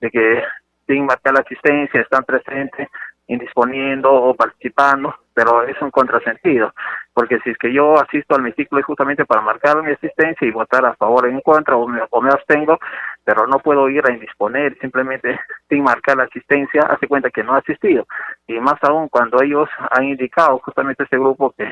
de 0.00 0.10
que 0.10 0.42
sin 0.86 1.04
marcar 1.04 1.34
la 1.34 1.40
asistencia 1.40 2.00
están 2.00 2.24
presentes, 2.24 2.88
indisponiendo 3.26 4.10
o 4.10 4.34
participando, 4.34 5.14
pero 5.34 5.62
es 5.64 5.80
un 5.82 5.90
contrasentido, 5.90 6.72
porque 7.12 7.38
si 7.40 7.50
es 7.50 7.58
que 7.58 7.72
yo 7.72 7.94
asisto 8.00 8.34
al 8.34 8.40
hemiciclo 8.40 8.78
es 8.78 8.86
justamente 8.86 9.26
para 9.26 9.42
marcar 9.42 9.82
mi 9.82 9.92
asistencia 9.92 10.48
y 10.48 10.50
votar 10.50 10.86
a 10.86 10.94
favor 10.94 11.26
o 11.26 11.28
en 11.28 11.40
contra 11.42 11.76
o 11.76 11.86
me, 11.86 12.00
o 12.08 12.20
me 12.22 12.30
abstengo, 12.30 12.78
pero 13.24 13.46
no 13.46 13.58
puedo 13.58 13.90
ir 13.90 14.02
a 14.06 14.12
indisponer 14.12 14.78
simplemente 14.80 15.38
sin 15.68 15.82
marcar 15.82 16.16
la 16.16 16.24
asistencia, 16.24 16.80
hace 16.88 17.06
cuenta 17.06 17.30
que 17.30 17.44
no 17.44 17.54
ha 17.54 17.58
asistido. 17.58 18.06
Y 18.46 18.58
más 18.60 18.82
aún 18.82 19.08
cuando 19.08 19.42
ellos 19.42 19.68
han 19.90 20.04
indicado 20.04 20.58
justamente 20.60 21.02
este 21.02 21.18
grupo 21.18 21.52
que 21.56 21.70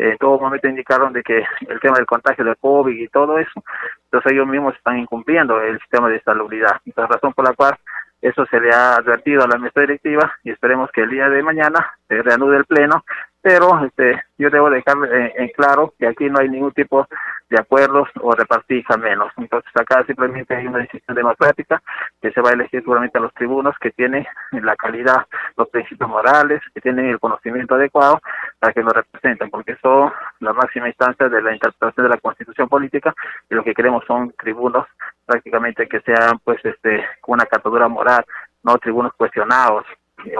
en 0.00 0.16
todo 0.16 0.38
momento 0.38 0.66
indicaron 0.66 1.12
de 1.12 1.22
que 1.22 1.44
el 1.68 1.80
tema 1.80 1.96
del 1.96 2.06
contagio 2.06 2.44
del 2.44 2.56
COVID 2.56 2.98
y 2.98 3.08
todo 3.08 3.38
eso, 3.38 3.62
entonces 4.04 4.32
ellos 4.32 4.46
mismos 4.46 4.74
están 4.74 4.98
incumpliendo 4.98 5.60
el 5.60 5.78
sistema 5.80 6.08
de 6.08 6.20
salubridad. 6.22 6.76
Esa 6.86 6.90
es 6.90 6.96
la 6.96 7.06
razón 7.06 7.34
por 7.34 7.46
la 7.46 7.54
cual 7.54 7.76
eso 8.22 8.46
se 8.46 8.60
le 8.60 8.70
ha 8.72 8.96
advertido 8.96 9.42
a 9.42 9.48
la 9.48 9.58
mesa 9.58 9.80
directiva 9.80 10.32
y 10.42 10.50
esperemos 10.50 10.90
que 10.92 11.02
el 11.02 11.10
día 11.10 11.28
de 11.28 11.42
mañana 11.42 11.94
se 12.08 12.22
reanude 12.22 12.56
el 12.56 12.64
pleno 12.64 13.04
pero 13.42 13.84
este 13.84 14.22
yo 14.38 14.50
debo 14.50 14.70
dejar 14.70 14.96
en, 15.36 15.48
claro 15.48 15.92
que 15.98 16.06
aquí 16.06 16.28
no 16.28 16.40
hay 16.40 16.48
ningún 16.48 16.72
tipo 16.72 17.06
de 17.48 17.58
acuerdos 17.58 18.08
o 18.20 18.32
repartija 18.32 18.96
menos. 18.96 19.32
Entonces 19.36 19.70
acá 19.74 20.04
simplemente 20.06 20.54
hay 20.54 20.66
una 20.66 20.78
decisión 20.78 21.14
democrática 21.14 21.82
que 22.22 22.30
se 22.32 22.40
va 22.40 22.50
a 22.50 22.52
elegir 22.54 22.80
seguramente 22.80 23.18
a 23.18 23.20
los 23.20 23.34
tribunos 23.34 23.74
que 23.80 23.90
tienen 23.90 24.26
la 24.52 24.76
calidad, 24.76 25.26
los 25.56 25.68
principios 25.68 26.08
morales, 26.08 26.60
que 26.74 26.80
tienen 26.80 27.06
el 27.06 27.18
conocimiento 27.18 27.74
adecuado 27.74 28.20
para 28.58 28.72
que 28.72 28.82
nos 28.82 28.92
representen, 28.92 29.50
porque 29.50 29.76
son 29.82 30.12
la 30.40 30.52
máxima 30.52 30.88
instancia 30.88 31.28
de 31.28 31.42
la 31.42 31.52
interpretación 31.52 32.04
de 32.04 32.14
la 32.14 32.20
constitución 32.20 32.68
política 32.68 33.14
y 33.50 33.54
lo 33.54 33.64
que 33.64 33.74
queremos 33.74 34.04
son 34.06 34.32
tribunos 34.38 34.86
prácticamente 35.26 35.88
que 35.88 36.00
sean 36.00 36.38
pues 36.44 36.64
este 36.64 37.04
con 37.20 37.34
una 37.34 37.46
catadura 37.46 37.88
moral, 37.88 38.24
no 38.62 38.76
tribunos 38.78 39.12
cuestionados, 39.14 39.86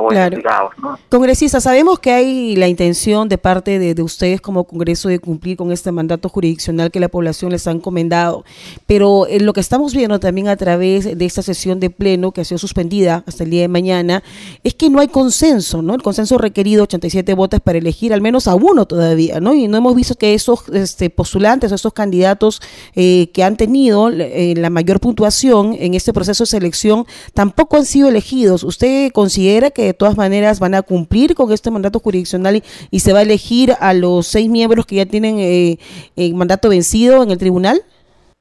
claro. 0.08 0.70
Congresista, 1.08 1.60
sabemos 1.60 1.98
que 1.98 2.12
hay 2.12 2.56
la 2.56 2.68
intención 2.68 3.28
de 3.28 3.38
parte 3.38 3.78
de, 3.78 4.00
ustedes 4.02 4.40
como 4.40 4.64
Congreso 4.64 5.08
de 5.08 5.18
cumplir 5.18 5.56
con 5.56 5.72
este 5.72 5.92
mandato 5.92 6.28
jurisdiccional 6.28 6.90
que 6.90 7.00
la 7.00 7.08
población 7.08 7.50
les 7.50 7.66
ha 7.66 7.70
encomendado, 7.70 8.44
pero 8.86 9.26
en 9.28 9.46
lo 9.46 9.52
que 9.52 9.60
estamos 9.60 9.94
viendo 9.94 10.20
también 10.20 10.48
a 10.48 10.56
través 10.56 11.16
de 11.16 11.24
esta 11.24 11.42
sesión 11.42 11.80
de 11.80 11.90
pleno 11.90 12.32
que 12.32 12.40
ha 12.40 12.44
sido 12.44 12.58
suspendida 12.58 13.24
hasta 13.26 13.44
el 13.44 13.50
día 13.50 13.62
de 13.62 13.68
mañana, 13.68 14.22
es 14.64 14.74
que 14.74 14.90
no 14.90 15.00
hay 15.00 15.08
consenso, 15.08 15.82
¿no? 15.82 15.94
El 15.94 16.02
consenso 16.02 16.38
requerido, 16.38 16.84
87 16.84 17.34
votos 17.34 17.60
para 17.60 17.78
elegir 17.78 18.12
al 18.12 18.20
menos 18.20 18.48
a 18.48 18.54
uno 18.54 18.86
todavía, 18.86 19.40
¿no? 19.40 19.54
Y 19.54 19.68
no 19.68 19.76
hemos 19.76 19.94
visto 19.94 20.14
que 20.14 20.34
esos 20.34 20.68
este, 20.70 21.10
postulantes 21.10 21.72
o 21.72 21.74
esos 21.74 21.92
candidatos 21.92 22.60
eh, 22.94 23.30
que 23.32 23.44
han 23.44 23.56
tenido 23.56 24.10
eh, 24.10 24.54
la 24.56 24.70
mayor 24.70 25.00
puntuación 25.00 25.76
en 25.78 25.94
este 25.94 26.12
proceso 26.12 26.44
de 26.44 26.48
selección 26.48 27.06
tampoco 27.34 27.76
han 27.76 27.84
sido 27.84 28.08
elegidos. 28.08 28.64
¿Usted 28.64 29.12
considera 29.12 29.69
que 29.70 29.86
de 29.86 29.94
todas 29.94 30.16
maneras 30.16 30.60
van 30.60 30.74
a 30.74 30.82
cumplir 30.82 31.34
con 31.34 31.52
este 31.52 31.70
mandato 31.70 31.98
jurisdiccional 31.98 32.62
y, 32.90 33.00
se 33.00 33.12
va 33.12 33.20
a 33.20 33.22
elegir 33.22 33.72
a 33.80 33.94
los 33.94 34.26
seis 34.26 34.48
miembros 34.48 34.86
que 34.86 34.96
ya 34.96 35.06
tienen 35.06 35.38
eh, 35.38 35.78
el 36.16 36.34
mandato 36.34 36.68
vencido 36.68 37.22
en 37.22 37.30
el 37.30 37.38
tribunal? 37.38 37.80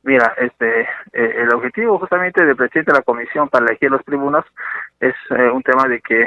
Mira, 0.04 0.34
este, 0.38 0.82
eh, 0.82 0.88
el 1.14 1.54
objetivo 1.54 2.00
justamente 2.00 2.46
del 2.46 2.56
presidente 2.56 2.92
de 2.92 2.98
la 2.98 3.04
comisión 3.04 3.50
para 3.50 3.66
elegir 3.66 3.92
los 3.92 4.04
tribunos 4.04 4.46
es 5.00 5.14
eh, 5.30 5.50
un 5.50 5.64
tema 5.64 5.88
de 5.88 6.02
que 6.02 6.26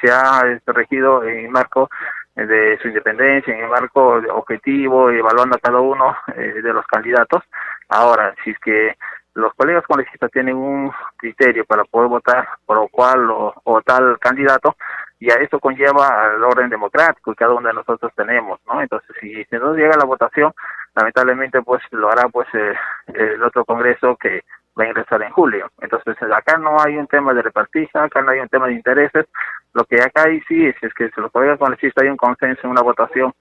se 0.00 0.10
ha 0.10 0.42
regido 0.66 1.24
en 1.24 1.50
marco 1.50 1.88
de 2.34 2.78
su 2.80 2.88
independencia, 2.88 3.54
en 3.54 3.64
el 3.64 3.68
marco 3.68 4.20
objetivo, 4.32 5.10
evaluando 5.10 5.56
a 5.56 5.60
cada 5.60 5.80
uno 5.80 6.16
de 6.36 6.72
los 6.72 6.86
candidatos. 6.86 7.42
Ahora, 7.88 8.34
si 8.42 8.50
es 8.50 8.58
que 8.60 8.96
los 9.40 9.54
colegas 9.54 9.84
congresistas 9.86 10.30
tienen 10.30 10.56
un 10.56 10.92
criterio 11.16 11.64
para 11.64 11.84
poder 11.84 12.08
votar 12.08 12.48
por 12.64 12.90
cual 12.90 13.28
o, 13.30 13.82
tal 13.84 14.18
candidato, 14.18 14.76
y 15.18 15.30
a 15.30 15.34
eso 15.34 15.58
conlleva 15.58 16.06
al 16.24 16.42
orden 16.44 16.70
democrático 16.70 17.32
que 17.32 17.36
cada 17.36 17.54
uno 17.54 17.68
de 17.68 17.74
nosotros 17.74 18.12
tenemos, 18.14 18.60
¿no? 18.66 18.80
Entonces, 18.80 19.14
si, 19.20 19.44
no 19.52 19.74
llega 19.74 19.96
la 19.96 20.06
votación, 20.06 20.52
lamentablemente, 20.94 21.60
pues 21.62 21.82
lo 21.90 22.10
hará 22.10 22.28
pues 22.28 22.48
eh, 22.54 22.74
el 23.14 23.42
otro 23.42 23.64
Congreso 23.64 24.16
que 24.16 24.42
va 24.78 24.84
a 24.84 24.88
ingresar 24.88 25.22
en 25.22 25.32
julio. 25.32 25.70
Entonces, 25.80 26.16
acá 26.22 26.56
no 26.56 26.80
hay 26.80 26.96
un 26.96 27.06
tema 27.06 27.34
de 27.34 27.42
repartija, 27.42 28.04
acá 28.04 28.22
no 28.22 28.30
hay 28.30 28.40
un 28.40 28.48
tema 28.48 28.66
de 28.66 28.74
intereses. 28.74 29.26
Lo 29.74 29.84
que 29.84 30.00
acá 30.00 30.24
hay 30.26 30.40
sí 30.42 30.66
es, 30.66 30.76
que 30.94 31.10
se 31.10 31.20
los 31.20 31.30
colegas 31.30 31.58
congresistas 31.58 32.02
hay 32.02 32.10
un 32.10 32.16
consenso 32.16 32.60
en 32.64 32.70
una 32.70 32.82
votación 32.82 33.32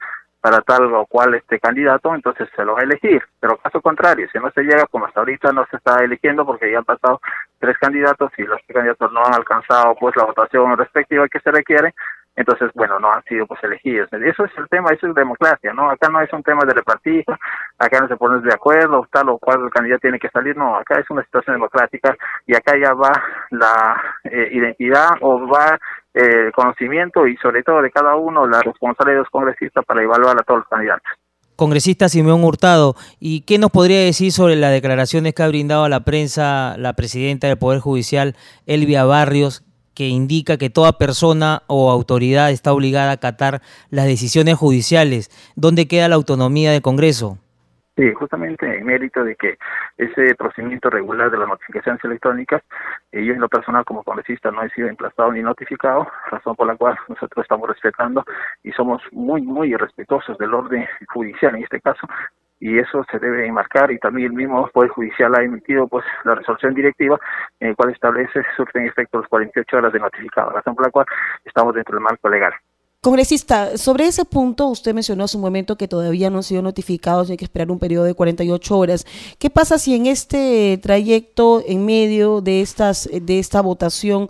para 0.42 0.62
tal 0.62 0.94
o 0.94 1.06
cual 1.06 1.36
este 1.36 1.60
candidato, 1.60 2.16
entonces 2.16 2.48
se 2.56 2.64
los 2.64 2.76
va 2.76 2.82
a 2.82 2.84
elegir. 2.84 3.22
Pero 3.40 3.58
caso 3.58 3.82
contrario, 3.82 4.28
si 4.32 4.40
no 4.40 4.50
se 4.52 4.62
llega, 4.62 4.86
como 4.88 5.06
hasta 5.06 5.20
ahorita 5.20 5.52
no 5.52 5.66
se 5.70 5.78
está 5.78 6.04
eligiendo 6.04 6.46
porque 6.46 6.72
ya 6.72 6.80
han 6.80 6.86
pasado 6.86 7.22
tres 7.60 7.78
candidatos 7.78 8.32
y 8.38 8.44
los 8.44 8.62
candidatos 8.68 9.12
no 9.12 9.24
han 9.26 9.34
alcanzado 9.34 9.96
pues 10.00 10.16
la 10.16 10.26
votación 10.26 10.78
respectiva 10.78 11.28
que 11.28 11.40
se 11.40 11.52
requiere, 11.52 11.94
entonces, 12.40 12.72
bueno, 12.74 13.00
no 13.02 13.12
han 13.12 13.22
sido 13.26 13.46
pues 13.46 13.62
elegidos. 13.66 14.08
Eso 14.14 14.46
es 14.46 14.52
el 14.58 14.70
tema, 14.70 14.92
eso 14.94 15.08
es 15.08 15.14
democracia, 15.14 15.74
¿no? 15.74 15.90
Acá 15.90 16.08
no 16.08 16.22
es 16.22 16.32
un 16.32 16.42
tema 16.42 16.62
de 16.66 16.74
repartija, 16.74 17.38
acá 17.78 18.00
no 18.00 18.08
se 18.08 18.16
ponen 18.16 18.42
de 18.44 18.54
acuerdo, 18.54 19.06
tal 19.12 19.28
o 19.28 19.38
cual 19.38 19.62
el 19.66 19.70
candidato 19.70 20.00
tiene 20.00 20.20
que 20.20 20.30
salir, 20.30 20.56
no, 20.56 20.78
acá 20.78 21.02
es 21.02 21.10
una 21.10 21.22
situación 21.24 21.58
democrática 21.58 22.16
y 22.48 22.56
acá 22.56 22.78
ya 22.82 22.94
va 22.94 23.12
la 23.50 24.02
eh, 24.24 24.52
identidad 24.54 25.10
o 25.20 25.46
va 25.50 25.78
el 26.14 26.52
conocimiento 26.52 27.28
y 27.28 27.38
sobre 27.38 27.64
todo 27.64 27.82
de 27.82 27.92
cada 27.92 28.16
uno 28.16 28.48
la 28.48 28.62
responsabilidad 28.62 29.18
de 29.18 29.24
los 29.24 29.30
congresistas 29.30 29.86
para 29.86 30.02
evaluar 30.02 30.38
a 30.40 30.44
todos 30.44 30.60
los 30.60 30.68
candidatos 30.68 31.12
congresista 31.60 32.08
Simeón 32.08 32.46
Hurtado. 32.46 32.96
¿Y 33.20 33.42
qué 33.42 33.58
nos 33.58 33.70
podría 33.70 34.00
decir 34.00 34.32
sobre 34.32 34.56
las 34.56 34.72
declaraciones 34.72 35.34
que 35.34 35.44
ha 35.44 35.48
brindado 35.50 35.84
a 35.84 35.90
la 35.90 36.06
prensa 36.06 36.76
la 36.78 36.94
presidenta 36.94 37.48
del 37.48 37.58
Poder 37.58 37.82
Judicial, 37.82 38.38
Elvia 38.66 39.04
Barrios, 39.04 39.66
que 39.94 40.08
indica 40.08 40.58
que 40.58 40.70
toda 40.70 40.98
persona 40.98 41.64
o 41.68 41.92
autoridad 41.92 42.50
está 42.52 42.72
obligada 42.72 43.10
a 43.12 43.16
acatar 43.16 43.62
las 43.90 44.06
decisiones 44.06 44.56
judiciales. 44.56 45.30
¿Dónde 45.58 45.90
queda 45.90 46.08
la 46.08 46.16
autonomía 46.16 46.72
del 46.72 46.82
Congreso? 46.82 47.38
Sí, 48.00 48.14
justamente 48.14 48.66
en 48.78 48.86
mérito 48.86 49.26
de 49.26 49.36
que 49.36 49.58
ese 49.98 50.34
procedimiento 50.36 50.90
regular 50.90 51.30
de 51.30 51.38
las 51.38 51.50
notificaciones 51.50 52.02
electrónicas, 52.06 52.64
yo 53.12 53.34
en 53.34 53.42
lo 53.42 53.50
personal 53.50 53.84
como 53.84 54.06
congresista 54.06 54.52
no 54.52 54.64
he 54.64 54.70
sido 54.70 54.88
emplazado 54.88 55.34
ni 55.34 55.42
notificado, 55.42 56.08
razón 56.32 56.56
por 56.56 56.68
la 56.68 56.78
cual 56.78 56.98
nosotros 57.10 57.44
estamos 57.44 57.68
respetando 57.68 58.24
y 58.64 58.72
somos 58.72 59.02
muy, 59.12 59.42
muy 59.42 59.76
respetuosos 59.76 60.38
del 60.38 60.54
orden 60.54 60.88
judicial 61.10 61.58
en 61.58 61.64
este 61.64 61.82
caso, 61.82 62.08
y 62.62 62.80
eso 62.80 63.04
se 63.12 63.20
debe 63.20 63.46
enmarcar 63.46 63.92
y 63.92 64.00
también 64.00 64.28
el 64.28 64.38
mismo 64.38 64.66
Poder 64.70 64.92
Judicial 64.92 65.36
ha 65.36 65.44
emitido 65.44 65.86
pues 65.90 66.06
la 66.24 66.36
resolución 66.36 66.74
directiva 66.74 67.20
en 67.60 67.72
la 67.72 67.76
cual 67.76 67.90
establece 67.90 68.44
surten 68.56 68.86
efecto 68.86 69.18
los 69.18 69.28
48 69.28 69.76
horas 69.76 69.92
de 69.92 70.00
notificado, 70.00 70.52
razón 70.52 70.74
por 70.74 70.86
la 70.86 70.92
cual 70.92 71.06
estamos 71.44 71.76
dentro 71.76 71.96
del 71.96 72.04
marco 72.06 72.30
legal. 72.30 72.54
Congresista, 73.02 73.78
sobre 73.78 74.08
ese 74.08 74.26
punto 74.26 74.68
usted 74.68 74.94
mencionó 74.94 75.24
hace 75.24 75.38
un 75.38 75.44
momento 75.44 75.78
que 75.78 75.88
todavía 75.88 76.30
no 76.30 76.38
han 76.38 76.44
sido 76.44 76.62
notificados 76.62 77.30
y 77.30 77.32
hay 77.32 77.38
que 77.38 77.46
esperar 77.46 77.72
un 77.72 77.80
periodo 77.80 78.04
de 78.04 78.14
48 78.14 78.78
horas. 78.78 79.06
¿Qué 79.40 79.50
pasa 79.50 79.78
si 79.78 79.96
en 79.96 80.06
este 80.06 80.78
trayecto, 80.84 81.64
en 81.66 81.86
medio 81.86 82.42
de 82.42 82.60
estas 82.60 83.10
de 83.10 83.40
esta 83.40 83.62
votación, 83.62 84.28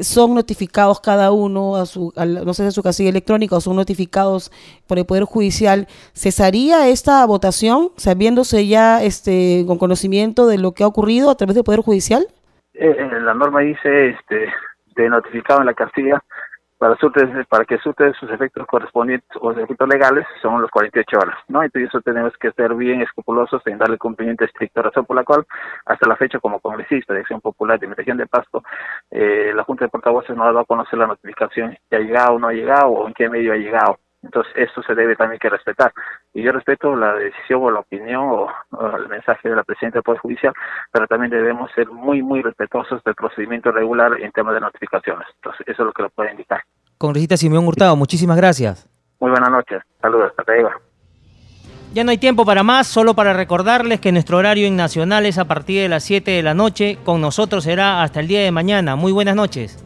son 0.00 0.34
notificados 0.34 0.98
cada 1.00 1.30
uno 1.30 1.76
a 1.76 1.84
su, 1.84 2.14
no 2.16 2.54
sé, 2.54 2.64
a 2.64 2.70
su 2.70 2.82
casilla 2.82 3.10
electrónica 3.10 3.56
o 3.56 3.60
son 3.60 3.76
notificados 3.76 4.50
por 4.86 4.96
el 4.96 5.04
Poder 5.04 5.24
Judicial? 5.24 5.86
¿Cesaría 6.14 6.88
esta 6.88 7.26
votación 7.26 7.90
sabiéndose 7.98 8.66
ya 8.66 9.02
este 9.02 9.64
con 9.66 9.76
conocimiento 9.76 10.46
de 10.46 10.56
lo 10.56 10.72
que 10.72 10.84
ha 10.84 10.86
ocurrido 10.86 11.28
a 11.28 11.34
través 11.34 11.54
del 11.54 11.64
Poder 11.64 11.80
Judicial? 11.80 12.24
Eh, 12.72 12.96
eh, 12.98 13.20
la 13.20 13.34
norma 13.34 13.60
dice 13.60 14.08
este 14.08 14.48
de 14.96 15.10
notificado 15.10 15.60
en 15.60 15.66
la 15.66 15.74
casilla 15.74 16.24
para, 16.78 16.96
para 17.48 17.64
que 17.64 17.78
surte 17.78 18.12
sus 18.14 18.30
efectos 18.30 18.66
correspondientes 18.66 19.28
o 19.40 19.50
efectos 19.50 19.88
legales 19.88 20.26
son 20.42 20.60
los 20.60 20.70
48 20.70 21.18
horas, 21.18 21.38
¿no? 21.48 21.62
Entonces 21.62 21.88
eso 21.88 22.00
tenemos 22.00 22.32
que 22.38 22.52
ser 22.52 22.74
bien 22.74 23.00
escrupulosos 23.02 23.62
en 23.66 23.78
darle 23.78 23.98
cumplimiento 23.98 24.44
estricto, 24.44 24.82
razón 24.82 25.06
por 25.06 25.16
la 25.16 25.24
cual 25.24 25.46
hasta 25.86 26.08
la 26.08 26.16
fecha 26.16 26.38
como 26.38 26.60
congresista 26.60 27.14
de 27.14 27.20
Acción 27.20 27.40
Popular 27.40 27.78
de 27.78 27.86
mi 27.86 27.94
región 27.94 28.16
de 28.16 28.26
Pasto, 28.26 28.62
eh, 29.10 29.52
la 29.54 29.64
Junta 29.64 29.84
de 29.84 29.90
Portavoces 29.90 30.36
no 30.36 30.42
ha 30.42 30.46
dado 30.46 30.60
a 30.60 30.64
conocer 30.64 30.98
la 30.98 31.06
notificación, 31.06 31.76
si 31.88 31.96
ha 31.96 32.00
llegado 32.00 32.34
o 32.34 32.38
no 32.38 32.48
ha 32.48 32.52
llegado 32.52 32.88
o 32.88 33.06
en 33.08 33.14
qué 33.14 33.28
medio 33.28 33.52
ha 33.52 33.56
llegado. 33.56 33.98
Entonces, 34.26 34.52
eso 34.56 34.82
se 34.82 34.94
debe 34.94 35.16
también 35.16 35.38
que 35.38 35.48
respetar. 35.48 35.92
Y 36.34 36.42
yo 36.42 36.52
respeto 36.52 36.94
la 36.94 37.14
decisión 37.14 37.62
o 37.62 37.70
la 37.70 37.80
opinión 37.80 38.24
o, 38.24 38.48
el 38.96 39.08
mensaje 39.08 39.48
de 39.48 39.56
la 39.56 39.64
presidenta 39.64 39.98
del 39.98 40.02
Poder 40.02 40.20
Judicial, 40.20 40.52
pero 40.92 41.06
también 41.06 41.30
debemos 41.30 41.70
ser 41.74 41.88
muy, 41.88 42.22
muy 42.22 42.42
respetuosos 42.42 43.02
del 43.04 43.14
procedimiento 43.14 43.70
regular 43.70 44.20
en 44.20 44.32
temas 44.32 44.54
de 44.54 44.60
notificaciones. 44.60 45.26
Entonces, 45.36 45.66
eso 45.68 45.82
es 45.82 45.86
lo 45.86 45.92
que 45.92 46.02
lo 46.02 46.10
puede 46.10 46.32
indicar. 46.32 46.60
Congresista 46.98 47.36
Simeón 47.36 47.66
Hurtado, 47.66 47.94
muchísimas 47.96 48.36
gracias. 48.36 48.88
Muy 49.20 49.30
buenas 49.30 49.50
noches. 49.50 49.82
Saludos. 50.00 50.32
Hasta 50.36 50.52
luego. 50.52 50.70
Ya 51.94 52.04
no 52.04 52.10
hay 52.10 52.18
tiempo 52.18 52.44
para 52.44 52.62
más, 52.62 52.86
solo 52.86 53.14
para 53.14 53.32
recordarles 53.32 54.00
que 54.00 54.12
nuestro 54.12 54.36
horario 54.36 54.66
en 54.66 54.76
Nacional 54.76 55.24
es 55.24 55.38
a 55.38 55.46
partir 55.46 55.80
de 55.80 55.88
las 55.88 56.04
7 56.04 56.30
de 56.30 56.42
la 56.42 56.52
noche. 56.52 56.98
Con 57.04 57.20
nosotros 57.20 57.64
será 57.64 58.02
hasta 58.02 58.20
el 58.20 58.28
día 58.28 58.42
de 58.42 58.50
mañana. 58.50 58.96
Muy 58.96 59.12
buenas 59.12 59.36
noches. 59.36 59.85